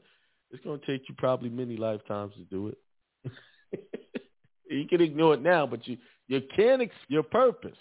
It's 0.51 0.63
gonna 0.63 0.79
take 0.85 1.09
you 1.09 1.15
probably 1.17 1.49
many 1.49 1.75
lifetimes 1.75 2.33
to 2.35 2.43
do 2.45 2.67
it. 2.67 3.31
you 4.69 4.87
can 4.87 5.01
ignore 5.01 5.33
it 5.33 5.41
now, 5.41 5.65
but 5.65 5.87
you 5.87 5.97
you 6.27 6.41
can't 6.55 6.81
ex- 6.81 6.93
your 7.07 7.23
purpose. 7.23 7.77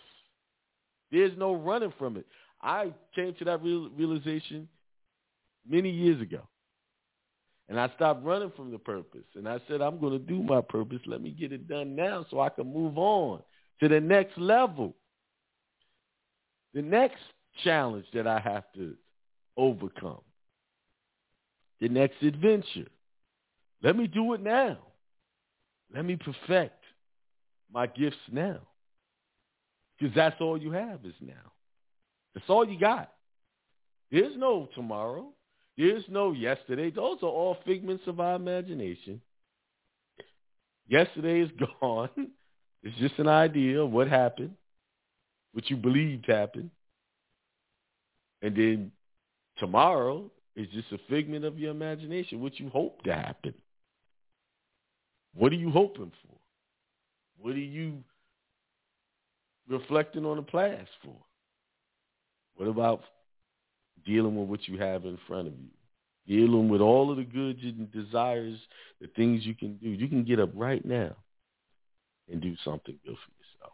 There's 1.12 1.36
no 1.38 1.54
running 1.54 1.92
from 1.98 2.16
it. 2.16 2.26
I 2.62 2.92
came 3.14 3.34
to 3.34 3.44
that 3.44 3.62
real, 3.62 3.88
realization 3.90 4.68
many 5.68 5.90
years 5.90 6.20
ago. 6.20 6.40
And 7.68 7.78
I 7.78 7.90
stopped 7.96 8.24
running 8.24 8.52
from 8.56 8.70
the 8.70 8.78
purpose. 8.78 9.24
And 9.34 9.48
I 9.48 9.58
said, 9.68 9.80
I'm 9.80 10.00
going 10.00 10.12
to 10.12 10.18
do 10.18 10.42
my 10.42 10.60
purpose. 10.60 11.00
Let 11.06 11.22
me 11.22 11.30
get 11.30 11.52
it 11.52 11.68
done 11.68 11.94
now 11.94 12.26
so 12.30 12.40
I 12.40 12.48
can 12.48 12.72
move 12.72 12.96
on 12.96 13.40
to 13.80 13.88
the 13.88 14.00
next 14.00 14.36
level 14.38 14.94
the 16.74 16.82
next 16.82 17.20
challenge 17.64 18.06
that 18.14 18.26
I 18.26 18.38
have 18.38 18.64
to 18.74 18.94
overcome, 19.58 20.22
the 21.80 21.88
next 21.88 22.22
adventure. 22.22 22.88
Let 23.82 23.94
me 23.96 24.06
do 24.06 24.32
it 24.32 24.42
now. 24.42 24.78
Let 25.94 26.04
me 26.04 26.16
perfect 26.16 26.82
my 27.72 27.86
gifts 27.86 28.16
now. 28.32 28.60
Because 29.98 30.14
that's 30.14 30.40
all 30.40 30.56
you 30.56 30.72
have 30.72 31.04
is 31.04 31.14
now. 31.20 31.52
That's 32.34 32.48
all 32.48 32.66
you 32.66 32.78
got. 32.78 33.12
There's 34.10 34.36
no 34.36 34.68
tomorrow. 34.74 35.28
There's 35.76 36.04
no 36.08 36.32
yesterday. 36.32 36.90
Those 36.90 37.18
are 37.22 37.26
all 37.26 37.58
figments 37.66 38.04
of 38.06 38.20
our 38.20 38.36
imagination. 38.36 39.20
Yesterday 40.88 41.40
is 41.40 41.50
gone. 41.80 42.30
It's 42.82 42.96
just 42.98 43.18
an 43.18 43.28
idea 43.28 43.82
of 43.82 43.90
what 43.90 44.08
happened 44.08 44.54
what 45.52 45.68
you 45.70 45.76
believed 45.76 46.26
happened. 46.26 46.70
And 48.42 48.56
then 48.56 48.92
tomorrow 49.58 50.30
is 50.56 50.66
just 50.72 50.92
a 50.92 50.98
figment 51.08 51.44
of 51.44 51.58
your 51.58 51.70
imagination, 51.70 52.40
what 52.40 52.58
you 52.58 52.68
hope 52.68 53.02
to 53.04 53.14
happen. 53.14 53.54
What 55.34 55.52
are 55.52 55.56
you 55.56 55.70
hoping 55.70 56.12
for? 56.22 56.36
What 57.38 57.54
are 57.54 57.58
you 57.58 58.02
reflecting 59.68 60.24
on 60.24 60.36
the 60.36 60.42
past 60.42 60.90
for? 61.04 61.16
What 62.56 62.68
about 62.68 63.02
dealing 64.04 64.36
with 64.36 64.48
what 64.48 64.66
you 64.66 64.78
have 64.78 65.04
in 65.04 65.18
front 65.28 65.48
of 65.48 65.54
you? 65.54 65.68
Dealing 66.26 66.68
with 66.68 66.80
all 66.80 67.10
of 67.10 67.16
the 67.16 67.24
goods 67.24 67.60
and 67.62 67.90
desires, 67.92 68.58
the 69.00 69.06
things 69.08 69.46
you 69.46 69.54
can 69.54 69.76
do. 69.76 69.88
You 69.88 70.08
can 70.08 70.24
get 70.24 70.40
up 70.40 70.50
right 70.54 70.84
now 70.84 71.14
and 72.30 72.40
do 72.40 72.54
something 72.64 72.98
good 73.06 73.16
for 73.16 73.32
yourself. 73.38 73.72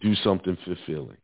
do 0.00 0.14
something 0.22 0.56
fulfilling. 0.64 1.16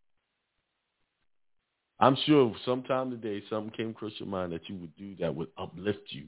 I'm 2.01 2.17
sure 2.27 2.55
sometime 2.65 3.11
today 3.11 3.43
something 3.49 3.71
came 3.71 3.91
across 3.91 4.13
your 4.19 4.29
mind 4.29 4.53
that 4.53 4.69
you 4.69 4.77
would 4.77 4.97
do 4.97 5.15
that 5.21 5.35
would 5.35 5.49
uplift 5.57 6.09
you, 6.09 6.27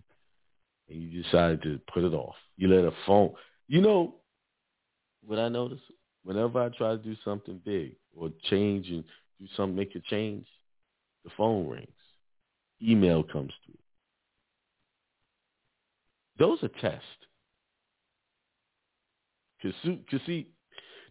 and 0.88 1.02
you 1.02 1.22
decided 1.22 1.62
to 1.62 1.80
put 1.92 2.04
it 2.04 2.14
off. 2.14 2.36
You 2.56 2.68
let 2.68 2.84
a 2.84 2.92
phone. 3.06 3.32
You 3.66 3.80
know 3.80 4.14
what 5.26 5.38
I 5.38 5.48
notice? 5.48 5.80
Whenever 6.22 6.62
I 6.62 6.68
try 6.70 6.90
to 6.92 6.98
do 6.98 7.16
something 7.24 7.60
big 7.64 7.96
or 8.16 8.30
change 8.44 8.88
and 8.88 9.04
do 9.40 9.46
something, 9.56 9.76
make 9.76 9.94
a 9.94 10.00
change, 10.00 10.46
the 11.24 11.30
phone 11.36 11.68
rings, 11.68 11.88
email 12.82 13.22
comes 13.22 13.52
through. 13.64 13.78
Those 16.38 16.62
are 16.62 16.80
tests. 16.80 17.06
Because 19.62 20.20
see, 20.26 20.48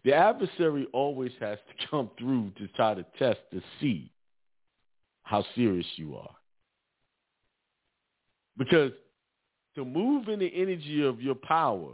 the 0.04 0.14
adversary 0.14 0.86
always 0.92 1.32
has 1.40 1.58
to 1.58 1.86
come 1.90 2.10
through 2.18 2.52
to 2.58 2.68
try 2.68 2.94
to 2.94 3.04
test 3.18 3.40
to 3.52 3.60
see 3.80 4.10
how 5.26 5.44
serious 5.56 5.86
you 5.96 6.16
are. 6.16 6.30
Because 8.56 8.92
to 9.74 9.84
move 9.84 10.28
in 10.28 10.38
the 10.38 10.50
energy 10.54 11.04
of 11.04 11.20
your 11.20 11.34
power, 11.34 11.90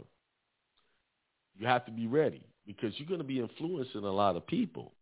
you 1.57 1.65
have 1.65 1.83
to 1.85 1.91
be 1.91 2.05
ready 2.05 2.45
because 2.67 2.93
you're 2.97 3.07
going 3.07 3.19
to 3.19 3.25
be 3.25 3.39
influencing 3.39 4.03
a 4.03 4.11
lot 4.11 4.35
of 4.35 4.45
people. 4.45 4.93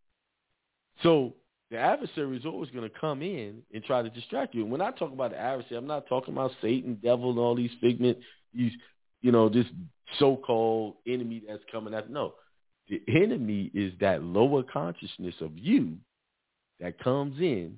So 1.03 1.33
the 1.69 1.77
adversary 1.77 2.37
is 2.37 2.45
always 2.45 2.69
going 2.69 2.89
to 2.89 2.99
come 2.99 3.21
in 3.21 3.61
and 3.73 3.83
try 3.83 4.01
to 4.01 4.09
distract 4.09 4.55
you. 4.55 4.63
And 4.63 4.71
when 4.71 4.81
I 4.81 4.91
talk 4.91 5.11
about 5.11 5.31
the 5.31 5.37
adversary, 5.37 5.77
I'm 5.77 5.85
not 5.85 6.07
talking 6.07 6.33
about 6.33 6.51
Satan, 6.61 6.97
devil, 7.03 7.31
and 7.31 7.39
all 7.39 7.55
these 7.55 7.71
figment, 7.81 8.17
these, 8.55 8.71
you 9.21 9.33
know, 9.33 9.49
this 9.49 9.65
so-called 10.19 10.95
enemy 11.05 11.43
that's 11.45 11.63
coming 11.69 11.93
at. 11.93 12.09
No, 12.09 12.35
the 12.87 13.01
enemy 13.09 13.71
is 13.73 13.91
that 13.99 14.23
lower 14.23 14.63
consciousness 14.63 15.35
of 15.41 15.57
you 15.57 15.97
that 16.79 16.97
comes 16.97 17.37
in 17.39 17.77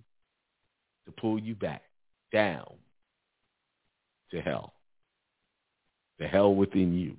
to 1.05 1.11
pull 1.11 1.39
you 1.39 1.55
back 1.55 1.83
down 2.31 2.67
to 4.31 4.41
hell, 4.41 4.73
the 6.19 6.27
hell 6.27 6.53
within 6.53 6.93
you. 6.93 7.15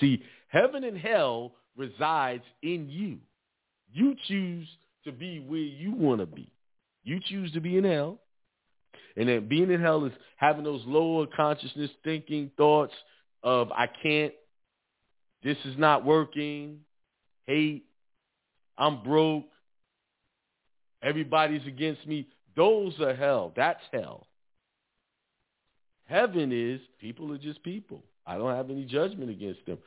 See, 0.00 0.22
heaven 0.48 0.84
and 0.84 0.96
hell 0.96 1.52
resides 1.76 2.44
in 2.62 2.88
you. 2.88 3.18
You 3.92 4.16
choose 4.26 4.68
to 5.04 5.12
be 5.12 5.40
where 5.40 5.60
you 5.60 5.92
want 5.92 6.20
to 6.20 6.26
be. 6.26 6.50
You 7.04 7.20
choose 7.28 7.52
to 7.52 7.60
be 7.60 7.76
in 7.76 7.84
hell. 7.84 8.18
And 9.16 9.28
then 9.28 9.48
being 9.48 9.70
in 9.70 9.80
hell 9.80 10.04
is 10.04 10.12
having 10.36 10.64
those 10.64 10.82
lower 10.86 11.26
consciousness 11.26 11.90
thinking 12.02 12.50
thoughts 12.56 12.94
of 13.42 13.70
I 13.72 13.88
can't, 14.02 14.32
this 15.42 15.58
is 15.64 15.76
not 15.76 16.04
working, 16.04 16.80
hate, 17.46 17.84
I'm 18.78 19.02
broke, 19.02 19.44
everybody's 21.02 21.66
against 21.66 22.06
me. 22.06 22.28
Those 22.56 22.98
are 23.00 23.14
hell. 23.14 23.52
That's 23.56 23.82
hell. 23.92 24.26
Heaven 26.06 26.52
is 26.52 26.80
people 27.00 27.32
are 27.32 27.38
just 27.38 27.62
people. 27.62 28.02
I 28.26 28.36
don't 28.36 28.54
have 28.54 28.70
any 28.70 28.84
judgment 28.84 29.30
against 29.30 29.64
them. 29.66 29.78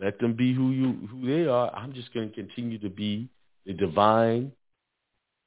Let 0.00 0.18
them 0.18 0.34
be 0.34 0.54
who 0.54 0.70
you 0.70 1.08
who 1.10 1.26
they 1.26 1.48
are. 1.48 1.74
I'm 1.74 1.92
just 1.92 2.14
going 2.14 2.28
to 2.28 2.34
continue 2.34 2.78
to 2.78 2.88
be 2.88 3.28
the 3.66 3.74
divine 3.74 4.52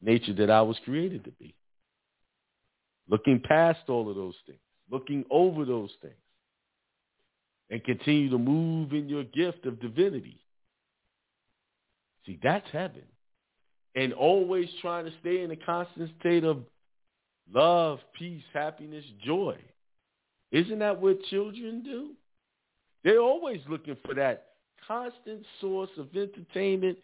nature 0.02 0.34
that 0.34 0.52
I 0.52 0.62
was 0.62 0.78
created 0.86 1.24
to 1.26 1.32
be. 1.32 1.56
Looking 3.10 3.42
past 3.44 3.82
all 3.88 4.10
of 4.10 4.16
those 4.16 4.36
things, 4.46 4.60
looking 4.92 5.26
over 5.32 5.66
those 5.66 5.92
things, 6.02 6.14
and 7.70 7.84
continue 7.84 8.30
to 8.30 8.38
move 8.38 8.94
in 8.94 9.10
your 9.10 9.24
gift 9.24 9.66
of 9.66 9.80
divinity. 9.82 10.40
See, 12.26 12.40
that's 12.42 12.68
heaven. 12.72 13.04
And 13.96 14.14
always 14.14 14.68
trying 14.82 15.06
to 15.06 15.12
stay 15.22 15.42
in 15.42 15.52
a 15.52 15.56
constant 15.56 16.12
state 16.20 16.44
of 16.44 16.64
love, 17.54 18.00
peace, 18.18 18.44
happiness, 18.54 19.06
joy. 19.24 19.58
Isn't 20.52 20.80
that 20.80 21.02
what 21.02 21.22
children 21.30 21.82
do? 21.84 22.12
They're 23.04 23.20
always 23.20 23.62
looking 23.70 23.98
for 24.06 24.14
that 24.16 24.48
constant 24.88 25.46
source 25.62 25.90
of 25.98 26.08
entertainment, 26.16 26.98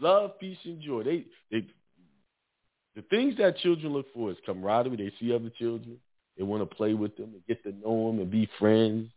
love, 0.00 0.38
peace, 0.38 0.58
and 0.64 0.80
joy. 0.80 1.02
They, 1.02 1.24
they, 1.50 1.66
the 2.96 3.02
things 3.02 3.36
that 3.38 3.58
children 3.58 3.92
look 3.92 4.06
for 4.14 4.30
is 4.30 4.36
camaraderie. 4.44 4.96
They 4.96 5.12
see 5.20 5.34
other 5.34 5.50
children. 5.58 5.98
They 6.36 6.44
want 6.44 6.68
to 6.68 6.76
play 6.76 6.94
with 6.94 7.16
them 7.16 7.30
and 7.34 7.46
get 7.46 7.62
to 7.64 7.72
know 7.72 8.10
them 8.10 8.20
and 8.20 8.30
be 8.30 8.48
friends 8.58 9.10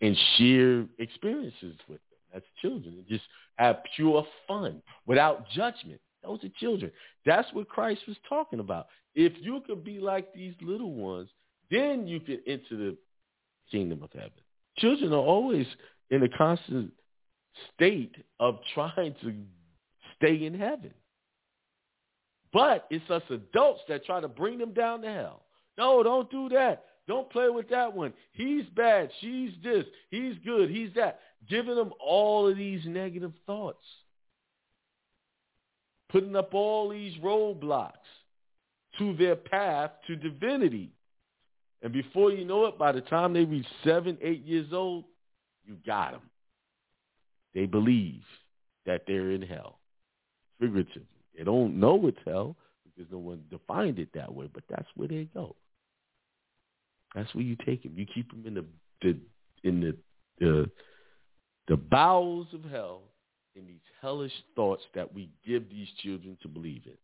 and 0.00 0.16
share 0.36 0.84
experiences 0.98 1.76
with 1.88 1.98
them. 1.98 2.18
That's 2.32 2.44
children. 2.60 2.94
And 2.94 3.08
just 3.08 3.24
have 3.56 3.78
pure 3.96 4.26
fun 4.46 4.82
without 5.06 5.48
judgment. 5.50 6.00
Those 6.22 6.42
are 6.44 6.48
children. 6.60 6.92
That's 7.26 7.48
what 7.52 7.68
Christ 7.68 8.02
was 8.06 8.16
talking 8.28 8.60
about. 8.60 8.86
If 9.14 9.32
you 9.40 9.62
could 9.66 9.84
be 9.84 9.98
like 9.98 10.32
these 10.32 10.54
little 10.60 10.94
ones, 10.94 11.28
then 11.70 12.06
you 12.06 12.20
can 12.20 12.40
enter 12.46 12.76
the 12.76 12.96
kingdom 13.70 14.02
of 14.02 14.10
heaven. 14.12 14.30
Children 14.78 15.12
are 15.12 15.16
always 15.16 15.66
in 16.10 16.22
a 16.22 16.28
constant 16.28 16.92
state 17.74 18.14
of 18.40 18.58
trying 18.74 19.14
to 19.22 19.34
stay 20.16 20.46
in 20.46 20.58
heaven. 20.58 20.92
But 22.52 22.86
it's 22.90 23.08
us 23.10 23.22
adults 23.30 23.80
that 23.88 24.04
try 24.04 24.20
to 24.20 24.28
bring 24.28 24.58
them 24.58 24.72
down 24.72 25.02
to 25.02 25.08
hell. 25.08 25.42
No, 25.78 26.02
don't 26.02 26.30
do 26.30 26.48
that. 26.50 26.84
Don't 27.08 27.30
play 27.30 27.48
with 27.48 27.68
that 27.70 27.92
one. 27.92 28.12
He's 28.32 28.64
bad. 28.76 29.10
She's 29.20 29.52
this. 29.64 29.84
He's 30.10 30.34
good. 30.44 30.70
He's 30.70 30.90
that. 30.94 31.20
Giving 31.48 31.74
them 31.74 31.92
all 31.98 32.48
of 32.48 32.56
these 32.56 32.82
negative 32.86 33.32
thoughts. 33.46 33.84
Putting 36.12 36.36
up 36.36 36.52
all 36.54 36.90
these 36.90 37.16
roadblocks 37.18 37.92
to 38.98 39.16
their 39.16 39.34
path 39.36 39.90
to 40.06 40.14
divinity. 40.14 40.90
And 41.82 41.92
before 41.92 42.30
you 42.30 42.44
know 42.44 42.66
it, 42.66 42.78
by 42.78 42.92
the 42.92 43.00
time 43.00 43.32
they 43.32 43.44
reach 43.44 43.66
seven, 43.82 44.18
eight 44.22 44.44
years 44.44 44.72
old, 44.72 45.04
you 45.66 45.76
got 45.86 46.12
them. 46.12 46.20
They 47.54 47.66
believe 47.66 48.22
that 48.86 49.02
they're 49.06 49.30
in 49.30 49.42
hell, 49.42 49.78
figuratively. 50.60 51.06
They 51.36 51.44
don't 51.44 51.80
know 51.80 52.06
it's 52.06 52.18
hell 52.26 52.56
because 52.84 53.10
no 53.10 53.18
one 53.18 53.42
defined 53.50 53.98
it 53.98 54.08
that 54.14 54.32
way, 54.32 54.48
but 54.52 54.64
that's 54.68 54.88
where 54.96 55.08
they 55.08 55.28
go. 55.34 55.56
That's 57.14 57.34
where 57.34 57.44
you 57.44 57.56
take 57.64 57.82
them. 57.82 57.92
You 57.96 58.06
keep 58.06 58.30
them 58.30 58.44
in 58.46 58.54
the, 58.54 58.64
the 59.02 59.18
in 59.64 59.80
the 59.80 59.96
the 60.38 60.70
the 61.68 61.76
bowels 61.76 62.48
of 62.52 62.64
hell 62.70 63.02
in 63.54 63.66
these 63.66 63.80
hellish 64.00 64.32
thoughts 64.56 64.82
that 64.94 65.14
we 65.14 65.30
give 65.46 65.68
these 65.68 65.88
children 66.02 66.36
to 66.42 66.48
believe 66.48 66.82
in. 66.86 66.96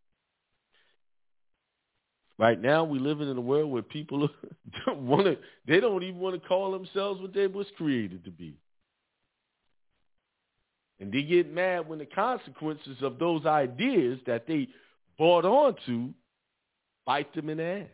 Right 2.38 2.60
now, 2.60 2.84
we 2.84 2.98
living 3.00 3.28
in 3.28 3.36
a 3.36 3.40
world 3.40 3.70
where 3.70 3.82
people 3.82 4.28
want 4.86 5.26
to. 5.26 5.38
They 5.66 5.80
don't 5.80 6.04
even 6.04 6.20
want 6.20 6.40
to 6.40 6.48
call 6.48 6.70
themselves 6.70 7.20
what 7.20 7.34
they 7.34 7.48
was 7.48 7.66
created 7.76 8.24
to 8.24 8.30
be, 8.30 8.56
and 11.00 11.12
they 11.12 11.22
get 11.22 11.52
mad 11.52 11.88
when 11.88 11.98
the 11.98 12.06
consequences 12.06 12.98
of 13.02 13.18
those 13.18 13.44
ideas 13.44 14.20
that 14.26 14.46
they 14.46 14.68
bought 15.18 15.44
onto 15.44 16.12
bite 17.04 17.34
them 17.34 17.48
in 17.48 17.56
the 17.58 17.64
ass. 17.64 17.86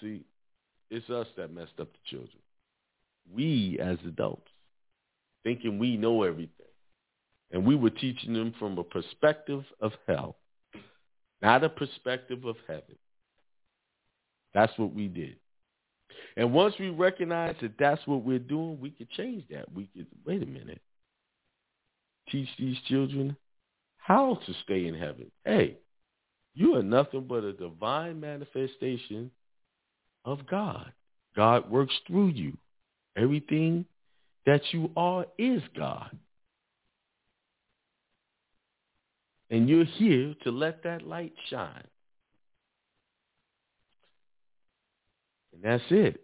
See, 0.00 0.24
it's 0.90 1.08
us 1.10 1.28
that 1.36 1.52
messed 1.52 1.78
up 1.78 1.92
the 1.92 1.98
children. 2.10 2.38
We 3.30 3.78
as 3.80 3.98
adults, 4.06 4.50
thinking 5.44 5.78
we 5.78 5.96
know 5.96 6.22
everything. 6.22 6.50
And 7.50 7.66
we 7.66 7.76
were 7.76 7.90
teaching 7.90 8.32
them 8.32 8.54
from 8.58 8.78
a 8.78 8.84
perspective 8.84 9.64
of 9.80 9.92
hell, 10.06 10.36
not 11.42 11.64
a 11.64 11.68
perspective 11.68 12.44
of 12.44 12.56
heaven. 12.66 12.96
That's 14.54 14.72
what 14.78 14.94
we 14.94 15.08
did. 15.08 15.36
And 16.36 16.52
once 16.52 16.74
we 16.78 16.88
recognize 16.88 17.56
that 17.60 17.78
that's 17.78 18.06
what 18.06 18.24
we're 18.24 18.38
doing, 18.38 18.80
we 18.80 18.90
could 18.90 19.10
change 19.10 19.44
that. 19.50 19.72
We 19.72 19.88
could, 19.94 20.06
wait 20.24 20.42
a 20.42 20.46
minute, 20.46 20.80
teach 22.30 22.48
these 22.58 22.76
children 22.88 23.36
how 23.98 24.38
to 24.46 24.54
stay 24.64 24.86
in 24.86 24.94
heaven. 24.94 25.30
Hey, 25.44 25.78
you 26.54 26.76
are 26.76 26.82
nothing 26.82 27.26
but 27.28 27.44
a 27.44 27.52
divine 27.52 28.20
manifestation 28.20 29.30
of 30.24 30.46
God. 30.46 30.92
God 31.36 31.70
works 31.70 31.94
through 32.06 32.28
you. 32.28 32.56
Everything 33.16 33.84
that 34.46 34.62
you 34.72 34.90
are 34.96 35.26
is 35.38 35.62
God. 35.76 36.16
And 39.50 39.68
you're 39.68 39.84
here 39.84 40.34
to 40.44 40.50
let 40.50 40.82
that 40.84 41.06
light 41.06 41.34
shine. 41.50 41.86
And 45.52 45.62
that's 45.62 45.84
it. 45.90 46.20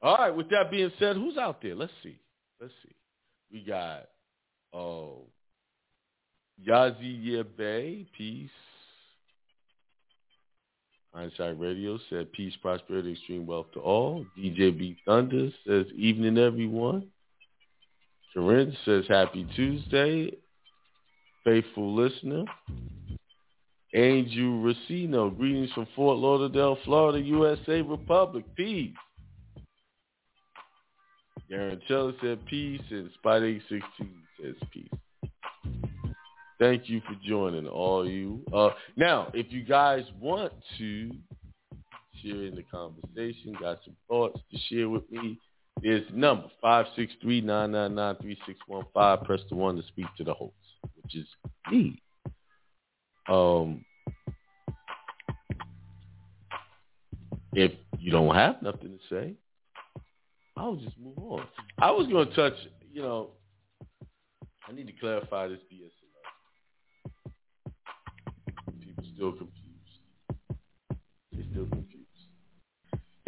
All 0.00 0.16
right, 0.16 0.30
with 0.34 0.50
that 0.50 0.70
being 0.70 0.90
said, 0.98 1.16
who's 1.16 1.36
out 1.36 1.62
there? 1.62 1.74
Let's 1.74 1.92
see. 2.02 2.18
Let's 2.60 2.72
see. 2.84 2.94
We 3.52 3.64
got 3.64 4.08
uh, 4.72 4.76
oh 4.76 5.26
Yazi 6.66 7.44
Bay, 7.56 8.06
peace. 8.16 8.50
Hindsight 11.14 11.60
Radio 11.60 11.98
said 12.08 12.32
peace, 12.32 12.54
prosperity, 12.62 13.12
extreme 13.12 13.46
wealth 13.46 13.66
to 13.74 13.80
all. 13.80 14.24
DJ 14.38 14.76
B 14.76 14.96
Thunder 15.04 15.50
says 15.66 15.86
evening 15.94 16.38
everyone. 16.38 17.06
Corinne 18.32 18.74
says 18.84 19.04
happy 19.08 19.46
Tuesday 19.54 20.30
faithful 21.44 21.94
listener. 21.94 22.44
Angel 23.94 24.62
Racino, 24.62 25.36
greetings 25.36 25.70
from 25.72 25.86
Fort 25.94 26.18
Lauderdale, 26.18 26.78
Florida, 26.84 27.20
USA 27.20 27.82
Republic. 27.82 28.44
Peace. 28.56 28.94
Garantella 31.50 32.14
said 32.22 32.44
peace, 32.46 32.80
and 32.90 33.10
Spot 33.14 33.42
816 33.42 34.10
says 34.40 34.54
peace. 34.72 34.88
Thank 36.62 36.88
you 36.88 37.00
for 37.00 37.16
joining 37.26 37.66
all 37.66 38.08
you. 38.08 38.40
Uh, 38.52 38.68
now, 38.94 39.32
if 39.34 39.50
you 39.50 39.64
guys 39.64 40.04
want 40.20 40.52
to 40.78 41.10
share 42.22 42.44
in 42.44 42.54
the 42.54 42.62
conversation, 42.62 43.56
got 43.60 43.80
some 43.84 43.96
thoughts 44.06 44.38
to 44.52 44.58
share 44.68 44.88
with 44.88 45.10
me, 45.10 45.40
there's 45.82 46.04
number 46.14 46.46
563-999-3615. 46.62 49.24
Press 49.24 49.40
the 49.50 49.56
one 49.56 49.74
to 49.74 49.82
speak 49.88 50.06
to 50.16 50.22
the 50.22 50.34
host 50.34 50.54
which 51.02 51.16
is 51.16 51.26
me. 51.68 52.00
Um, 53.28 53.84
if 57.54 57.72
you 57.98 58.12
don't 58.12 58.36
have 58.36 58.62
nothing 58.62 58.96
to 58.96 59.00
say, 59.10 59.34
I'll 60.56 60.76
just 60.76 60.96
move 60.96 61.18
on. 61.18 61.44
I 61.80 61.90
was 61.90 62.06
going 62.06 62.28
to 62.28 62.34
touch, 62.36 62.54
you 62.92 63.02
know, 63.02 63.30
I 64.68 64.72
need 64.72 64.86
to 64.86 64.92
clarify 64.92 65.48
this 65.48 65.58
still 69.22 69.32
confused. 69.32 70.58
They're 71.32 71.44
still 71.52 71.66
confused. 71.66 72.06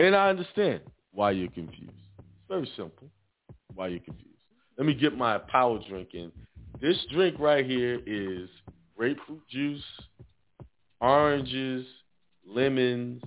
And 0.00 0.16
I 0.16 0.28
understand 0.28 0.80
why 1.12 1.30
you're 1.30 1.50
confused. 1.50 1.92
It's 2.18 2.48
very 2.48 2.68
simple 2.76 3.10
why 3.74 3.88
you're 3.88 4.00
confused. 4.00 4.30
Let 4.76 4.86
me 4.88 4.94
get 4.94 5.16
my 5.16 5.38
power 5.38 5.78
drink 5.88 6.08
in. 6.14 6.32
This 6.80 6.96
drink 7.12 7.36
right 7.38 7.64
here 7.64 8.00
is 8.06 8.48
grapefruit 8.96 9.46
juice, 9.48 9.84
oranges, 11.00 11.86
lemons, 12.44 13.22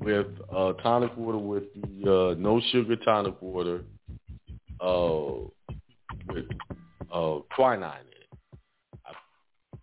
with 0.00 0.26
uh, 0.52 0.72
tonic 0.74 1.16
water 1.16 1.38
with 1.38 1.64
the 1.74 2.30
uh, 2.30 2.34
no 2.38 2.60
sugar 2.72 2.96
tonic 2.96 3.40
water 3.40 3.84
uh, 4.80 5.46
with 6.28 6.46
uh, 7.12 7.38
quinine 7.54 8.00
in 8.00 8.08
it. 8.08 8.60
I 9.06 9.12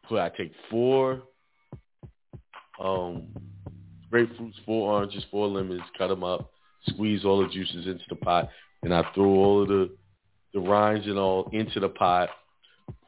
put 0.10 0.20
I 0.20 0.30
take 0.30 0.52
four 0.70 1.22
um, 2.80 3.28
grapefruits, 4.12 4.56
four 4.66 4.94
oranges, 4.94 5.26
four 5.32 5.48
lemons, 5.48 5.82
cut 5.98 6.08
them 6.08 6.24
up, 6.24 6.52
squeeze 6.90 7.26
all 7.26 7.42
the 7.42 7.50
juices 7.50 7.88
into 7.88 8.04
the 8.10 8.16
pot, 8.16 8.50
and 8.84 8.94
I 8.94 9.04
throw 9.14 9.26
all 9.26 9.62
of 9.62 9.68
the 9.68 9.90
the 10.54 10.60
rinds 10.60 11.06
and 11.06 11.20
all 11.20 11.50
into 11.54 11.80
the 11.80 11.90
pot. 11.90 12.30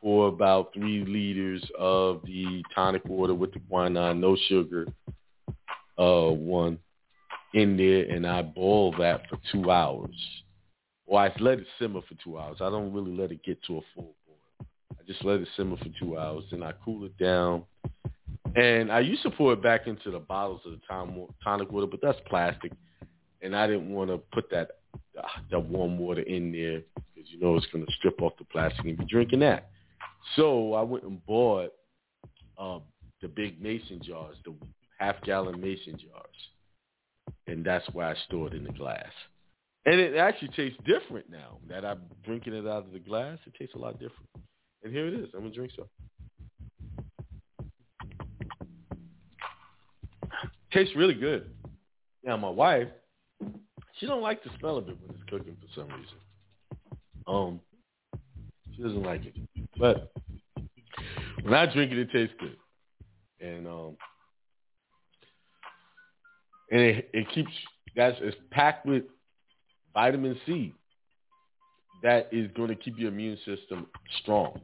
Pour 0.01 0.28
about 0.28 0.74
three 0.74 1.05
liters 1.05 1.63
of 1.78 2.22
the 2.26 2.63
tonic 2.76 3.03
water 3.05 3.34
with 3.34 3.53
the 3.53 3.59
quinine, 3.70 4.20
no 4.20 4.38
sugar, 4.47 4.86
uh, 5.97 6.30
one 6.30 6.78
in 7.53 7.78
there, 7.78 8.03
and 8.03 8.28
I 8.28 8.41
boil 8.41 8.91
that 8.97 9.22
for 9.30 9.39
two 9.51 9.72
hours. 9.72 10.15
Or 11.05 11.22
I 11.22 11.32
let 11.39 11.59
it 11.59 11.67
simmer 11.80 12.01
for 12.01 12.15
two 12.24 12.38
hours. 12.38 12.57
I 12.61 12.70
don't 12.70 12.93
really 12.93 13.15
let 13.15 13.32
it 13.32 13.43
get 13.43 13.63
to 13.63 13.78
a 13.78 13.82
full 13.95 14.15
boil. 14.28 14.67
I 14.91 15.03
just 15.07 15.24
let 15.24 15.39
it 15.39 15.47
simmer 15.57 15.78
for 15.78 15.89
two 15.99 16.17
hours, 16.17 16.43
and 16.51 16.63
I 16.63 16.74
cool 16.84 17.05
it 17.05 17.17
down. 17.17 17.63
And 18.55 18.91
I 18.91 18.99
used 18.99 19.23
to 19.23 19.32
pour 19.32 19.53
it 19.53 19.61
back 19.61 19.88
into 19.88 20.11
the 20.11 20.19
bottles 20.19 20.61
of 20.65 20.71
the 20.71 21.25
tonic 21.43 21.71
water, 21.71 21.88
but 21.88 22.01
that's 22.01 22.19
plastic, 22.27 22.71
and 23.41 23.55
I 23.55 23.67
didn't 23.67 23.89
want 23.89 24.09
to 24.09 24.17
put 24.34 24.49
that 24.51 24.71
that 25.51 25.59
warm 25.59 25.97
water 25.97 26.21
in 26.21 26.51
there 26.51 26.82
because 27.13 27.30
you 27.30 27.39
know 27.39 27.55
it's 27.55 27.65
going 27.67 27.86
to 27.86 27.91
strip 27.93 28.21
off 28.21 28.34
the 28.38 28.45
plastic 28.45 28.86
and 28.86 28.97
be 28.97 29.05
drinking 29.05 29.39
that. 29.41 29.69
So 30.36 30.73
I 30.73 30.82
went 30.82 31.03
and 31.03 31.23
bought 31.25 31.71
uh, 32.57 32.80
the 33.21 33.27
big 33.27 33.61
mason 33.61 34.01
jars, 34.01 34.38
the 34.45 34.53
half 34.97 35.21
gallon 35.23 35.59
mason 35.61 35.97
jars, 35.97 37.36
and 37.47 37.65
that's 37.65 37.86
why 37.93 38.11
I 38.11 38.15
store 38.27 38.47
it 38.47 38.53
in 38.53 38.63
the 38.63 38.71
glass. 38.71 39.11
And 39.86 39.99
it 39.99 40.15
actually 40.15 40.49
tastes 40.49 40.80
different 40.86 41.30
now 41.30 41.57
that 41.69 41.86
I'm 41.86 42.01
drinking 42.25 42.53
it 42.53 42.67
out 42.67 42.86
of 42.86 42.91
the 42.91 42.99
glass. 42.99 43.38
It 43.45 43.53
tastes 43.57 43.75
a 43.75 43.80
lot 43.80 43.93
different. 43.93 44.30
And 44.84 44.93
here 44.93 45.07
it 45.07 45.13
is. 45.13 45.30
I'm 45.34 45.41
gonna 45.41 45.53
drink 45.53 45.71
some. 45.75 45.86
Tastes 50.72 50.95
really 50.95 51.13
good. 51.13 51.49
Now 52.24 52.38
my 52.38 52.49
wife, 52.49 52.88
she 53.97 54.05
don't 54.05 54.22
like 54.22 54.43
the 54.43 54.49
smell 54.59 54.78
of 54.78 54.88
it 54.88 54.97
when 55.01 55.15
it's 55.15 55.30
cooking 55.30 55.57
for 55.59 55.67
some 55.80 55.88
reason. 55.89 56.17
Um, 57.28 57.59
she 58.76 58.84
doesn't 58.84 59.03
like 59.03 59.22
it, 59.26 59.36
but 59.78 60.11
when 61.41 61.53
I 61.53 61.72
drink 61.72 61.91
it, 61.91 61.97
it 61.97 62.11
tastes 62.11 62.36
good, 62.39 62.57
and 63.39 63.67
um, 63.67 63.97
and 66.72 66.82
it, 66.82 67.09
it 67.13 67.28
keeps 67.34 67.51
that's 67.95 68.17
it's 68.22 68.38
packed 68.51 68.86
with 68.86 69.03
vitamin 69.93 70.39
C 70.45 70.74
that 72.03 72.30
is 72.32 72.49
going 72.55 72.70
to 72.70 72.76
keep 72.76 72.97
your 72.97 73.09
immune 73.09 73.38
system 73.45 73.88
strong. 74.22 74.59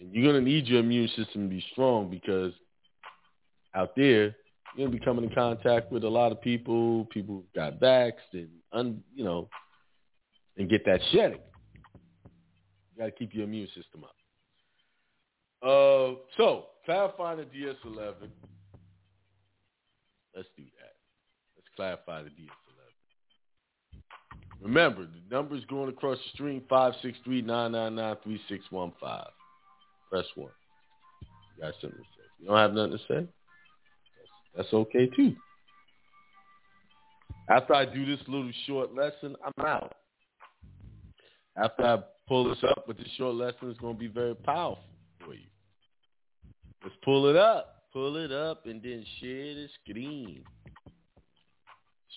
And 0.00 0.12
you're 0.12 0.32
going 0.32 0.44
to 0.44 0.50
need 0.50 0.66
your 0.66 0.80
immune 0.80 1.08
system 1.08 1.42
to 1.42 1.48
be 1.48 1.64
strong 1.72 2.10
because 2.10 2.52
out 3.74 3.94
there, 3.96 4.34
you're 4.76 4.88
to 4.88 4.92
be 4.92 5.00
coming 5.04 5.24
in 5.24 5.34
contact 5.34 5.90
with 5.92 6.04
a 6.04 6.08
lot 6.08 6.32
of 6.32 6.40
people, 6.40 7.04
people 7.06 7.34
who 7.36 7.44
got 7.54 7.78
vaxxed 7.80 8.32
and, 8.32 8.48
un, 8.72 9.02
you 9.14 9.24
know, 9.24 9.48
and 10.56 10.70
get 10.70 10.84
that 10.86 11.00
shedding. 11.12 11.40
You 12.24 12.98
got 12.98 13.04
to 13.06 13.12
keep 13.12 13.34
your 13.34 13.44
immune 13.44 13.68
system 13.68 14.04
up. 14.04 14.16
Uh, 15.62 16.16
so, 16.36 16.66
clarify 16.84 17.36
the 17.36 17.42
DS11. 17.42 18.28
Let's 20.34 20.48
do 20.56 20.64
that. 20.64 20.96
Let's 21.56 21.68
clarify 21.76 22.22
the 22.22 22.30
DS11. 22.30 22.48
Remember, 24.62 25.06
the 25.06 25.20
number 25.34 25.56
is 25.56 25.64
going 25.66 25.88
across 25.88 26.18
the 26.18 26.30
stream, 26.34 26.62
563-999-3615. 26.70 29.26
Press 30.10 30.26
1. 30.34 30.50
You 31.56 31.62
got 31.62 31.74
something 31.80 31.98
to 31.98 32.04
say. 32.04 32.26
You 32.40 32.46
don't 32.46 32.56
have 32.56 32.72
nothing 32.72 32.92
to 32.92 32.98
say? 33.08 33.26
That's, 34.56 34.72
okay, 34.72 35.06
too. 35.06 35.34
After 37.48 37.74
I 37.74 37.84
do 37.84 38.06
this 38.06 38.20
little 38.28 38.50
short 38.66 38.94
lesson, 38.94 39.36
I'm 39.44 39.64
out. 39.64 39.94
After 41.56 41.84
I 41.84 41.98
pull 42.28 42.48
this 42.48 42.62
up 42.64 42.86
with 42.88 42.96
the 42.98 43.04
short 43.16 43.34
lesson, 43.34 43.70
it's 43.70 43.80
going 43.80 43.94
to 43.94 44.00
be 44.00 44.08
very 44.08 44.34
powerful 44.34 44.84
for 45.24 45.34
you. 45.34 45.40
Let's 46.82 46.96
pull 47.04 47.28
it 47.28 47.36
up. 47.36 47.82
Pull 47.92 48.16
it 48.16 48.32
up 48.32 48.64
and 48.64 48.82
then 48.82 49.04
share 49.20 49.54
the 49.54 49.68
screen. 49.82 50.42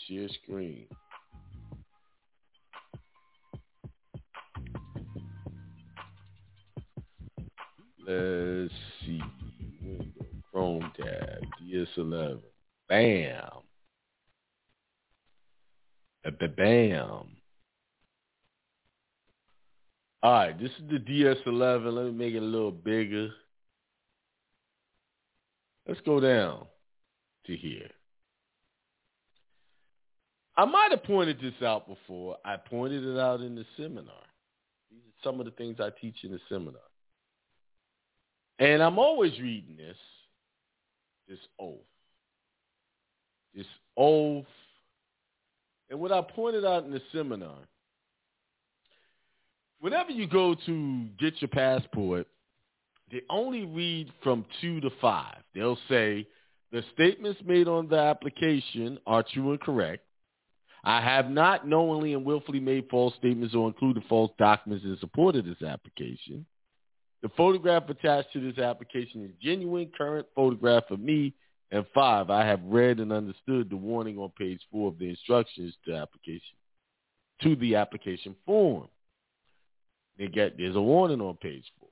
Share 0.07 0.29
screen. 0.43 0.87
Let's 8.07 8.73
see. 9.01 9.21
Chrome 10.51 10.89
tab, 10.97 11.34
DS11. 11.65 12.39
Bam. 12.87 13.49
Bam. 16.55 17.27
All 20.23 20.31
right, 20.31 20.59
this 20.59 20.71
is 20.71 20.89
the 20.89 20.97
DS11. 20.97 21.93
Let 21.93 22.05
me 22.05 22.11
make 22.11 22.33
it 22.33 22.41
a 22.41 22.45
little 22.45 22.71
bigger. 22.71 23.29
Let's 25.87 26.01
go 26.01 26.19
down 26.19 26.65
to 27.45 27.55
here. 27.55 27.91
I 30.57 30.65
might 30.65 30.91
have 30.91 31.03
pointed 31.03 31.39
this 31.39 31.61
out 31.61 31.87
before. 31.87 32.37
I 32.43 32.57
pointed 32.57 33.03
it 33.03 33.19
out 33.19 33.41
in 33.41 33.55
the 33.55 33.65
seminar. 33.77 34.13
These 34.89 35.01
are 35.01 35.29
some 35.29 35.39
of 35.39 35.45
the 35.45 35.51
things 35.51 35.77
I 35.79 35.89
teach 36.01 36.23
in 36.23 36.31
the 36.31 36.39
seminar. 36.49 36.81
And 38.57 38.81
I'm 38.81 38.97
always 38.97 39.37
reading 39.39 39.75
this, 39.75 39.97
this 41.27 41.39
oath. 41.59 41.77
This 43.53 43.65
oath. 43.97 44.45
And 45.89 45.99
what 45.99 46.11
I 46.11 46.21
pointed 46.21 46.65
out 46.65 46.85
in 46.85 46.91
the 46.91 47.01
seminar, 47.11 47.57
whenever 49.79 50.11
you 50.11 50.27
go 50.27 50.55
to 50.65 51.05
get 51.19 51.41
your 51.41 51.49
passport, 51.49 52.27
they 53.11 53.21
only 53.29 53.65
read 53.65 54.11
from 54.23 54.45
two 54.61 54.81
to 54.81 54.89
five. 54.99 55.37
They'll 55.53 55.77
say, 55.87 56.27
the 56.71 56.83
statements 56.93 57.39
made 57.45 57.67
on 57.67 57.87
the 57.87 57.97
application 57.97 58.97
are 59.05 59.23
true 59.23 59.51
and 59.51 59.61
correct. 59.61 60.03
I 60.83 61.01
have 61.01 61.29
not 61.29 61.67
knowingly 61.67 62.13
and 62.13 62.25
willfully 62.25 62.59
made 62.59 62.89
false 62.89 63.13
statements 63.15 63.55
or 63.55 63.67
included 63.67 64.03
false 64.09 64.31
documents 64.37 64.85
in 64.85 64.97
support 64.99 65.35
of 65.35 65.45
this 65.45 65.61
application. 65.61 66.45
The 67.25 67.31
photograph 67.35 67.89
attached 67.89 68.33
to 68.33 68.39
this 68.39 68.59
application 68.63 69.25
is 69.25 69.31
genuine 69.41 69.89
current 69.97 70.27
photograph 70.35 70.83
of 70.91 70.99
me. 70.99 71.33
And 71.71 71.83
five, 71.91 72.29
I 72.29 72.45
have 72.45 72.61
read 72.63 72.99
and 72.99 73.11
understood 73.11 73.71
the 73.71 73.75
warning 73.75 74.19
on 74.19 74.31
page 74.37 74.59
four 74.71 74.89
of 74.89 74.99
the 74.99 75.09
instructions 75.09 75.73
to 75.87 75.95
application 75.95 76.55
to 77.41 77.55
the 77.55 77.77
application 77.77 78.35
form. 78.45 78.87
They 80.19 80.27
get 80.27 80.55
there's 80.59 80.75
a 80.75 80.81
warning 80.81 81.19
on 81.19 81.37
page 81.37 81.65
four. 81.79 81.89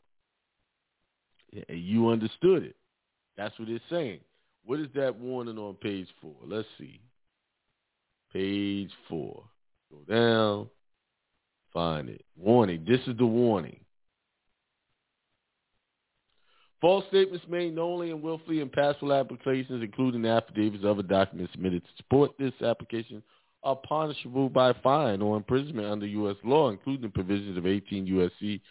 You 1.67 2.09
understood 2.09 2.61
it. 2.61 2.75
That's 3.35 3.57
what 3.57 3.69
it's 3.69 3.83
saying. 3.89 4.19
What 4.63 4.79
is 4.81 4.87
that 4.93 5.15
warning 5.15 5.57
on 5.57 5.73
page 5.81 6.09
four? 6.21 6.35
Let's 6.45 6.67
see. 6.77 7.01
Page 8.31 8.91
four. 9.09 9.45
Go 9.89 10.13
down. 10.13 10.67
Find 11.73 12.07
it. 12.09 12.23
Warning. 12.37 12.85
This 12.87 13.01
is 13.07 13.17
the 13.17 13.25
warning. 13.25 13.82
False 16.83 17.05
statements 17.07 17.45
made 17.47 17.73
knowingly 17.73 18.11
and 18.11 18.21
willfully 18.21 18.59
in 18.59 18.67
pastoral 18.67 19.13
applications, 19.13 19.81
including 19.81 20.25
affidavits, 20.25 20.83
or 20.83 20.89
other 20.89 21.01
documents 21.01 21.53
submitted 21.53 21.81
to 21.81 21.89
support 21.95 22.31
this 22.37 22.51
application, 22.61 23.23
are 23.63 23.77
punishable 23.77 24.49
by 24.49 24.73
fine 24.83 25.21
or 25.21 25.37
imprisonment 25.37 25.87
under 25.87 26.05
U.S. 26.05 26.35
law, 26.43 26.71
including 26.71 27.09
provisions 27.09 27.57
of 27.57 27.65
18 27.65 28.05
U.S.C. 28.07 28.61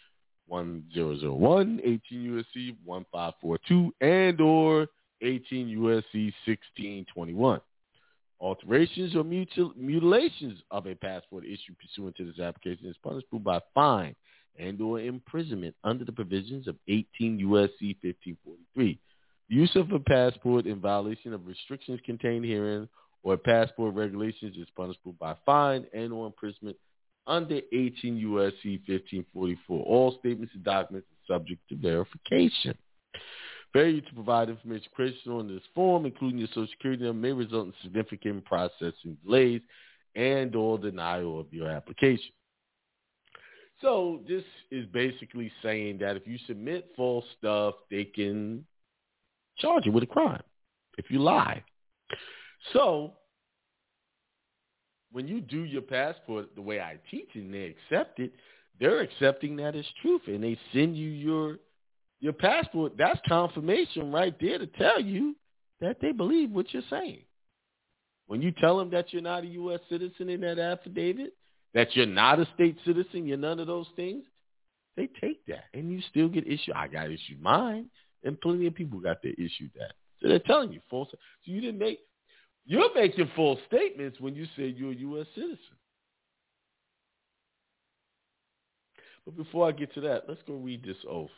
1001, 0.45 1.81
18 1.83 2.21
U.S.C. 2.21 2.77
1542, 2.85 3.93
and 4.01 4.39
or 4.39 4.87
18 5.23 5.67
U.S.C. 5.69 6.25
1621. 6.45 7.61
Alterations 8.39 9.15
or 9.15 9.23
mutil- 9.23 9.75
mutilations 9.75 10.59
of 10.69 10.85
a 10.85 10.93
passport 10.93 11.45
issued 11.45 11.79
pursuant 11.79 12.15
to 12.17 12.25
this 12.25 12.39
application 12.39 12.85
is 12.85 12.95
punishable 13.01 13.39
by 13.39 13.59
fine 13.73 14.15
and 14.59 14.79
or 14.81 14.99
imprisonment 14.99 15.75
under 15.83 16.05
the 16.05 16.11
provisions 16.11 16.67
of 16.67 16.75
18 16.87 17.39
U.S.C. 17.39 17.97
1543. 18.01 18.99
Use 19.49 19.75
of 19.75 19.91
a 19.91 19.99
passport 19.99 20.65
in 20.65 20.79
violation 20.79 21.33
of 21.33 21.45
restrictions 21.45 21.99
contained 22.05 22.45
herein 22.45 22.87
or 23.23 23.37
passport 23.37 23.95
regulations 23.95 24.57
is 24.57 24.67
punishable 24.75 25.15
by 25.19 25.35
fine 25.45 25.85
and 25.93 26.11
or 26.11 26.25
imprisonment 26.25 26.77
under 27.27 27.59
18 27.71 28.17
U.S.C. 28.17 28.81
1544. 28.87 29.85
All 29.85 30.17
statements 30.19 30.53
and 30.53 30.63
documents 30.63 31.07
are 31.11 31.35
subject 31.35 31.61
to 31.69 31.75
verification. 31.75 32.77
Failure 33.71 34.01
to 34.01 34.13
provide 34.13 34.49
information 34.49 34.87
creation 34.93 35.31
on 35.31 35.47
this 35.47 35.63
form, 35.73 36.05
including 36.05 36.37
your 36.37 36.47
social 36.49 36.67
security 36.67 37.03
number, 37.03 37.27
may 37.27 37.33
result 37.33 37.67
in 37.67 37.73
significant 37.81 38.45
processing 38.45 39.17
delays 39.25 39.61
and 40.15 40.55
or 40.55 40.77
denial 40.77 41.39
of 41.39 41.51
your 41.51 41.69
application. 41.69 42.31
So 43.83 44.21
this 44.25 44.43
is 44.71 44.85
basically 44.93 45.51
saying 45.61 45.97
that 45.99 46.15
if 46.15 46.25
you 46.25 46.37
submit 46.47 46.89
false 46.95 47.25
stuff, 47.37 47.75
they 47.91 48.05
can 48.05 48.65
charge 49.57 49.85
you 49.85 49.91
with 49.91 50.03
a 50.03 50.07
crime 50.07 50.41
if 50.97 51.11
you 51.11 51.19
lie. 51.19 51.61
So 52.71 53.11
when 55.11 55.27
you 55.27 55.41
do 55.41 55.63
your 55.63 55.81
passport 55.81 56.55
the 56.55 56.61
way 56.61 56.79
I 56.79 56.97
teach 57.11 57.29
and 57.35 57.53
they 57.53 57.75
accept 57.75 58.21
it, 58.21 58.31
they're 58.79 59.01
accepting 59.01 59.57
that 59.57 59.75
as 59.75 59.85
truth 60.01 60.21
and 60.27 60.41
they 60.41 60.57
send 60.73 60.97
you 60.97 61.09
your 61.09 61.57
your 62.21 62.33
passport. 62.33 62.93
That's 62.97 63.19
confirmation 63.27 64.13
right 64.13 64.33
there 64.39 64.59
to 64.59 64.65
tell 64.65 65.01
you 65.01 65.35
that 65.81 65.97
they 66.01 66.13
believe 66.13 66.51
what 66.51 66.73
you're 66.73 66.83
saying. 66.89 67.23
When 68.27 68.41
you 68.41 68.51
tell 68.51 68.77
them 68.77 68.89
that 68.91 69.11
you're 69.11 69.21
not 69.21 69.43
a 69.43 69.47
U.S. 69.47 69.81
citizen 69.89 70.29
in 70.29 70.39
that 70.39 70.57
affidavit, 70.57 71.33
that 71.73 71.95
you're 71.95 72.05
not 72.05 72.39
a 72.39 72.47
state 72.53 72.77
citizen, 72.85 73.25
you're 73.25 73.37
none 73.37 73.59
of 73.59 73.67
those 73.67 73.87
things, 73.95 74.23
they 74.95 75.09
take 75.19 75.45
that 75.47 75.65
and 75.73 75.91
you 75.91 76.01
still 76.09 76.29
get 76.29 76.47
issued. 76.47 76.75
I 76.75 76.87
got 76.87 77.07
issued 77.07 77.41
mine, 77.41 77.89
and 78.23 78.39
plenty 78.39 78.67
of 78.67 78.75
people 78.75 78.99
got 78.99 79.21
their 79.21 79.33
issued 79.33 79.71
that. 79.75 79.93
So 80.21 80.27
they're 80.29 80.39
telling 80.39 80.71
you 80.71 80.79
false. 80.89 81.09
So 81.11 81.17
you 81.43 81.61
didn't 81.61 81.79
make. 81.79 81.99
You're 82.65 82.93
making 82.95 83.29
false 83.35 83.59
statements 83.67 84.21
when 84.21 84.35
you 84.35 84.45
say 84.55 84.67
you're 84.67 84.91
a 84.91 84.95
U.S. 84.95 85.27
citizen. 85.35 85.57
But 89.25 89.35
before 89.35 89.67
I 89.67 89.71
get 89.71 89.93
to 89.95 90.01
that, 90.01 90.23
let's 90.27 90.41
go 90.47 90.53
read 90.53 90.83
this 90.83 90.97
oath. 91.09 91.29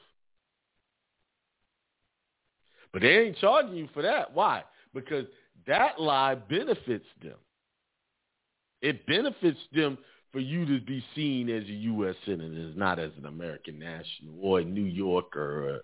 But 2.93 3.01
they 3.01 3.17
ain't 3.17 3.37
charging 3.37 3.75
you 3.75 3.89
for 3.93 4.03
that. 4.03 4.33
Why? 4.33 4.63
Because 4.93 5.25
that 5.67 5.99
lie 5.99 6.35
benefits 6.35 7.05
them. 7.21 7.37
It 8.81 9.05
benefits 9.07 9.59
them 9.73 9.97
for 10.35 10.41
you 10.41 10.65
to 10.65 10.81
be 10.85 11.01
seen 11.15 11.49
as 11.49 11.63
a 11.63 11.71
U.S. 11.71 12.13
citizen, 12.25 12.73
not 12.75 12.99
as 12.99 13.11
an 13.17 13.25
American 13.25 13.79
national 13.79 14.35
or 14.41 14.59
a 14.59 14.65
New 14.65 14.83
Yorker 14.83 15.69
or, 15.69 15.81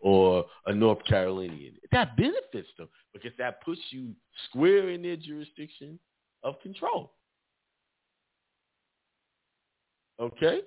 or 0.00 0.44
a 0.66 0.74
North 0.74 0.98
Carolinian. 1.04 1.74
That 1.92 2.16
benefits 2.16 2.66
them 2.76 2.88
because 3.12 3.30
that 3.38 3.62
puts 3.64 3.80
you 3.90 4.08
square 4.48 4.88
in 4.88 5.02
their 5.02 5.14
jurisdiction 5.14 6.00
of 6.42 6.60
control. 6.62 7.12
Okay? 10.20 10.62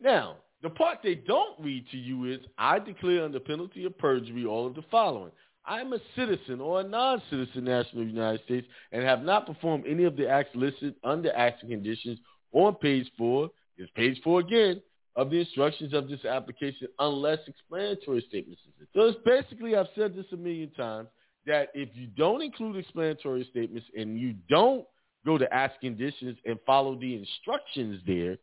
Now, 0.00 0.36
the 0.62 0.70
part 0.70 0.98
they 1.02 1.16
don't 1.16 1.58
read 1.58 1.84
to 1.90 1.96
you 1.96 2.26
is, 2.32 2.38
I 2.58 2.78
declare 2.78 3.24
under 3.24 3.40
penalty 3.40 3.86
of 3.86 3.98
perjury 3.98 4.46
all 4.46 4.68
of 4.68 4.76
the 4.76 4.84
following. 4.88 5.32
I 5.66 5.80
am 5.80 5.92
a 5.92 5.98
citizen 6.14 6.60
or 6.60 6.80
a 6.80 6.84
non-citizen 6.84 7.64
national 7.64 8.02
of 8.02 8.08
the 8.08 8.14
United 8.14 8.44
States 8.44 8.66
and 8.92 9.02
have 9.02 9.22
not 9.22 9.46
performed 9.46 9.84
any 9.86 10.04
of 10.04 10.16
the 10.16 10.28
acts 10.28 10.54
listed 10.54 10.94
under 11.02 11.34
acts 11.34 11.62
and 11.62 11.70
conditions 11.70 12.18
on 12.52 12.74
page 12.76 13.10
four, 13.18 13.50
is 13.76 13.88
page 13.94 14.20
four 14.22 14.40
again, 14.40 14.80
of 15.16 15.30
the 15.30 15.40
instructions 15.40 15.92
of 15.94 16.08
this 16.08 16.24
application 16.24 16.88
unless 16.98 17.38
explanatory 17.46 18.24
statements 18.28 18.60
So 18.94 19.02
it's 19.02 19.18
basically, 19.24 19.74
I've 19.74 19.86
said 19.96 20.14
this 20.14 20.26
a 20.32 20.36
million 20.36 20.70
times, 20.72 21.08
that 21.46 21.70
if 21.74 21.88
you 21.94 22.06
don't 22.08 22.42
include 22.42 22.76
explanatory 22.76 23.46
statements 23.50 23.86
and 23.96 24.18
you 24.18 24.34
don't 24.48 24.84
go 25.24 25.38
to 25.38 25.52
acts 25.52 25.76
conditions 25.80 26.36
and 26.44 26.58
follow 26.66 26.96
the 26.96 27.16
instructions 27.16 28.00
there, 28.06 28.36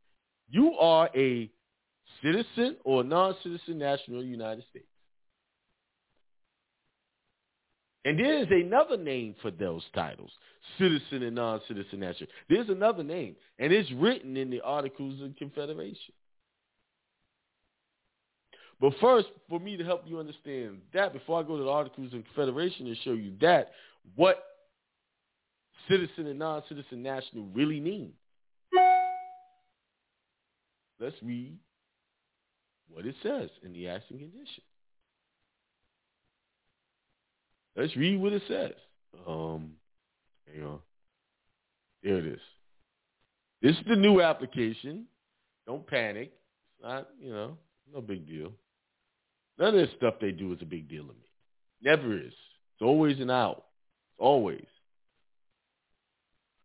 you 0.50 0.74
are 0.74 1.10
a 1.16 1.50
citizen 2.22 2.78
or 2.84 3.04
non-citizen 3.04 3.78
national 3.78 4.20
of 4.20 4.24
the 4.24 4.30
United 4.30 4.64
States. 4.70 4.88
And 8.06 8.20
there 8.20 8.40
is 8.40 8.48
another 8.52 8.98
name 8.98 9.34
for 9.42 9.50
those 9.50 9.84
titles, 9.96 10.32
citizen 10.78 11.24
and 11.24 11.36
non-citizen 11.36 12.00
national. 12.00 12.30
There's 12.50 12.68
another 12.70 13.04
name, 13.04 13.36
and 13.60 13.72
it's 13.72 13.90
written 13.94 14.36
in 14.36 14.50
the 14.50 14.62
Articles 14.62 15.22
of 15.22 15.36
Confederation. 15.38 16.14
But 18.82 18.94
first, 19.00 19.28
for 19.48 19.60
me 19.60 19.78
to 19.78 19.86
help 19.86 20.04
you 20.06 20.20
understand 20.20 20.82
that, 20.94 21.14
before 21.14 21.40
I 21.40 21.44
go 21.44 21.58
to 21.58 21.64
the 21.64 21.70
Articles 21.70 22.14
of 22.14 22.26
Confederation 22.26 22.88
and 22.88 22.98
show 23.06 23.14
you 23.14 23.32
that, 23.40 23.72
what 24.16 24.44
citizen 25.88 26.28
and 26.28 26.40
non-citizen 26.40 27.02
national 27.02 27.46
really 27.54 27.80
mean. 27.80 28.12
Let's 31.00 31.16
read 31.22 31.58
what 32.90 33.06
it 33.06 33.16
says 33.24 33.50
in 33.64 33.74
the 33.74 33.88
Acts 33.88 34.06
and 34.10 34.20
Conditions. 34.20 34.68
Let's 37.76 37.96
read 37.96 38.22
what 38.22 38.34
it 38.34 38.44
says. 38.48 38.74
Um, 39.28 39.72
hang 40.52 40.64
on. 40.64 40.80
There 42.04 42.18
it 42.18 42.28
is. 42.28 42.42
This 43.62 43.76
is 43.76 43.84
the 43.88 43.96
new 43.96 44.22
application. 44.22 45.06
Don't 45.66 45.88
panic. 45.88 46.34
It's 46.76 46.84
not, 46.84 47.10
you 47.20 47.32
know, 47.32 47.58
no 47.94 48.02
big 48.02 48.28
deal. 48.28 48.52
None 49.58 49.70
of 49.70 49.74
this 49.74 49.90
stuff 49.98 50.16
they 50.20 50.32
do 50.32 50.52
is 50.54 50.60
a 50.62 50.66
big 50.66 50.90
deal 50.90 51.04
to 51.04 51.14
me. 51.14 51.28
Never 51.82 52.18
is. 52.18 52.34
It's 52.34 52.82
always 52.82 53.20
an 53.20 53.30
out. 53.30 53.66
It's 54.12 54.20
Always. 54.20 54.66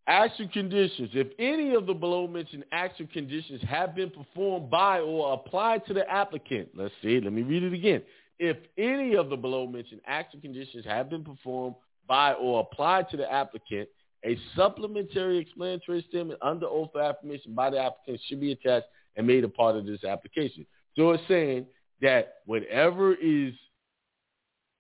Action 0.07 0.49
conditions. 0.49 1.11
If 1.13 1.29
any 1.39 1.75
of 1.75 1.87
the 1.87 1.93
below 1.93 2.27
mentioned 2.27 2.65
action 2.73 3.07
conditions 3.13 3.61
have 3.69 3.95
been 3.95 4.11
performed 4.11 4.71
by 4.71 5.01
or 5.01 5.35
applied 5.35 5.87
to 5.87 5.95
the 5.95 6.11
applicant, 6.11 6.71
let's 6.75 6.95
see, 7.03 7.21
let 7.21 7.33
me 7.33 7.43
read 7.43 7.63
it 7.63 7.75
again 7.75 8.03
if 8.39 8.57
any 8.77 9.15
of 9.15 9.31
the 9.31 9.37
below 9.37 9.67
mentioned 9.67 10.01
acts 10.07 10.35
conditions 10.41 10.85
have 10.85 11.11
been 11.11 11.25
performed 11.25 11.75
by 12.07 12.33
or 12.35 12.61
applied 12.61 13.09
to 13.11 13.17
the 13.17 13.31
applicant, 13.31 13.89
a 14.25 14.37
supplementary 14.57 15.39
explanatory 15.39 16.05
statement 16.09 16.39
under 16.43 16.67
oath 16.67 16.91
of 16.95 17.01
affirmation 17.01 17.55
by 17.55 17.71
the 17.71 17.79
applicant 17.79 18.21
should 18.27 18.41
be 18.41 18.53
attached 18.53 18.87
and 19.17 19.27
made 19.27 19.45
a 19.45 19.49
part 19.49 19.77
of 19.77 19.87
this 19.87 20.05
application. 20.05 20.67
So 20.97 21.11
it's 21.13 21.23
saying 21.29 21.67
that 22.01 22.37
whatever 22.47 23.15
is 23.15 23.55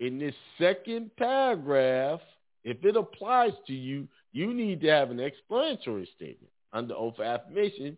in 0.01 0.19
this 0.19 0.35
second 0.59 1.11
paragraph, 1.17 2.21
if 2.65 2.85
it 2.85 2.97
applies 2.97 3.53
to 3.67 3.73
you, 3.73 4.09
you 4.33 4.55
need 4.55 4.81
to 4.83 4.89
have 4.89 5.11
an 5.11 5.21
explanatory 5.21 6.09
statement 6.15 6.53
under 6.73 6.95
oath 6.95 7.19
of 7.19 7.25
affirmation. 7.25 7.97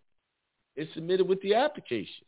It's 0.77 0.93
submitted 0.95 1.29
with 1.29 1.43
the 1.43 1.55
application. 1.55 2.25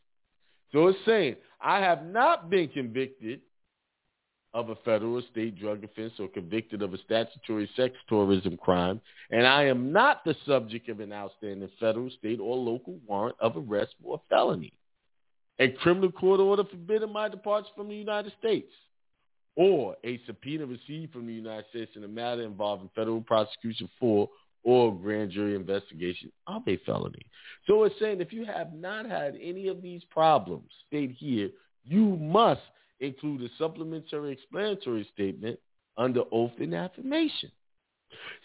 So 0.71 0.87
it's 0.87 0.99
saying, 1.05 1.35
I 1.63 1.79
have 1.79 2.05
not 2.05 2.49
been 2.49 2.67
convicted 2.67 3.39
of 4.53 4.69
a 4.69 4.75
federal 4.85 5.15
or 5.15 5.21
state 5.31 5.57
drug 5.57 5.83
offense 5.83 6.13
or 6.19 6.27
convicted 6.27 6.81
of 6.81 6.93
a 6.93 6.97
statutory 6.99 7.69
sex 7.75 7.95
tourism 8.07 8.57
crime, 8.57 9.01
and 9.31 9.47
I 9.47 9.63
am 9.63 9.91
not 9.91 10.23
the 10.25 10.35
subject 10.45 10.89
of 10.89 10.99
an 10.99 11.11
outstanding 11.11 11.69
federal, 11.79 12.09
state, 12.11 12.39
or 12.39 12.55
local 12.55 12.99
warrant 13.07 13.37
of 13.39 13.53
arrest 13.57 13.95
for 14.03 14.15
a 14.17 14.29
felony. 14.29 14.73
A 15.59 15.69
criminal 15.69 16.11
court 16.11 16.39
order 16.39 16.65
forbidding 16.65 17.11
my 17.13 17.29
departure 17.29 17.69
from 17.75 17.87
the 17.87 17.95
United 17.95 18.33
States, 18.39 18.71
or 19.55 19.95
a 20.03 20.19
subpoena 20.25 20.65
received 20.65 21.13
from 21.13 21.25
the 21.25 21.33
United 21.33 21.65
States 21.69 21.91
in 21.95 22.03
a 22.03 22.07
matter 22.07 22.43
involving 22.43 22.89
federal 22.93 23.21
prosecution 23.21 23.89
for 23.99 24.29
or 24.63 24.95
grand 24.95 25.31
jury 25.31 25.55
investigation 25.55 26.31
of 26.47 26.61
a 26.67 26.77
felony. 26.85 27.25
So 27.67 27.83
it's 27.83 27.95
saying 27.99 28.21
if 28.21 28.33
you 28.33 28.45
have 28.45 28.73
not 28.73 29.05
had 29.05 29.37
any 29.41 29.67
of 29.67 29.81
these 29.81 30.03
problems 30.09 30.69
state 30.87 31.11
here, 31.11 31.49
you 31.85 32.17
must 32.17 32.61
include 32.99 33.41
a 33.41 33.49
supplementary 33.57 34.31
explanatory 34.33 35.07
statement 35.13 35.59
under 35.97 36.23
oath 36.31 36.51
and 36.59 36.73
affirmation. 36.73 37.51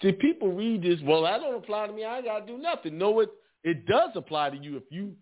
See, 0.03 0.12
people 0.12 0.53
read 0.53 0.83
this, 0.83 0.99
well, 1.05 1.23
that 1.23 1.41
don't 1.41 1.55
apply 1.55 1.87
to 1.87 1.93
me. 1.93 2.05
I 2.05 2.23
got 2.23 2.47
to 2.47 2.47
do 2.47 2.59
nothing. 2.59 2.99
No, 2.99 3.21
it, 3.21 3.31
it 3.62 3.87
does 3.87 4.11
apply 4.14 4.51
to 4.51 4.57
you 4.57 4.77
if 4.77 4.85
you 4.91 5.14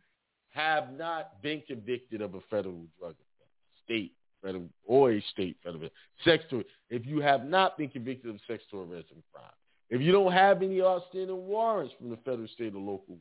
have 0.50 0.92
not 0.92 1.42
been 1.42 1.62
convicted 1.66 2.22
of 2.22 2.34
a 2.34 2.40
federal 2.48 2.86
drug 2.98 3.12
offense, 3.12 3.50
state, 3.84 4.12
federal, 4.42 4.68
or 4.84 5.12
a 5.12 5.24
state 5.32 5.56
federal 5.62 5.88
sex 6.24 6.44
tourism. 6.48 6.70
If 6.88 7.04
you 7.04 7.20
have 7.20 7.44
not 7.44 7.76
been 7.76 7.88
convicted 7.88 8.30
of 8.34 8.40
sex 8.46 8.62
tourism 8.70 9.22
crime. 9.32 9.44
If 9.88 10.00
you 10.02 10.12
don't 10.12 10.32
have 10.32 10.62
any 10.62 10.82
outstanding 10.82 11.46
warrants 11.46 11.94
from 11.98 12.10
the 12.10 12.16
federal, 12.18 12.48
state, 12.48 12.74
or 12.74 12.80
local 12.80 13.18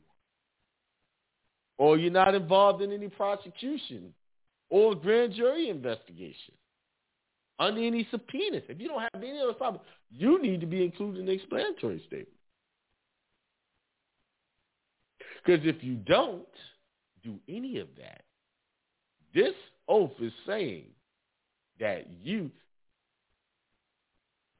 or 1.78 1.98
you're 1.98 2.10
not 2.10 2.34
involved 2.34 2.82
in 2.82 2.92
any 2.92 3.08
prosecution 3.08 4.14
or 4.70 4.94
grand 4.94 5.34
jury 5.34 5.68
investigation 5.68 6.54
under 7.58 7.80
any 7.80 8.06
subpoenas, 8.10 8.62
if 8.68 8.80
you 8.80 8.88
don't 8.88 9.00
have 9.00 9.22
any 9.22 9.38
of 9.38 9.46
those 9.46 9.56
problems, 9.56 9.86
you 10.10 10.40
need 10.42 10.60
to 10.60 10.66
be 10.66 10.84
included 10.84 11.20
in 11.20 11.26
the 11.26 11.32
explanatory 11.32 12.02
statement. 12.06 12.28
Because 15.44 15.64
if 15.66 15.82
you 15.82 15.94
don't 15.94 16.46
do 17.22 17.38
any 17.48 17.78
of 17.78 17.88
that, 17.98 18.22
this 19.34 19.54
oath 19.88 20.12
is 20.20 20.32
saying 20.46 20.86
that 21.78 22.06
you 22.22 22.50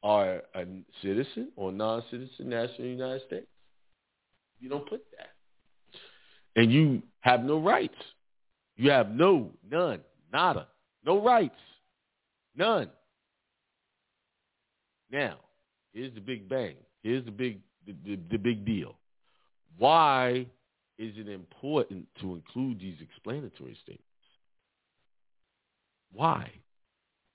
are 0.06 0.40
a 0.54 0.64
citizen 1.02 1.50
or 1.56 1.72
non-citizen 1.72 2.48
national 2.48 2.68
of 2.68 2.76
the 2.78 2.88
United 2.88 3.22
States. 3.26 3.46
You 4.60 4.68
don't 4.68 4.88
put 4.88 5.02
that. 5.18 5.30
And 6.54 6.72
you 6.72 7.02
have 7.20 7.42
no 7.42 7.58
rights. 7.58 7.96
You 8.76 8.92
have 8.92 9.10
no, 9.10 9.50
none, 9.68 9.98
nada, 10.32 10.68
no 11.04 11.20
rights. 11.20 11.58
None. 12.56 12.88
Now, 15.10 15.38
here's 15.92 16.14
the 16.14 16.20
big 16.20 16.48
bang. 16.48 16.76
Here's 17.02 17.24
the 17.24 17.32
big 17.32 17.58
the, 17.84 17.94
the, 18.04 18.18
the 18.30 18.38
big 18.38 18.64
deal. 18.64 18.94
Why 19.76 20.46
is 20.98 21.12
it 21.16 21.28
important 21.28 22.06
to 22.20 22.36
include 22.36 22.78
these 22.78 22.96
explanatory 23.00 23.76
statements? 23.82 24.04
Why? 26.12 26.48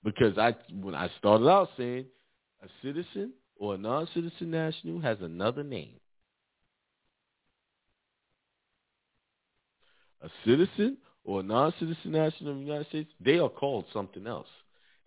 Because 0.06 0.38
I 0.38 0.56
when 0.74 0.96
I 0.96 1.10
started 1.20 1.50
out 1.50 1.70
saying 1.78 2.06
a 2.64 2.68
citizen 2.84 3.34
or 3.58 3.76
a 3.76 3.78
non-citizen 3.78 4.52
national 4.52 5.02
has 5.02 5.18
another 5.22 5.64
name. 5.64 5.96
A 10.22 10.30
citizen 10.46 10.98
or 11.24 11.40
a 11.40 11.44
non-citizen 11.44 12.12
national 12.12 12.52
of 12.52 12.58
the 12.58 12.64
United 12.64 12.88
States, 12.88 13.12
they 13.20 13.40
are 13.40 13.50
called 13.50 13.86
something 13.94 14.28
else. 14.28 14.48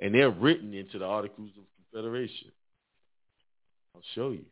And 0.01 0.15
they're 0.15 0.31
written 0.31 0.75
into 0.75 0.99
the 0.99 1.05
Articles 1.05 1.51
of 1.57 1.65
Confederation. 1.93 2.51
I'll 3.95 4.03
show 4.15 4.31
you. 4.31 4.45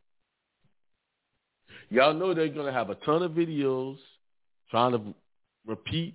Y'all 1.91 2.15
know 2.15 2.33
they're 2.33 2.49
going 2.49 2.67
to 2.67 2.73
have 2.73 2.91
a 2.91 2.95
ton 2.97 3.23
of 3.23 3.33
videos 3.33 3.97
trying 4.71 4.93
to 4.93 5.15
repeat 5.67 6.15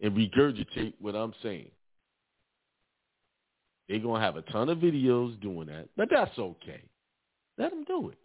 and 0.00 0.14
regurgitate 0.14 0.94
what 1.00 1.14
I'm 1.14 1.34
saying. 1.42 1.70
They're 3.88 3.98
going 4.00 4.20
to 4.20 4.26
have 4.26 4.36
a 4.36 4.42
ton 4.42 4.68
of 4.68 4.78
videos 4.78 5.40
doing 5.40 5.68
that, 5.68 5.88
but 5.96 6.08
that's 6.10 6.38
okay. 6.38 6.82
Let 7.56 7.70
them 7.70 7.84
do 7.84 8.10
it. 8.10 8.18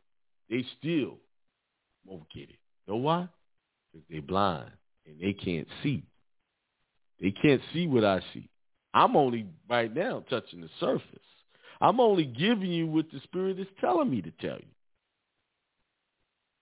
They 0.49 0.66
still 0.80 1.18
won't 2.05 2.30
get 2.34 2.49
it. 2.49 2.59
Know 2.88 2.97
why? 2.97 3.30
Because 3.91 4.05
they're 4.09 4.22
blind 4.22 4.72
and 5.05 5.20
they 5.20 5.34
can't 5.34 5.68
see. 5.82 6.03
They 7.22 7.32
can't 7.32 7.61
see 7.74 7.88
what 7.88 8.03
I 8.03 8.22
see. 8.34 8.49
I'm 8.93 9.16
only 9.16 9.47
right 9.70 9.93
now 9.93 10.24
touching 10.30 10.61
the 10.61 10.70
surface. 10.80 11.05
I'm 11.82 11.99
only 11.99 12.26
giving 12.26 12.72
you 12.72 12.88
what 12.88 13.05
the 13.11 13.20
Spirit 13.22 13.59
is 13.59 13.68
telling 13.80 14.09
me 14.09 14.22
to 14.22 14.32
tell 14.32 14.57
you. 14.57 14.66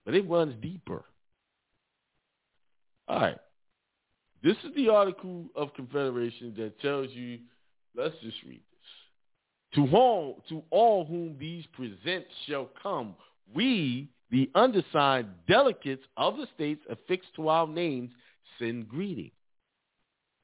But 0.04 0.14
it 0.14 0.28
runs 0.28 0.54
deeper. 0.62 1.04
All 3.08 3.20
right. 3.20 3.38
This 4.42 4.56
is 4.64 4.74
the 4.74 4.88
article 4.88 5.46
of 5.54 5.74
Confederation 5.74 6.54
that 6.56 6.80
tells 6.80 7.10
you, 7.10 7.38
let's 7.96 8.14
just 8.22 8.36
read. 8.46 8.62
To 9.74 9.88
all, 9.94 10.42
to 10.50 10.62
all 10.70 11.04
whom 11.06 11.36
these 11.38 11.64
presents 11.72 12.28
shall 12.46 12.68
come, 12.82 13.14
we, 13.54 14.10
the 14.30 14.50
undersigned 14.54 15.28
delegates 15.48 16.04
of 16.16 16.36
the 16.36 16.46
states 16.54 16.82
affixed 16.90 17.34
to 17.36 17.48
our 17.48 17.66
names, 17.66 18.10
send 18.58 18.88
greeting. 18.88 19.30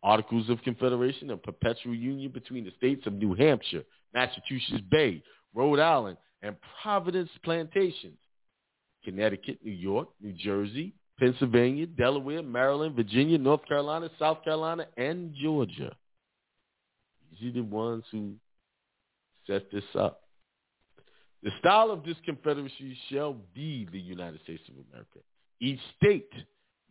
Articles 0.02 0.48
of 0.48 0.62
Confederation 0.62 1.30
and 1.30 1.42
perpetual 1.42 1.94
union 1.94 2.30
between 2.30 2.64
the 2.64 2.72
states 2.78 3.06
of 3.06 3.12
New 3.12 3.34
Hampshire, 3.34 3.84
Massachusetts 4.14 4.82
Bay, 4.90 5.22
Rhode 5.54 5.80
Island, 5.80 6.16
and 6.42 6.56
Providence 6.82 7.30
Plantations, 7.42 8.16
Connecticut, 9.04 9.58
New 9.62 9.72
York, 9.72 10.08
New 10.22 10.32
Jersey, 10.32 10.94
Pennsylvania, 11.18 11.86
Delaware, 11.86 12.42
Maryland, 12.42 12.94
Virginia, 12.94 13.36
North 13.38 13.66
Carolina, 13.66 14.08
South 14.18 14.44
Carolina, 14.44 14.86
and 14.96 15.34
Georgia. 15.34 15.94
These 17.32 17.50
are 17.50 17.54
the 17.54 17.60
ones 17.62 18.04
who 18.12 18.34
set 19.48 19.70
this 19.72 19.84
up. 19.98 20.20
The 21.42 21.50
style 21.58 21.90
of 21.90 22.04
this 22.04 22.16
confederacy 22.24 22.96
shall 23.10 23.36
be 23.54 23.88
the 23.90 23.98
United 23.98 24.40
States 24.42 24.62
of 24.68 24.74
America. 24.90 25.20
Each 25.60 25.80
state 25.96 26.30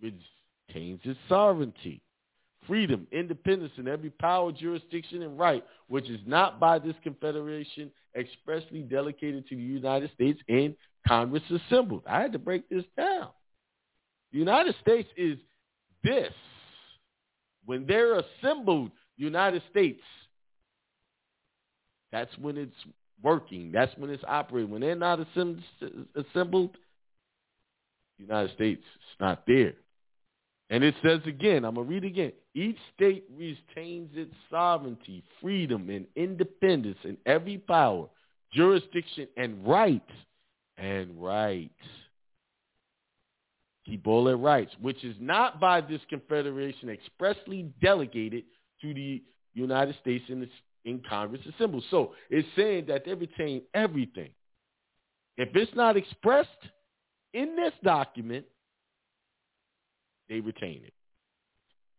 retains 0.02 1.00
its 1.04 1.20
sovereignty 1.30 2.02
freedom, 2.68 3.08
independence, 3.12 3.72
and 3.78 3.88
every 3.88 4.10
power, 4.10 4.52
jurisdiction, 4.52 5.22
and 5.22 5.40
right 5.40 5.64
which 5.88 6.10
is 6.10 6.20
not 6.26 6.60
by 6.60 6.78
this 6.78 6.96
confederation 7.04 7.90
expressly 8.18 8.82
delegated 8.82 9.48
to 9.48 9.56
the 9.56 9.62
United 9.62 10.12
States 10.14 10.40
and 10.50 10.76
Congress 11.08 11.44
assembled. 11.50 12.04
I 12.06 12.22
had 12.22 12.34
to 12.34 12.40
break 12.40 12.68
this 12.70 12.84
down. 12.98 13.30
The 14.34 14.40
United 14.40 14.76
States 14.82 15.08
is 15.16 15.38
this. 16.04 16.34
When 17.66 17.86
they're 17.86 18.20
assembled, 18.20 18.92
United 19.16 19.62
States, 19.72 20.02
that's 22.18 22.38
when 22.40 22.58
it's 22.58 22.76
working. 23.22 23.72
That's 23.72 23.96
when 23.98 24.10
it's 24.10 24.24
operating. 24.28 24.72
When 24.72 24.82
they're 24.82 24.96
not 24.96 25.20
assembled, 26.16 26.72
United 28.18 28.54
States 28.56 28.82
is 28.82 29.20
not 29.20 29.44
there. 29.46 29.74
And 30.70 30.84
it 30.84 30.96
says 31.02 31.22
again, 31.26 31.64
I'm 31.64 31.76
going 31.76 31.88
to 31.88 31.94
read 31.94 32.04
again. 32.04 32.34
Each 32.54 32.78
state 32.96 33.26
retains 33.38 34.10
its 34.16 34.34
sovereignty, 34.50 35.24
freedom, 35.42 35.90
and 35.90 36.06
independence 36.16 36.98
in 37.04 37.18
every 37.26 37.58
power, 37.58 38.08
jurisdiction, 38.52 39.28
and 39.38 39.66
right. 39.66 40.02
And 40.78 41.22
right. 41.22 41.72
Keep 43.86 44.08
all 44.08 44.26
their 44.26 44.38
rights, 44.38 44.72
which 44.82 45.04
is 45.06 45.16
not 45.20 45.60
by 45.60 45.80
this 45.80 46.02
confederation 46.10 46.90
expressly 46.90 47.72
delegated 47.82 48.44
to 48.82 48.94
the 48.94 49.24
United 49.54 49.96
States 50.02 50.26
in, 50.28 50.42
the, 50.42 50.50
in 50.88 51.02
Congress 51.08 51.42
assembled. 51.54 51.84
So 51.92 52.14
it's 52.30 52.48
saying 52.56 52.86
that 52.88 53.04
they 53.06 53.14
retain 53.14 53.62
everything. 53.74 54.30
If 55.36 55.50
it's 55.54 55.76
not 55.76 55.98
expressed 55.98 56.50
in 57.34 57.56
this 57.56 57.74
document, 57.84 58.46
they 60.30 60.40
retain 60.40 60.82
it. 60.86 60.94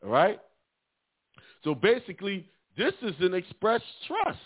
All 0.02 0.10
right? 0.10 0.40
So 1.64 1.74
basically, 1.74 2.48
this 2.76 2.94
is 3.02 3.14
an 3.20 3.34
express 3.34 3.82
trust. 4.06 4.38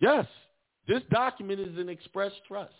Yes, 0.00 0.26
this 0.86 1.02
document 1.10 1.60
is 1.60 1.78
an 1.78 1.88
express 1.88 2.32
trust. 2.46 2.72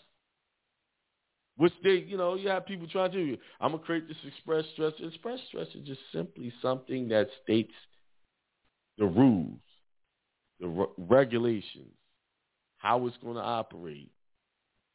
Which 1.57 1.73
they, 1.83 2.05
you 2.07 2.17
know, 2.17 2.35
you 2.35 2.47
have 2.49 2.65
people 2.65 2.87
trying 2.87 3.11
to. 3.11 3.37
I'm 3.59 3.71
gonna 3.71 3.83
create 3.83 4.07
this 4.07 4.17
express 4.25 4.63
trust. 4.77 4.95
Express 5.01 5.39
trust 5.51 5.71
is 5.75 5.85
just 5.85 5.99
simply 6.13 6.53
something 6.61 7.09
that 7.09 7.27
states 7.43 7.73
the 8.99 9.05
rules, 9.05 9.59
the 10.59 10.67
re- 10.67 10.85
regulations, 10.97 11.95
how 12.77 13.07
it's 13.07 13.17
going 13.17 13.35
to 13.35 13.41
operate 13.41 14.11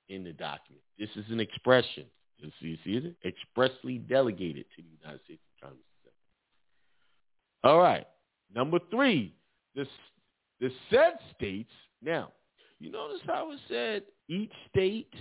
in 0.09 0.23
the 0.23 0.33
document. 0.33 0.83
This 0.99 1.09
is 1.17 1.25
an 1.31 1.41
expression. 1.41 2.05
You 2.39 2.51
see, 2.61 2.67
you 2.69 2.79
see 2.85 3.07
it? 3.07 3.17
Expressly 3.27 3.99
delegated 3.99 4.67
to 4.77 4.83
the 4.83 4.89
United 5.01 5.25
States 5.25 5.41
Congress. 5.61 5.81
All 7.65 7.79
right. 7.79 8.07
Number 8.55 8.79
three, 8.91 9.35
the, 9.75 9.87
the 10.61 10.71
said 10.91 11.19
states. 11.35 11.73
Now, 12.03 12.31
you 12.79 12.93
notice 12.93 13.21
how 13.27 13.51
it 13.53 13.59
said 13.69 14.03
each 14.29 14.53
state, 14.71 15.13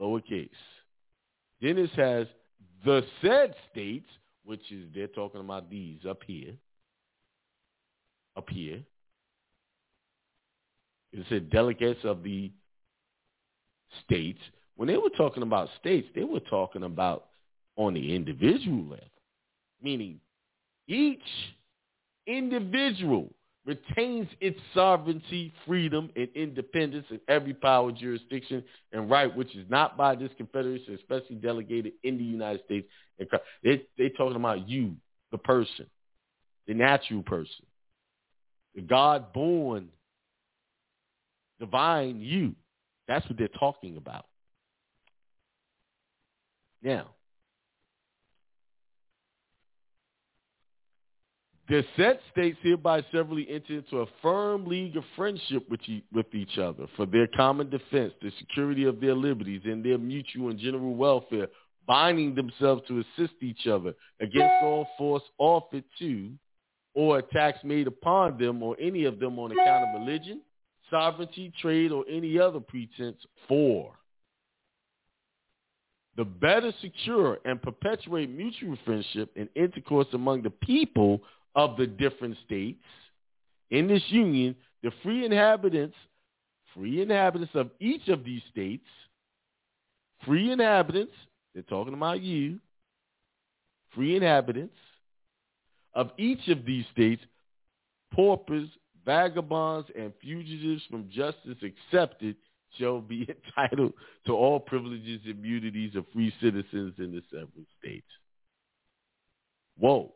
lowercase. 0.00 0.48
Then 1.60 1.76
it 1.76 1.90
says 1.94 2.26
the 2.84 3.04
said 3.20 3.54
states, 3.70 4.08
which 4.44 4.72
is 4.72 4.86
they're 4.94 5.08
talking 5.08 5.42
about 5.42 5.68
these 5.68 5.98
up 6.08 6.20
here. 6.26 6.54
Up 8.38 8.48
here. 8.48 8.80
It 11.12 11.26
said 11.28 11.50
delegates 11.50 12.00
of 12.04 12.22
the 12.22 12.52
states 14.04 14.40
when 14.78 14.86
they 14.86 14.96
were 14.96 15.10
talking 15.10 15.42
about 15.42 15.68
states, 15.80 16.06
they 16.14 16.22
were 16.22 16.38
talking 16.38 16.84
about 16.84 17.26
on 17.76 17.94
the 17.94 18.14
individual 18.14 18.84
level, 18.84 19.08
meaning 19.82 20.20
each 20.86 21.18
individual 22.28 23.28
retains 23.66 24.28
its 24.40 24.58
sovereignty, 24.72 25.52
freedom, 25.66 26.10
and 26.14 26.28
independence 26.36 27.06
in 27.10 27.20
every 27.26 27.54
power, 27.54 27.90
jurisdiction, 27.90 28.62
and 28.92 29.10
right, 29.10 29.34
which 29.36 29.52
is 29.56 29.68
not 29.68 29.96
by 29.96 30.14
this 30.14 30.30
confederation, 30.36 30.94
especially 30.94 31.36
delegated 31.36 31.94
in 32.04 32.16
the 32.16 32.24
United 32.24 32.64
States. 32.64 32.86
They 33.64 33.82
they 33.98 34.10
talking 34.10 34.36
about 34.36 34.68
you, 34.68 34.94
the 35.32 35.38
person, 35.38 35.86
the 36.68 36.74
natural 36.74 37.24
person, 37.24 37.66
the 38.78 38.84
God-born, 38.86 39.88
divine 41.58 42.20
you. 42.20 42.54
That's 43.08 43.28
what 43.28 43.36
they're 43.36 43.48
talking 43.48 43.96
about. 43.96 44.26
Now, 46.80 47.08
The 51.68 51.84
said 51.98 52.20
states 52.32 52.56
hereby 52.62 53.02
severally 53.12 53.46
enter 53.50 53.74
into 53.74 53.98
a 53.98 54.06
firm 54.22 54.64
league 54.64 54.96
of 54.96 55.04
friendship 55.16 55.68
with, 55.68 55.80
with 56.14 56.34
each 56.34 56.56
other 56.56 56.86
for 56.96 57.04
their 57.04 57.26
common 57.26 57.68
defense, 57.68 58.14
the 58.22 58.32
security 58.38 58.84
of 58.84 59.00
their 59.00 59.14
liberties, 59.14 59.60
and 59.66 59.84
their 59.84 59.98
mutual 59.98 60.48
and 60.48 60.58
general 60.58 60.94
welfare, 60.94 61.48
binding 61.86 62.34
themselves 62.34 62.80
to 62.88 63.00
assist 63.00 63.34
each 63.42 63.66
other 63.66 63.92
against 64.18 64.62
all 64.62 64.86
force 64.96 65.22
offered 65.36 65.84
to 65.98 66.30
or 66.94 67.18
attacks 67.18 67.58
made 67.64 67.86
upon 67.86 68.38
them 68.38 68.62
or 68.62 68.76
any 68.80 69.04
of 69.04 69.18
them 69.18 69.38
on 69.38 69.52
account 69.52 69.88
of 69.88 70.00
religion, 70.00 70.40
sovereignty, 70.90 71.52
trade, 71.60 71.92
or 71.92 72.04
any 72.10 72.38
other 72.38 72.60
pretense 72.60 73.18
for. 73.46 73.94
The 76.16 76.24
better 76.24 76.72
secure 76.80 77.38
and 77.44 77.62
perpetuate 77.62 78.28
mutual 78.28 78.76
friendship 78.84 79.30
and 79.36 79.48
intercourse 79.54 80.08
among 80.12 80.42
the 80.42 80.50
people 80.50 81.20
of 81.54 81.76
the 81.76 81.86
different 81.86 82.36
states 82.44 82.82
in 83.70 83.86
this 83.86 84.02
union, 84.08 84.56
the 84.82 84.90
free 85.02 85.24
inhabitants, 85.24 85.96
free 86.74 87.02
inhabitants 87.02 87.54
of 87.54 87.70
each 87.80 88.08
of 88.08 88.24
these 88.24 88.42
states, 88.50 88.86
free 90.24 90.50
inhabitants, 90.50 91.12
they're 91.54 91.62
talking 91.62 91.94
about 91.94 92.20
you, 92.20 92.58
free 93.94 94.16
inhabitants 94.16 94.74
of 95.94 96.10
each 96.18 96.48
of 96.48 96.64
these 96.64 96.84
states, 96.92 97.22
paupers, 98.14 98.68
vagabonds, 99.04 99.88
and 99.98 100.12
fugitives 100.20 100.82
from 100.90 101.08
justice 101.10 101.56
accepted 101.62 102.36
shall 102.78 103.00
be 103.00 103.26
entitled 103.56 103.92
to 104.26 104.32
all 104.32 104.60
privileges 104.60 105.20
and 105.24 105.38
immunities 105.38 105.96
of 105.96 106.04
free 106.12 106.32
citizens 106.40 106.94
in 106.98 107.12
the 107.12 107.22
several 107.30 107.64
states. 107.78 108.06
Whoa. 109.78 110.12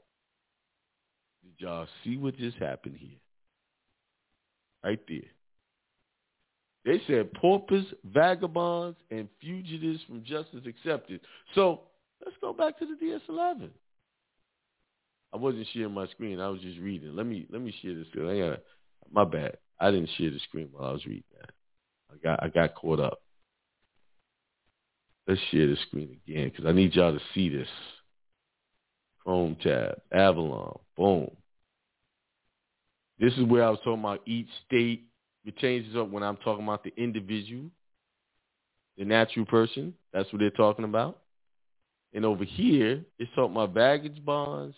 Did 1.43 1.65
y'all 1.65 1.87
see 2.05 2.17
what 2.17 2.37
just 2.37 2.57
happened 2.59 2.97
here? 2.99 3.19
Right 4.85 5.01
there. 5.09 5.21
They 6.85 7.01
said 7.07 7.33
paupers, 7.35 7.87
vagabonds, 8.05 8.99
and 9.11 9.29
fugitives 9.41 10.01
from 10.07 10.25
justice 10.25 10.63
accepted. 10.67 11.21
So 11.55 11.83
let's 12.25 12.37
go 12.41 12.53
back 12.53 12.79
to 12.81 12.87
the 12.87 12.97
DS11. 13.05 13.71
I 15.33 15.39
wasn't 15.39 15.67
sharing 15.73 15.95
my 15.95 16.07
screen. 16.09 16.41
I 16.41 16.49
was 16.49 16.61
just 16.61 16.79
reading. 16.79 17.17
Let 17.17 17.27
me 17.27 17.47
let 17.51 17.63
me 17.63 17.75
share 17.83 17.95
this. 17.95 18.07
I 18.15 18.39
got 18.39 18.61
my 19.11 19.25
bad. 19.25 19.57
I 19.81 19.91
didn't 19.91 20.11
share 20.17 20.31
the 20.31 20.39
screen 20.41 20.69
while 20.71 20.91
I 20.91 20.93
was 20.93 21.07
reading 21.07 21.25
that. 21.41 21.51
I 22.13 22.17
got 22.23 22.43
I 22.43 22.49
got 22.49 22.75
caught 22.75 23.01
up. 23.01 23.21
Let's 25.27 25.41
share 25.51 25.67
the 25.67 25.77
screen 25.87 26.19
again 26.27 26.51
because 26.51 26.67
I 26.67 26.73
need 26.73 26.95
y'all 26.95 27.13
to 27.13 27.25
see 27.35 27.49
this. 27.49 27.69
Chrome 29.23 29.57
tab, 29.63 30.01
Avalon, 30.13 30.79
boom. 30.97 31.31
This 33.19 33.33
is 33.35 33.45
where 33.45 33.65
I 33.65 33.71
was 33.71 33.79
talking 33.85 34.01
about 34.01 34.23
each 34.27 34.49
state. 34.67 35.05
It 35.45 35.57
changes 35.59 35.95
up 35.97 36.11
when 36.11 36.25
I'm 36.25 36.37
talking 36.39 36.65
about 36.65 36.83
the 36.83 36.93
individual, 36.97 37.71
the 38.99 39.05
natural 39.05 39.47
person. 39.47 39.95
That's 40.13 40.31
what 40.33 40.41
they're 40.41 40.51
talking 40.51 40.85
about. 40.85 41.21
And 42.13 42.25
over 42.25 42.45
here, 42.45 43.05
it's 43.19 43.31
talking 43.35 43.55
about 43.55 43.75
vagabonds 43.75 44.75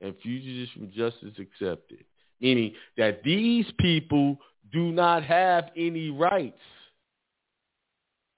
and 0.00 0.14
fugitives 0.22 0.70
from 0.72 0.90
justice 0.92 1.34
accepted, 1.38 2.04
meaning 2.40 2.74
that 2.96 3.22
these 3.22 3.66
people 3.78 4.38
do 4.72 4.92
not 4.92 5.22
have 5.22 5.70
any 5.76 6.10
rights. 6.10 6.58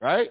Right? 0.00 0.30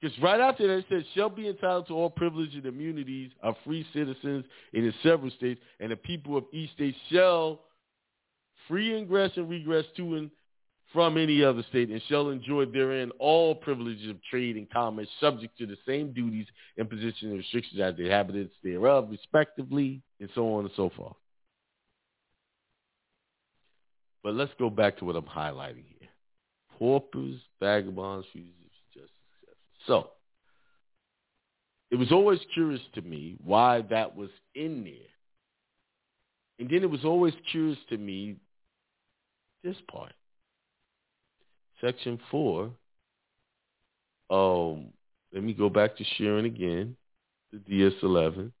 Because 0.00 0.18
right 0.20 0.40
after 0.40 0.66
that 0.66 0.78
it 0.78 0.86
says, 0.90 1.04
shall 1.14 1.28
be 1.28 1.48
entitled 1.48 1.86
to 1.88 1.94
all 1.94 2.10
privileges 2.10 2.56
and 2.56 2.66
immunities 2.66 3.30
of 3.42 3.54
free 3.64 3.86
citizens 3.92 4.44
in 4.72 4.84
the 4.84 4.92
several 5.02 5.30
states, 5.30 5.60
and 5.78 5.92
the 5.92 5.96
people 5.96 6.36
of 6.36 6.44
each 6.52 6.72
state 6.72 6.96
shall 7.10 7.60
free 8.66 8.96
ingress 8.96 9.32
and 9.36 9.48
regress 9.48 9.84
to 9.96 10.16
and 10.16 10.30
from 10.92 11.16
any 11.16 11.42
other 11.42 11.62
state, 11.68 11.90
and 11.90 12.02
shall 12.08 12.30
enjoy 12.30 12.66
therein 12.66 13.10
all 13.18 13.54
privileges 13.54 14.10
of 14.10 14.22
trade 14.30 14.56
and 14.56 14.70
commerce, 14.70 15.08
subject 15.20 15.56
to 15.58 15.66
the 15.66 15.76
same 15.86 16.12
duties, 16.12 16.46
impositions, 16.76 17.22
and 17.22 17.38
restrictions 17.38 17.80
as 17.80 17.96
the 17.96 18.04
inhabitants 18.04 18.54
thereof, 18.62 19.08
respectively, 19.10 20.02
and 20.20 20.28
so 20.34 20.54
on 20.54 20.64
and 20.64 20.74
so 20.76 20.90
forth. 20.96 21.16
But 24.22 24.34
let's 24.34 24.52
go 24.58 24.70
back 24.70 24.98
to 24.98 25.04
what 25.04 25.16
I'm 25.16 25.24
highlighting 25.24 25.84
here. 25.98 26.08
Paupers, 26.78 27.40
vagabonds, 27.60 28.26
fugitives, 28.32 28.52
so 29.86 30.10
it 31.90 31.96
was 31.96 32.12
always 32.12 32.40
curious 32.54 32.80
to 32.94 33.02
me 33.02 33.36
why 33.44 33.82
that 33.90 34.16
was 34.16 34.30
in 34.54 34.84
there. 34.84 34.92
And 36.58 36.70
then 36.70 36.82
it 36.82 36.90
was 36.90 37.04
always 37.04 37.34
curious 37.50 37.78
to 37.90 37.98
me 37.98 38.36
this 39.64 39.76
part. 39.90 40.12
Section 41.82 42.18
four. 42.30 42.70
Um, 44.30 44.92
let 45.32 45.42
me 45.42 45.52
go 45.52 45.68
back 45.68 45.96
to 45.96 46.04
sharing 46.16 46.46
again, 46.46 46.96
the 47.52 47.58
DS11. 47.58 48.52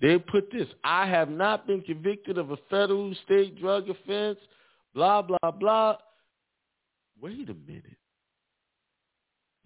They 0.00 0.18
put 0.18 0.50
this, 0.50 0.66
I 0.82 1.06
have 1.06 1.28
not 1.28 1.66
been 1.66 1.82
convicted 1.82 2.38
of 2.38 2.50
a 2.50 2.56
federal 2.70 3.14
state 3.24 3.60
drug 3.60 3.90
offense, 3.90 4.38
blah, 4.94 5.20
blah, 5.20 5.50
blah. 5.50 5.96
Wait 7.20 7.50
a 7.50 7.54
minute. 7.54 7.84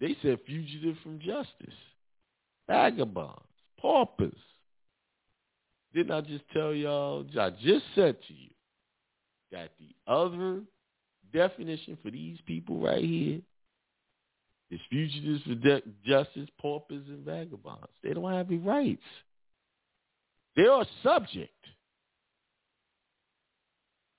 They 0.01 0.17
said 0.21 0.39
fugitive 0.45 0.97
from 1.01 1.19
justice, 1.19 1.73
vagabonds, 2.67 3.39
paupers. 3.79 4.33
Didn't 5.93 6.11
I 6.11 6.19
just 6.19 6.43
tell 6.51 6.73
y'all? 6.73 7.25
I 7.39 7.51
just 7.51 7.85
said 7.95 8.17
to 8.27 8.33
you 8.33 8.49
that 9.51 9.71
the 9.79 10.11
other 10.11 10.61
definition 11.33 11.97
for 12.03 12.11
these 12.11 12.37
people 12.45 12.79
right 12.79 13.03
here 13.03 13.39
is 14.71 14.79
fugitives 14.89 15.43
for 15.43 15.55
de- 15.55 15.83
justice, 16.05 16.49
paupers, 16.59 17.03
and 17.07 17.25
vagabonds. 17.25 17.87
They 18.03 18.13
don't 18.13 18.31
have 18.31 18.47
any 18.47 18.57
rights. 18.57 19.03
They 20.55 20.65
are 20.65 20.85
subject. 21.03 21.51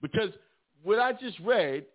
Because 0.03 0.31
what 0.83 0.99
I 0.99 1.13
just 1.13 1.39
read 1.41 1.87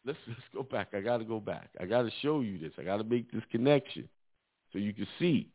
let's 0.06 0.18
let's 0.26 0.40
go 0.54 0.62
back. 0.62 0.88
I 0.94 1.00
got 1.00 1.18
to 1.18 1.24
go 1.24 1.40
back. 1.40 1.68
I 1.80 1.84
got 1.84 2.02
to 2.02 2.10
show 2.22 2.40
you 2.40 2.58
this. 2.58 2.72
I 2.78 2.82
got 2.82 2.96
to 2.96 3.04
make 3.04 3.30
this 3.30 3.42
connection 3.50 4.08
so 4.72 4.78
you 4.78 4.94
can 4.94 5.06
see. 5.18 5.50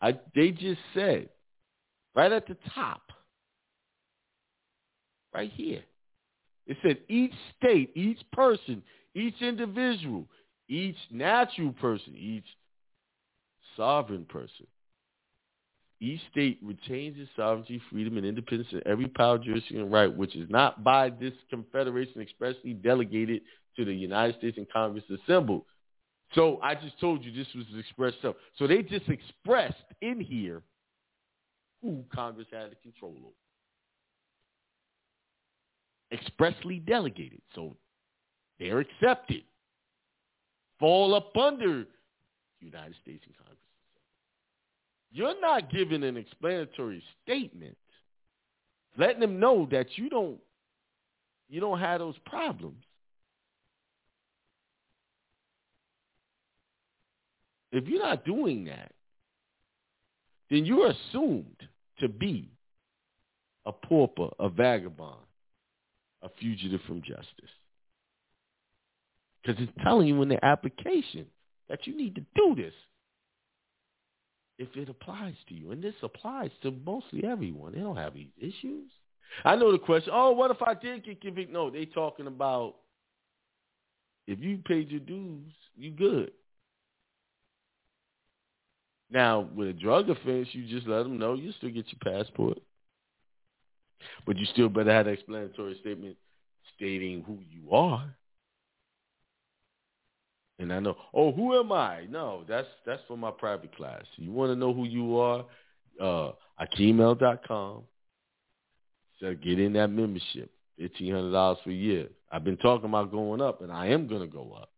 I 0.00 0.18
they 0.34 0.50
just 0.50 0.80
said 0.94 1.28
right 2.14 2.32
at 2.32 2.46
the 2.46 2.56
top, 2.74 3.02
right 5.32 5.50
here. 5.52 5.82
It 6.68 6.76
said 6.82 6.98
each 7.08 7.32
state, 7.58 7.90
each 7.96 8.20
person, 8.32 8.82
each 9.14 9.40
individual, 9.40 10.26
each 10.68 10.96
natural 11.10 11.72
person, 11.72 12.14
each 12.16 12.44
sovereign 13.76 14.26
person 14.26 14.66
each 16.00 16.20
state 16.30 16.58
retains 16.62 17.16
its 17.18 17.30
sovereignty, 17.34 17.80
freedom, 17.90 18.16
and 18.16 18.26
independence 18.26 18.68
in 18.72 18.82
every 18.86 19.08
power, 19.08 19.38
jurisdiction, 19.38 19.80
and 19.80 19.92
right, 19.92 20.14
which 20.14 20.36
is 20.36 20.48
not 20.48 20.84
by 20.84 21.10
this 21.10 21.32
confederation 21.50 22.20
expressly 22.20 22.72
delegated 22.72 23.42
to 23.76 23.84
the 23.84 23.92
United 23.92 24.36
States 24.38 24.56
and 24.58 24.70
Congress 24.70 25.04
assembled. 25.10 25.62
So 26.34 26.60
I 26.62 26.74
just 26.74 27.00
told 27.00 27.24
you 27.24 27.32
this 27.32 27.52
was 27.54 27.64
expressed 27.78 28.18
stuff. 28.18 28.36
So 28.58 28.66
they 28.66 28.82
just 28.82 29.08
expressed 29.08 29.74
in 30.00 30.20
here 30.20 30.62
who 31.82 32.04
Congress 32.14 32.46
had 32.52 32.70
the 32.70 32.76
control 32.76 33.14
over. 33.18 33.34
Expressly 36.12 36.78
delegated. 36.80 37.40
So 37.54 37.76
they're 38.58 38.80
accepted. 38.80 39.42
Fall 40.80 41.14
up 41.14 41.36
under 41.36 41.84
United 42.60 42.94
States 43.02 43.22
and 43.26 43.36
Congress. 43.36 43.58
You're 45.10 45.40
not 45.40 45.70
giving 45.70 46.04
an 46.04 46.16
explanatory 46.16 47.02
statement, 47.24 47.76
letting 48.96 49.20
them 49.20 49.40
know 49.40 49.66
that 49.70 49.86
you 49.96 50.08
don't 50.08 50.38
you 51.48 51.60
don't 51.60 51.78
have 51.78 52.00
those 52.00 52.16
problems. 52.26 52.84
If 57.72 57.86
you're 57.86 58.02
not 58.02 58.24
doing 58.24 58.64
that, 58.64 58.92
then 60.50 60.64
you're 60.64 60.90
assumed 60.90 61.62
to 62.00 62.08
be 62.08 62.50
a 63.66 63.72
pauper, 63.72 64.28
a 64.38 64.48
vagabond, 64.48 65.20
a 66.22 66.28
fugitive 66.40 66.80
from 66.86 67.02
justice. 67.02 67.50
Because 69.42 69.62
it's 69.62 69.72
telling 69.82 70.08
you 70.08 70.20
in 70.22 70.28
the 70.28 70.44
application 70.44 71.26
that 71.68 71.86
you 71.86 71.96
need 71.96 72.14
to 72.16 72.24
do 72.34 72.54
this 72.54 72.74
if 74.58 74.68
it 74.76 74.88
applies 74.88 75.34
to 75.48 75.54
you. 75.54 75.70
And 75.70 75.82
this 75.82 75.94
applies 76.02 76.50
to 76.62 76.72
mostly 76.84 77.24
everyone. 77.24 77.72
They 77.72 77.80
don't 77.80 77.96
have 77.96 78.14
these 78.14 78.32
issues. 78.38 78.90
I 79.44 79.56
know 79.56 79.70
the 79.72 79.78
question, 79.78 80.12
oh, 80.14 80.32
what 80.32 80.50
if 80.50 80.62
I 80.62 80.74
did 80.74 81.04
get 81.04 81.20
convicted? 81.20 81.52
No, 81.52 81.70
they 81.70 81.84
talking 81.84 82.26
about 82.26 82.76
if 84.26 84.40
you 84.40 84.58
paid 84.66 84.90
your 84.90 85.00
dues, 85.00 85.52
you 85.76 85.90
good. 85.90 86.32
Now, 89.10 89.48
with 89.54 89.68
a 89.68 89.72
drug 89.72 90.10
offense, 90.10 90.48
you 90.52 90.66
just 90.66 90.86
let 90.86 91.04
them 91.04 91.18
know 91.18 91.34
you 91.34 91.52
still 91.52 91.70
get 91.70 91.86
your 91.88 92.14
passport. 92.14 92.58
But 94.26 94.36
you 94.36 94.46
still 94.46 94.68
better 94.68 94.92
have 94.92 95.06
an 95.06 95.14
explanatory 95.14 95.76
statement 95.80 96.16
stating 96.76 97.22
who 97.26 97.38
you 97.50 97.74
are. 97.74 98.14
And 100.58 100.72
I 100.72 100.80
know, 100.80 100.96
oh, 101.14 101.32
who 101.32 101.58
am 101.58 101.70
I? 101.70 102.06
No, 102.10 102.42
that's 102.48 102.66
that's 102.84 103.02
for 103.06 103.16
my 103.16 103.30
private 103.30 103.74
class. 103.76 104.02
You 104.16 104.32
want 104.32 104.50
to 104.50 104.56
know 104.56 104.74
who 104.74 104.84
you 104.84 105.18
are? 105.18 105.44
Uh, 106.00 106.32
Akiemel.com. 106.60 107.82
So 109.20 109.34
get 109.34 109.60
in 109.60 109.72
that 109.74 109.88
membership, 109.88 110.50
fifteen 110.76 111.14
hundred 111.14 111.32
dollars 111.32 111.58
for 111.62 111.70
a 111.70 111.74
year. 111.74 112.08
I've 112.30 112.44
been 112.44 112.56
talking 112.56 112.88
about 112.88 113.12
going 113.12 113.40
up, 113.40 113.62
and 113.62 113.70
I 113.70 113.86
am 113.88 114.08
gonna 114.08 114.26
go 114.26 114.52
up. 114.52 114.70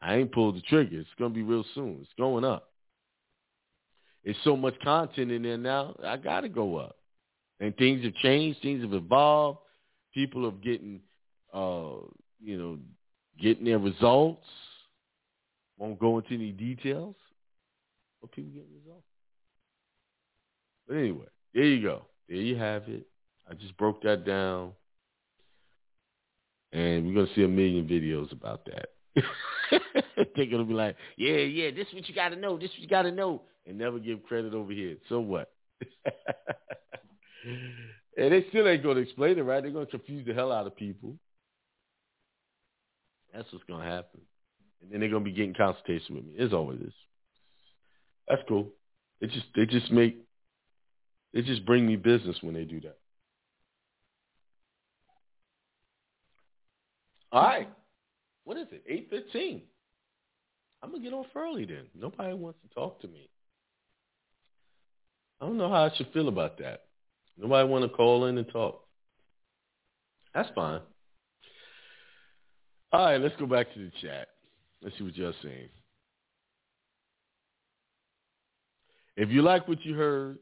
I 0.00 0.16
ain't 0.16 0.32
pulled 0.32 0.56
the 0.56 0.62
trigger. 0.62 1.00
It's 1.00 1.08
gonna 1.18 1.34
be 1.34 1.42
real 1.42 1.64
soon. 1.74 1.98
It's 2.02 2.10
going 2.18 2.44
up. 2.44 2.68
It's 4.24 4.38
so 4.44 4.56
much 4.56 4.78
content 4.80 5.30
in 5.30 5.42
there 5.42 5.56
now. 5.56 5.96
I 6.04 6.16
gotta 6.16 6.48
go 6.48 6.76
up. 6.76 6.96
And 7.62 7.76
things 7.76 8.02
have 8.02 8.14
changed. 8.16 8.60
Things 8.60 8.82
have 8.82 8.92
evolved. 8.92 9.60
People 10.12 10.44
are 10.46 10.50
getting, 10.50 11.00
uh, 11.54 11.92
you 12.42 12.58
know, 12.58 12.78
getting 13.40 13.64
their 13.64 13.78
results. 13.78 14.44
Won't 15.78 16.00
go 16.00 16.18
into 16.18 16.34
any 16.34 16.50
details. 16.50 17.14
But 18.20 18.32
people 18.32 18.50
getting 18.50 18.74
results. 18.84 19.06
But 20.88 20.96
anyway, 20.96 21.26
there 21.54 21.62
you 21.62 21.80
go. 21.82 22.02
There 22.28 22.38
you 22.38 22.56
have 22.56 22.88
it. 22.88 23.06
I 23.48 23.54
just 23.54 23.76
broke 23.76 24.02
that 24.02 24.26
down. 24.26 24.72
And 26.72 27.06
we're 27.06 27.14
going 27.14 27.28
to 27.28 27.34
see 27.36 27.44
a 27.44 27.48
million 27.48 27.86
videos 27.86 28.32
about 28.32 28.66
that. 28.66 28.88
They're 30.34 30.46
going 30.46 30.58
to 30.58 30.64
be 30.64 30.74
like, 30.74 30.96
yeah, 31.16 31.36
yeah, 31.36 31.70
this 31.70 31.86
is 31.86 31.94
what 31.94 32.08
you 32.08 32.14
got 32.14 32.30
to 32.30 32.36
know. 32.36 32.58
This 32.58 32.70
is 32.70 32.76
what 32.76 32.82
you 32.82 32.88
got 32.88 33.02
to 33.02 33.12
know. 33.12 33.42
And 33.68 33.78
never 33.78 34.00
give 34.00 34.24
credit 34.24 34.52
over 34.52 34.72
here. 34.72 34.96
So 35.08 35.20
what? 35.20 35.52
and 37.44 38.32
they 38.32 38.46
still 38.48 38.68
ain't 38.68 38.82
going 38.82 38.96
to 38.96 39.02
explain 39.02 39.38
it, 39.38 39.42
right? 39.42 39.62
They're 39.62 39.72
going 39.72 39.86
to 39.86 39.90
confuse 39.90 40.26
the 40.26 40.34
hell 40.34 40.52
out 40.52 40.66
of 40.66 40.76
people. 40.76 41.16
That's 43.32 43.50
what's 43.52 43.64
going 43.64 43.82
to 43.82 43.90
happen. 43.90 44.20
And 44.82 44.90
then 44.90 45.00
they're 45.00 45.08
going 45.08 45.24
to 45.24 45.30
be 45.30 45.34
getting 45.34 45.54
consultation 45.54 46.16
with 46.16 46.24
me. 46.24 46.34
As 46.38 46.52
always 46.52 46.80
is. 46.80 46.92
That's 48.28 48.42
cool. 48.48 48.68
It 49.20 49.30
just 49.30 49.46
they 49.54 49.66
just 49.66 49.90
make 49.92 50.16
they 51.32 51.42
just 51.42 51.64
bring 51.64 51.86
me 51.86 51.96
business 51.96 52.36
when 52.40 52.54
they 52.54 52.64
do 52.64 52.80
that. 52.80 52.98
All 57.30 57.42
right. 57.42 57.68
What 58.44 58.56
is 58.58 58.66
it? 58.72 58.84
Eight 58.88 59.08
fifteen. 59.10 59.62
I'm 60.82 60.90
gonna 60.90 61.02
get 61.02 61.12
off 61.12 61.26
early 61.36 61.64
then. 61.64 61.86
Nobody 61.94 62.34
wants 62.34 62.58
to 62.62 62.74
talk 62.74 63.00
to 63.02 63.08
me. 63.08 63.28
I 65.40 65.46
don't 65.46 65.56
know 65.56 65.68
how 65.68 65.84
I 65.84 65.96
should 65.96 66.12
feel 66.12 66.28
about 66.28 66.58
that. 66.58 66.82
Nobody 67.38 67.68
want 67.68 67.84
to 67.84 67.88
call 67.88 68.26
in 68.26 68.38
and 68.38 68.48
talk. 68.48 68.82
That's 70.34 70.48
fine. 70.54 70.80
All 72.92 73.04
right, 73.06 73.20
let's 73.20 73.36
go 73.36 73.46
back 73.46 73.72
to 73.74 73.78
the 73.78 73.92
chat. 74.00 74.28
Let's 74.82 74.96
see 74.98 75.04
what 75.04 75.16
y'all 75.16 75.32
saying. 75.42 75.68
If 79.16 79.30
you 79.30 79.42
like 79.42 79.68
what 79.68 79.84
you 79.84 79.94
heard, 79.94 80.38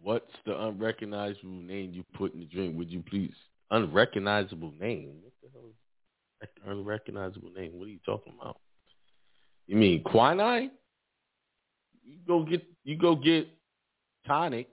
what's 0.00 0.32
the 0.46 0.60
unrecognizable 0.60 1.50
name 1.50 1.92
you 1.92 2.04
put 2.16 2.34
in 2.34 2.40
the 2.40 2.46
drink? 2.46 2.76
Would 2.76 2.90
you 2.90 3.02
please 3.08 3.34
unrecognizable 3.70 4.72
name. 4.78 5.14
What 5.22 5.32
the 5.42 5.48
hell 5.52 5.68
is 5.68 6.48
unrecognizable 6.66 7.50
name? 7.56 7.72
What 7.74 7.86
are 7.86 7.90
you 7.90 8.00
talking 8.04 8.34
about? 8.38 8.58
You 9.66 9.76
mean 9.76 10.02
quinine? 10.02 10.70
You 12.04 12.18
go 12.26 12.42
get 12.42 12.64
you 12.84 12.96
go 12.96 13.14
get 13.14 13.48
tonic 14.28 14.68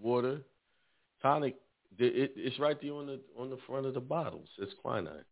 water, 0.00 0.40
tonic. 1.20 1.56
It, 1.98 2.32
it's 2.36 2.58
right 2.58 2.80
there 2.80 2.94
on 2.94 3.06
the 3.06 3.20
on 3.38 3.50
the 3.50 3.58
front 3.66 3.84
of 3.84 3.92
the 3.92 4.00
bottles. 4.00 4.48
It's 4.58 4.72
quinine. 4.82 5.24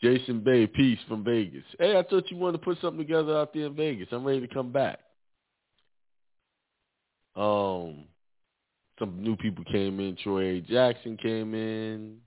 Jason 0.00 0.40
Bay, 0.40 0.66
peace 0.66 0.98
from 1.08 1.24
Vegas. 1.24 1.64
Hey, 1.78 1.98
I 1.98 2.02
thought 2.04 2.30
you 2.30 2.36
wanted 2.36 2.58
to 2.58 2.64
put 2.64 2.80
something 2.80 3.04
together 3.04 3.36
out 3.36 3.52
there 3.52 3.66
in 3.66 3.74
Vegas. 3.74 4.08
I'm 4.12 4.24
ready 4.24 4.40
to 4.40 4.54
come 4.54 4.70
back. 4.70 5.00
Um, 7.34 8.04
some 8.98 9.22
new 9.22 9.36
people 9.36 9.64
came 9.64 9.98
in. 10.00 10.16
Troy 10.16 10.44
A. 10.44 10.60
Jackson 10.60 11.16
came 11.16 11.54
in. 11.54 12.18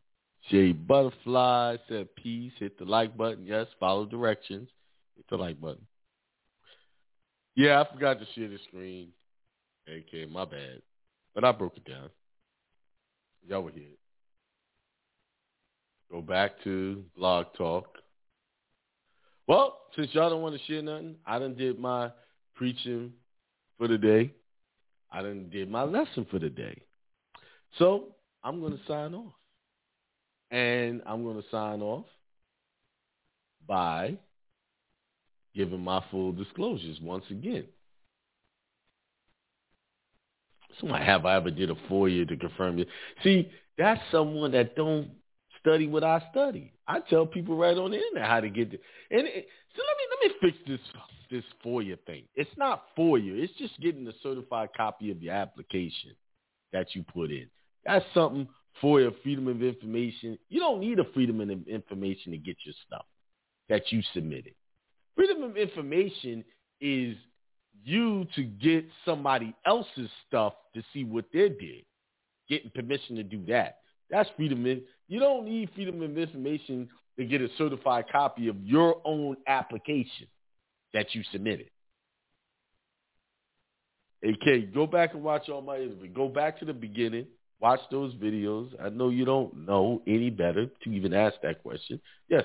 Jay 0.49 0.73
Butterfly 0.73 1.77
said 1.88 2.13
peace. 2.15 2.51
Hit 2.59 2.77
the 2.77 2.85
like 2.85 3.15
button. 3.15 3.45
Yes, 3.45 3.68
follow 3.80 4.05
directions. 4.05 4.69
Hit 5.15 5.26
the 5.30 5.38
like 5.38 5.59
button. 5.61 5.85
Yeah, 7.56 7.82
I 7.82 7.94
forgot 7.94 8.19
to 8.19 8.26
share 8.34 8.48
the 8.48 8.57
screen. 8.68 9.10
AK, 9.88 10.30
my 10.30 10.45
bad. 10.45 10.82
But 11.34 11.44
I 11.44 11.52
broke 11.52 11.78
it 11.78 11.86
down. 11.86 12.10
Y'all 13.48 13.64
were 13.64 13.72
here. 13.72 13.98
Go 16.11 16.22
back 16.22 16.52
to 16.64 17.03
Blog 17.15 17.48
Talk. 17.57 17.98
Well, 19.48 19.80
since 19.95 20.10
y'all 20.14 20.30
don't 20.30 20.41
want 20.41 20.56
to 20.56 20.65
share 20.65 20.82
nothing, 20.82 21.15
I 21.26 21.40
done 21.40 21.56
did 21.56 21.80
my 21.80 22.11
preaching 22.56 23.14
for 23.78 23.88
the 23.88 23.98
day. 23.98 24.34
I 25.11 25.22
done 25.22 25.49
did 25.52 25.69
my 25.69 25.84
lesson 25.84 26.26
for 26.30 26.40
the 26.40 26.49
day. 26.49 26.82
So 27.78 28.15
I'm 28.44 28.60
going 28.60 28.73
to 28.73 28.84
sign 28.88 29.14
off. 29.14 29.34
And 30.52 31.02
I'm 31.06 31.23
going 31.23 31.41
to 31.41 31.49
sign 31.49 31.82
off 31.82 32.06
by 33.68 34.18
giving 35.56 35.82
my 35.82 36.03
full 36.11 36.32
disclosures 36.32 36.99
once 37.02 37.26
again. 37.30 37.65
So 40.80 40.90
I 40.90 41.03
have 41.03 41.26
I 41.26 41.36
ever 41.36 41.52
did 41.52 41.69
a 41.69 41.76
FOIA 41.90 42.28
to 42.28 42.38
confirm 42.38 42.80
it? 42.80 42.88
See, 43.23 43.52
that's 43.78 44.02
someone 44.11 44.52
that 44.52 44.76
don't 44.76 45.11
study 45.60 45.88
what 45.88 46.03
I 46.03 46.22
study. 46.32 46.73
I 46.88 46.99
tell 47.02 47.26
people 47.26 47.56
right 47.56 47.78
on 47.78 47.91
the 47.91 47.98
internet 47.98 48.30
how 48.30 48.40
to 48.40 48.49
get 48.49 48.73
it. 48.73 48.82
And 49.10 49.28
it, 49.28 49.48
so 49.76 49.82
let 49.88 49.98
me 49.98 50.03
let 50.10 50.32
me 50.32 50.38
fix 50.41 50.57
this 50.68 51.02
this 51.30 51.44
FOIA 51.65 51.98
thing. 52.06 52.23
It's 52.36 52.49
not 52.57 52.84
FOIA. 52.98 53.44
It's 53.44 53.53
just 53.57 53.80
getting 53.80 54.07
a 54.07 54.14
certified 54.22 54.69
copy 54.76 55.11
of 55.11 55.22
your 55.22 55.34
application 55.34 56.11
that 56.73 56.88
you 56.94 57.03
put 57.03 57.32
in. 57.32 57.48
That's 57.86 58.06
something 58.14 58.48
FOIA, 58.82 59.11
Freedom 59.23 59.48
of 59.48 59.61
Information. 59.61 60.38
You 60.49 60.60
don't 60.60 60.80
need 60.80 60.99
a 60.99 61.06
Freedom 61.14 61.40
of 61.41 61.68
Information 61.68 62.32
to 62.32 62.38
get 62.38 62.57
your 62.65 62.76
stuff 62.88 63.06
that 63.69 63.91
you 63.91 64.02
submitted. 64.14 64.53
Freedom 65.16 65.44
of 65.44 65.58
Information 65.58 66.44
is 66.80 67.16
you 67.84 68.26
to 68.36 68.44
get 68.44 68.86
somebody 69.06 69.54
else's 69.66 70.10
stuff 70.28 70.54
to 70.76 70.84
see 70.94 71.04
what 71.04 71.26
they 71.34 71.50
did, 71.50 71.86
getting 72.50 72.72
permission 72.72 73.16
to 73.16 73.24
do 73.24 73.44
that. 73.48 73.80
That's 74.10 74.30
freedom. 74.36 74.66
You 75.08 75.20
don't 75.20 75.46
need 75.46 75.70
freedom 75.74 76.02
of 76.02 76.18
information 76.18 76.90
to 77.18 77.26
get 77.26 77.42
a 77.42 77.48
certified 77.58 78.06
copy 78.12 78.48
of 78.48 78.56
your 78.64 79.02
own 79.06 79.38
application 79.48 80.28
that 80.94 81.14
you 81.14 81.24
submitted. 81.32 81.70
Okay, 84.24 84.62
go 84.62 84.86
back 84.86 85.14
and 85.14 85.24
watch 85.24 85.50
all 85.50 85.62
my 85.62 85.78
interview. 85.78 86.10
Go 86.10 86.28
back 86.28 86.60
to 86.60 86.66
the 86.66 86.74
beginning. 86.74 87.26
Watch 87.60 87.80
those 87.90 88.14
videos. 88.16 88.70
I 88.82 88.90
know 88.90 89.10
you 89.10 89.26
don't 89.26 89.66
know 89.66 90.02
any 90.08 90.30
better 90.30 90.68
to 90.84 90.90
even 90.90 91.14
ask 91.14 91.36
that 91.44 91.62
question. 91.64 92.00
Yes, 92.28 92.44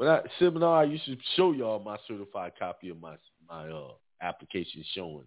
when 0.00 0.08
I 0.08 0.22
seminar, 0.38 0.78
I 0.80 0.84
used 0.84 1.04
to 1.04 1.16
show 1.36 1.52
y'all 1.52 1.78
my 1.78 1.98
certified 2.08 2.52
copy 2.58 2.88
of 2.88 2.98
my 2.98 3.16
my 3.46 3.68
uh, 3.68 3.88
application 4.22 4.82
showing 4.94 5.26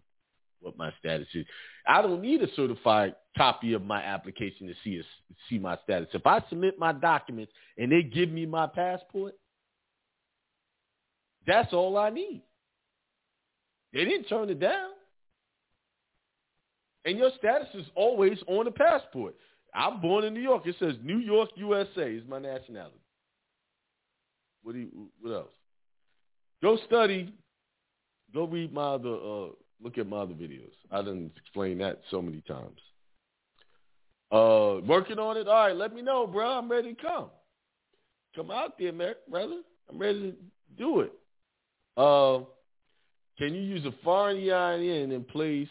what 0.62 0.76
my 0.80 0.91
status 1.00 1.28
is. 1.36 1.45
I 1.86 2.02
don't 2.02 2.24
need 2.24 2.41
a 2.41 2.52
certified 2.56 3.14
copy 3.38 3.74
of 3.74 3.84
my 3.86 4.02
application 4.02 4.66
to 4.66 4.74
see 4.84 4.98
a, 4.98 5.04
see 5.48 5.60
my 5.60 5.78
status. 5.84 6.08
If 6.14 6.26
I 6.26 6.41
submit 6.50 6.80
my 6.80 6.91
documents 6.91 7.52
and 7.78 7.91
they 7.91 8.02
give 8.02 8.30
me 8.30 8.48
my 8.48 8.66
passport, 8.66 9.36
that's 11.45 11.72
all 11.72 11.95
I 11.95 12.10
need. 12.10 12.41
They 13.94 14.06
didn't 14.06 14.24
turn 14.24 14.50
it 14.50 14.60
down. 14.60 14.90
And 17.06 17.20
your 17.20 17.30
status 17.38 17.68
is 17.76 17.86
always 17.94 18.40
on 18.48 18.66
the 18.66 18.72
passport. 18.72 19.36
I'm 19.76 20.02
born 20.02 20.24
in 20.24 20.34
New 20.34 20.41
York. 20.41 20.66
It 20.66 20.78
says 20.80 20.95
New 21.04 21.20
York, 21.20 21.50
USA 21.58 22.12
is 22.12 22.24
my 22.28 22.40
nationality. 22.40 23.03
What 24.64 24.73
do 24.73 24.80
you, 24.80 25.10
what 25.22 25.31
else? 25.34 25.52
Go 26.61 26.77
study. 26.88 27.34
Go 28.34 28.45
read 28.48 28.73
my 28.73 28.94
other 28.94 29.14
uh, 29.14 29.48
Look 29.84 29.98
at 29.98 30.07
my 30.07 30.18
other 30.18 30.34
videos. 30.34 30.72
I 30.91 31.02
didn't 31.02 31.34
explain 31.38 31.77
that 31.80 32.02
so 32.10 32.22
many 32.22 32.41
times. 32.48 32.80
Uh, 34.31 34.80
working 34.88 35.19
on 35.19 35.35
it. 35.35 35.48
All 35.48 35.68
right, 35.68 35.76
let 35.76 35.94
me 35.94 36.02
know, 36.02 36.26
bro. 36.26 36.48
I'm 36.48 36.72
ready 36.72 36.94
to 36.94 37.02
come. 37.02 37.26
Come 38.35 38.49
out 38.49 38.80
there, 38.80 38.94
brother. 39.30 39.61
I'm 39.90 39.99
ready 39.99 40.31
to 40.31 40.38
do 40.77 41.02
it. 41.02 41.14
Uh, 41.98 42.45
can 43.38 43.53
you 43.53 43.61
use 43.61 43.85
a 43.85 43.94
foreign 44.03 44.38
EIN 44.38 45.11
in 45.11 45.23
place 45.26 45.68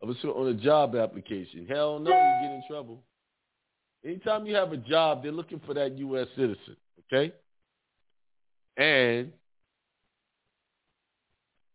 of 0.00 0.10
a 0.10 0.28
on 0.28 0.48
a 0.48 0.54
job 0.54 0.94
application? 0.94 1.66
Hell 1.68 1.98
no, 1.98 2.10
you 2.10 2.48
get 2.48 2.54
in 2.54 2.62
trouble. 2.70 3.02
Anytime 4.04 4.46
you 4.46 4.54
have 4.54 4.72
a 4.72 4.76
job, 4.76 5.22
they're 5.22 5.32
looking 5.32 5.60
for 5.66 5.74
that 5.74 5.98
U.S. 5.98 6.28
citizen. 6.36 6.76
Okay, 7.12 7.34
And 8.76 9.32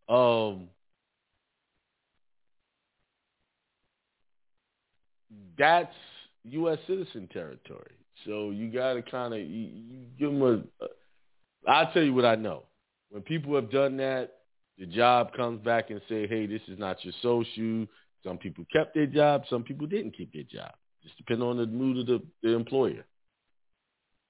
um 0.08 0.68
that's 5.58 5.94
U.S. 6.46 6.80
citizen 6.88 7.28
territory. 7.32 7.92
So 8.26 8.50
you 8.50 8.72
got 8.72 8.94
to 8.94 9.02
kind 9.02 9.34
of 9.34 9.40
you, 9.40 9.46
you 9.46 10.06
give 10.18 10.32
them 10.32 10.42
a. 10.42 11.70
I'll 11.70 11.92
tell 11.92 12.04
you 12.04 12.14
what 12.14 12.26
I 12.26 12.36
know. 12.36 12.64
When 13.10 13.22
people 13.22 13.56
have 13.56 13.72
done 13.72 13.98
that, 13.98 14.32
the 14.78 14.86
job 14.86 15.34
comes 15.34 15.62
back 15.64 15.90
and 15.90 16.02
say, 16.10 16.28
"Hey, 16.28 16.46
this 16.46 16.62
is 16.68 16.80
not 16.80 17.04
your 17.04 17.14
social." 17.22 17.86
Some 18.24 18.38
people 18.38 18.66
kept 18.72 18.96
their 18.96 19.06
job. 19.06 19.44
Some 19.50 19.64
people 19.64 19.88
didn't 19.88 20.16
keep 20.16 20.34
their 20.34 20.44
job. 20.44 20.74
Just 21.04 21.18
depending 21.18 21.48
on 21.48 21.58
the 21.58 21.66
mood 21.66 22.00
of 22.00 22.06
the, 22.06 22.22
the 22.44 22.54
employer. 22.54 23.06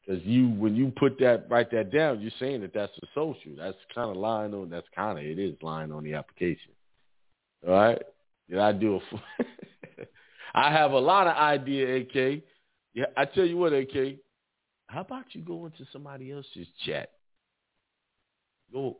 Because 0.10 0.26
you, 0.26 0.49
when 0.49 0.76
you 0.76 0.91
put 0.98 1.19
that, 1.19 1.45
write 1.52 1.69
that 1.69 1.91
down, 1.91 2.19
you're 2.19 2.31
saying 2.40 2.61
that 2.61 2.73
that's 2.73 2.98
a 3.03 3.06
social. 3.14 3.52
That's 3.56 3.77
kind 3.94 4.10
of 4.10 4.18
lying 4.18 4.56
on. 4.56 4.68
That's 4.68 4.88
kind 4.95 5.19
of 5.19 5.23
it 5.23 5.38
is 5.38 5.56
lying 5.61 5.91
on 5.91 6.03
the 6.03 6.15
application. 6.15 6.72
All 7.68 7.73
right. 7.73 8.02
Did 8.49 8.57
I 8.57 8.72
do 8.72 8.95
a? 8.95 8.99
I 10.56 10.72
have 10.72 10.94
a 10.94 10.99
lot 10.99 11.27
of 11.27 11.38
idea, 11.38 11.98
AK. 11.98 12.41
Yeah, 12.95 13.06
I 13.15 13.26
tell 13.26 13.45
you 13.45 13.57
what, 13.57 13.72
AK. 13.72 14.15
How 14.88 15.02
about 15.02 15.26
you 15.34 15.41
go 15.41 15.68
into 15.68 15.86
somebody 15.94 16.31
else's 16.31 16.68
chat? 16.88 17.11
Go. 18.73 18.98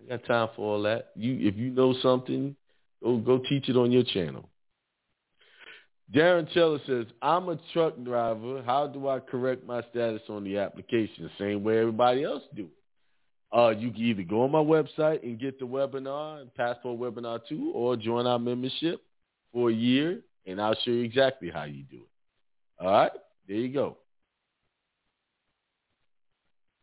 I 0.00 0.08
got 0.08 0.24
time 0.24 0.48
for 0.56 0.74
all 0.74 0.82
that. 0.82 1.10
You, 1.14 1.48
if 1.48 1.54
you 1.54 1.70
know 1.70 1.94
something, 2.02 2.56
go 3.00 3.18
go 3.18 3.38
teach 3.48 3.68
it 3.68 3.76
on 3.76 3.92
your 3.92 4.02
channel. 4.02 4.48
Darren 6.14 6.50
Teller 6.54 6.78
says, 6.86 7.06
I'm 7.20 7.48
a 7.48 7.58
truck 7.72 8.02
driver. 8.02 8.62
How 8.64 8.86
do 8.86 9.08
I 9.08 9.20
correct 9.20 9.66
my 9.66 9.82
status 9.90 10.22
on 10.28 10.44
the 10.44 10.58
application? 10.58 11.24
The 11.24 11.30
same 11.38 11.62
way 11.62 11.78
everybody 11.78 12.24
else 12.24 12.42
do. 12.54 12.68
Uh, 13.54 13.70
you 13.70 13.90
can 13.90 14.00
either 14.00 14.22
go 14.22 14.42
on 14.42 14.50
my 14.50 14.58
website 14.58 15.22
and 15.22 15.38
get 15.38 15.58
the 15.58 15.66
webinar, 15.66 16.46
Passport 16.54 16.98
Webinar 16.98 17.40
2, 17.48 17.72
or 17.74 17.96
join 17.96 18.26
our 18.26 18.38
membership 18.38 19.02
for 19.52 19.70
a 19.70 19.74
year, 19.74 20.20
and 20.46 20.60
I'll 20.60 20.76
show 20.84 20.90
you 20.90 21.02
exactly 21.02 21.50
how 21.50 21.64
you 21.64 21.82
do 21.82 21.96
it. 21.96 22.84
All 22.84 22.90
right? 22.90 23.12
There 23.46 23.56
you 23.56 23.72
go. 23.72 23.98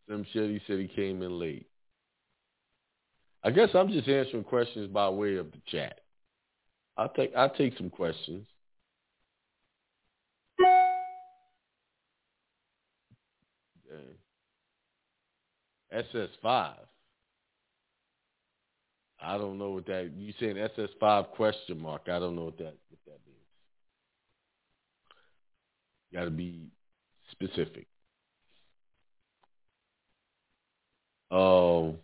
Slim 0.08 0.26
Shetty 0.34 0.62
said 0.68 0.80
he 0.80 0.88
came 0.88 1.22
in 1.22 1.40
late. 1.40 1.68
I 3.44 3.52
guess 3.52 3.70
I'm 3.76 3.90
just 3.92 4.08
answering 4.08 4.44
questions 4.44 4.88
by 4.88 5.10
way 5.10 5.36
of 5.36 5.52
the 5.52 5.60
chat. 5.68 6.00
I'll 6.98 7.10
take 7.10 7.36
I'll 7.36 7.50
take 7.54 7.78
some 7.78 7.90
questions. 7.90 8.48
SS5. 15.96 16.74
I 19.22 19.38
don't 19.38 19.58
know 19.58 19.72
what 19.72 19.86
that. 19.88 20.12
You 20.16 20.34
saying 20.40 20.56
SS5 20.56 21.30
question 21.30 21.82
mark? 21.82 22.04
I 22.08 22.20
don't 22.20 22.36
know 22.36 22.46
what 22.46 22.58
that 22.58 22.76
what 22.90 23.00
that 23.06 23.20
means. 23.26 23.40
Got 26.14 26.26
to 26.26 26.32
be 26.32 26.68
specific. 27.32 27.88
Oh, 31.32 31.96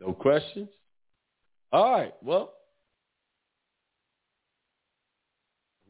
no 0.00 0.12
questions. 0.12 0.68
All 1.72 1.92
right. 1.92 2.14
Well, 2.22 2.52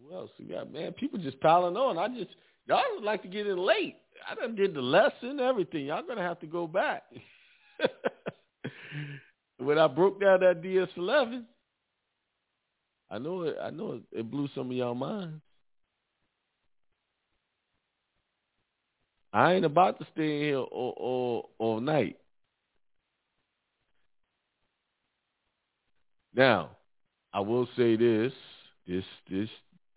who 0.00 0.14
else 0.14 0.30
we 0.38 0.46
got? 0.46 0.72
Man, 0.72 0.92
people 0.92 1.18
just 1.18 1.40
piling 1.40 1.76
on. 1.76 1.98
I 1.98 2.08
just 2.08 2.30
y'all 2.70 2.82
would 2.94 3.04
like 3.04 3.22
to 3.22 3.28
get 3.28 3.48
in 3.48 3.58
late. 3.58 3.96
I 4.30 4.36
done 4.36 4.54
did 4.54 4.74
the 4.74 4.80
lesson, 4.80 5.40
everything. 5.40 5.86
Y'all 5.86 6.06
gonna 6.06 6.22
have 6.22 6.38
to 6.40 6.46
go 6.46 6.68
back. 6.68 7.02
when 9.58 9.76
I 9.76 9.88
broke 9.88 10.20
down 10.20 10.40
that 10.40 10.62
DS11, 10.62 11.42
I 13.10 13.18
know 13.18 13.42
it. 13.42 13.56
I 13.60 13.70
know 13.70 13.94
it, 13.94 14.20
it 14.20 14.30
blew 14.30 14.48
some 14.54 14.70
of 14.70 14.76
y'all 14.76 14.94
minds. 14.94 15.42
I 19.32 19.54
ain't 19.54 19.64
about 19.64 19.98
to 19.98 20.06
stay 20.12 20.40
here 20.40 20.58
all, 20.58 20.94
all, 20.96 21.50
all 21.58 21.80
night. 21.80 22.18
Now, 26.34 26.70
I 27.32 27.40
will 27.40 27.68
say 27.76 27.96
this: 27.96 28.32
this 28.86 29.04
this 29.28 29.48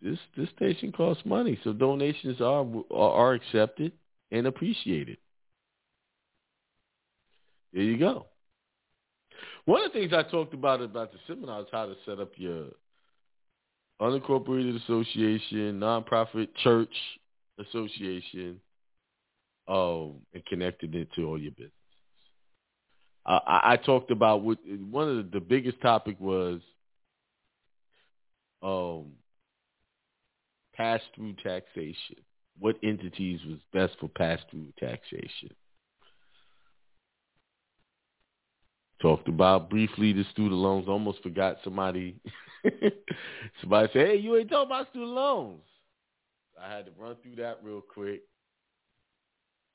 this 0.03 0.19
this 0.35 0.49
station 0.55 0.91
costs 0.91 1.23
money, 1.25 1.57
so 1.63 1.73
donations 1.73 2.41
are 2.41 2.65
are 2.91 3.33
accepted 3.33 3.93
and 4.31 4.45
appreciated. 4.47 5.17
There 7.71 7.83
you 7.83 7.97
go. 7.97 8.27
One 9.65 9.83
of 9.83 9.93
the 9.93 9.99
things 9.99 10.13
I 10.13 10.23
talked 10.23 10.53
about 10.53 10.81
about 10.81 11.11
the 11.13 11.19
seminar 11.25 11.61
is 11.61 11.67
how 11.71 11.85
to 11.85 11.95
set 12.05 12.19
up 12.19 12.31
your 12.35 12.65
unincorporated 14.01 14.83
association, 14.83 15.79
nonprofit 15.79 16.49
church 16.63 16.93
association, 17.59 18.59
um, 19.67 20.15
and 20.33 20.45
connecting 20.45 20.93
it 20.93 21.07
to 21.15 21.25
all 21.25 21.39
your 21.39 21.51
business. 21.51 21.71
Uh, 23.25 23.39
I, 23.47 23.73
I, 23.73 23.77
talked 23.77 24.11
about 24.11 24.41
what 24.41 24.57
one 24.91 25.07
of 25.09 25.15
the, 25.15 25.39
the 25.39 25.39
biggest 25.39 25.79
topic 25.81 26.17
was 26.19 26.59
um, 28.61 29.13
pass 30.75 31.01
through 31.15 31.33
taxation. 31.43 32.17
What 32.59 32.77
entities 32.83 33.39
was 33.47 33.59
best 33.71 33.99
for 33.99 34.07
pass 34.07 34.39
through 34.49 34.67
taxation? 34.79 35.49
Talked 39.01 39.27
about 39.27 39.69
briefly 39.69 40.13
the 40.13 40.23
student 40.31 40.61
loans. 40.61 40.87
Almost 40.87 41.23
forgot 41.23 41.57
somebody. 41.63 42.15
somebody 43.61 43.89
said, 43.91 44.07
"Hey, 44.07 44.17
you 44.17 44.37
ain't 44.37 44.49
talking 44.49 44.67
about 44.67 44.89
student 44.91 45.11
loans." 45.11 45.61
I 46.61 46.73
had 46.73 46.85
to 46.85 46.91
run 46.97 47.17
through 47.21 47.35
that 47.37 47.59
real 47.63 47.81
quick. 47.81 48.21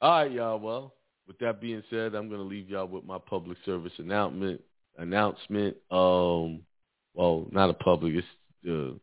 All 0.01 0.23
right, 0.23 0.33
y'all. 0.33 0.59
Well, 0.59 0.95
with 1.27 1.39
that 1.41 1.61
being 1.61 1.83
said, 1.91 2.15
I'm 2.15 2.29
going 2.29 2.41
to 2.41 2.47
leave 2.47 2.71
y'all 2.71 2.87
with 2.87 3.05
my 3.05 3.19
public 3.19 3.59
service 3.67 3.93
announcement. 3.99 4.63
Announcement. 4.97 5.77
Um, 5.91 6.63
well, 7.15 7.47
not 7.51 7.69
a 7.69 7.75
public. 7.75 8.15
It's 8.15 8.27
to 8.65 8.99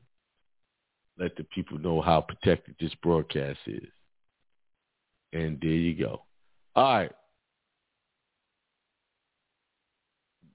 let 1.18 1.36
the 1.38 1.44
people 1.56 1.78
know 1.78 2.02
how 2.02 2.22
protected 2.22 2.76
this 2.80 2.94
broadcast 3.02 3.60
is. 3.68 3.88
And 5.34 5.60
there 5.62 5.70
you 5.70 5.96
go. 5.96 6.22
All 6.76 6.98
right. 6.98 7.12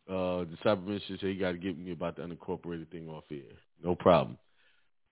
Uh, 0.09 0.45
the 0.45 0.57
cyberminister 0.65 1.21
said 1.21 1.29
he 1.29 1.35
got 1.37 1.53
to 1.53 1.59
get 1.59 1.79
me 1.79 1.93
about 1.93 2.17
the 2.17 2.23
unincorporated 2.23 2.91
thing 2.91 3.09
off 3.09 3.25
here. 3.29 3.43
No 3.83 3.95
problem. 3.95 4.37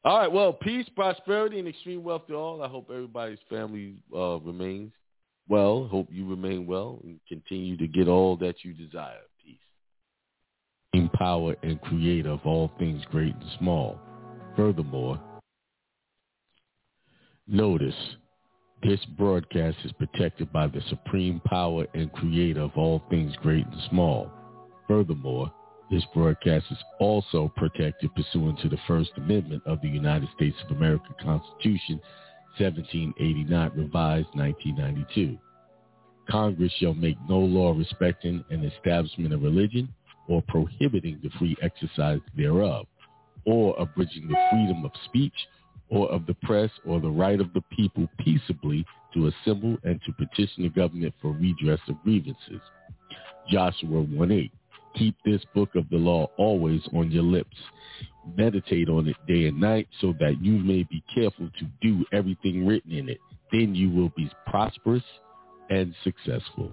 All 0.05 0.19
right. 0.19 0.31
Well, 0.31 0.53
peace, 0.53 0.87
prosperity, 0.97 1.59
and 1.59 1.69
extreme 1.69 2.03
wealth 2.03 2.27
to 2.29 2.35
all. 2.35 2.63
I 2.63 2.69
hope 2.69 2.89
everybody's 2.91 3.39
family 3.49 3.95
uh, 4.15 4.39
remains 4.41 4.93
well. 5.49 5.87
Hope 5.87 6.09
you 6.11 6.29
remain 6.29 6.67
well 6.67 6.99
and 7.05 7.21
continue 7.29 7.77
to 7.77 7.87
get 7.87 8.09
all 8.09 8.37
that 8.39 8.57
you 8.65 8.75
desire. 8.75 9.21
Peace. 9.45 9.59
Empower 10.95 11.55
and 11.63 11.81
creator 11.83 12.31
of 12.31 12.41
all 12.45 12.71
things 12.79 13.03
great 13.11 13.35
and 13.35 13.51
small. 13.59 13.99
Furthermore, 14.57 15.21
notice 17.49 17.95
this 18.83 19.01
broadcast 19.17 19.79
is 19.85 19.93
protected 19.93 20.53
by 20.53 20.67
the 20.67 20.81
supreme 20.89 21.41
power 21.47 21.87
and 21.95 22.13
creator 22.13 22.61
of 22.61 22.71
all 22.77 23.03
things 23.11 23.35
great 23.43 23.67
and 23.67 23.83
small. 23.91 24.31
Furthermore, 24.87 25.53
this 25.91 26.05
broadcast 26.15 26.67
is 26.71 26.79
also 27.01 27.53
protected 27.57 28.15
pursuant 28.15 28.59
to 28.61 28.69
the 28.69 28.79
First 28.87 29.11
Amendment 29.17 29.63
of 29.67 29.81
the 29.81 29.89
United 29.89 30.29
States 30.37 30.57
of 30.65 30.77
America 30.77 31.15
Constitution, 31.23 32.01
1789, 32.59 33.73
revised 33.75 34.29
1992. 34.35 35.39
Congress 36.31 36.73
shall 36.79 36.95
make 36.95 37.17
no 37.29 37.39
law 37.39 37.73
respecting 37.73 38.45
an 38.51 38.65
establishment 38.65 39.33
of 39.33 39.43
religion 39.43 39.89
or 40.29 40.43
prohibiting 40.43 41.19
the 41.23 41.31
free 41.39 41.57
exercise 41.63 42.21
thereof, 42.37 42.87
or 43.47 43.75
abridging 43.79 44.29
the 44.29 44.37
freedom 44.51 44.85
of 44.85 44.91
speech 45.07 45.33
or 45.91 46.11
of 46.11 46.27
the 46.27 46.35
press 46.43 46.71
or 46.87 47.01
the 47.01 47.09
right 47.09 47.41
of 47.41 47.53
the 47.55 47.63
people 47.75 48.09
peaceably 48.19 48.85
to 49.15 49.29
assemble 49.29 49.77
and 49.85 50.01
to 50.05 50.13
petition 50.13 50.65
the 50.65 50.69
government 50.69 51.15
for 51.21 51.33
redress 51.33 51.81
of 51.89 52.03
grievances. 52.03 52.61
Joshua 53.49 54.05
1-8. 54.05 54.51
Keep 54.97 55.17
this 55.25 55.43
book 55.55 55.71
of 55.75 55.89
the 55.91 55.97
law 55.97 56.29
always 56.37 56.81
on 56.95 57.11
your 57.11 57.23
lips. 57.23 57.57
Meditate 58.37 58.89
on 58.89 59.09
it 59.09 59.17
day 59.27 59.47
and 59.47 59.61
night 59.61 59.89
so 60.01 60.15
that 60.21 60.43
you 60.43 60.53
may 60.53 60.83
be 60.91 61.03
careful 61.15 61.49
to 61.59 61.67
do 61.81 62.05
everything 62.13 62.67
written 62.67 62.93
in 62.93 63.09
it. 63.09 63.19
Then 63.53 63.75
you 63.75 63.91
will 63.91 64.13
be 64.17 64.31
prosperous 64.47 65.05
and 65.71 65.95
successful. 66.05 66.73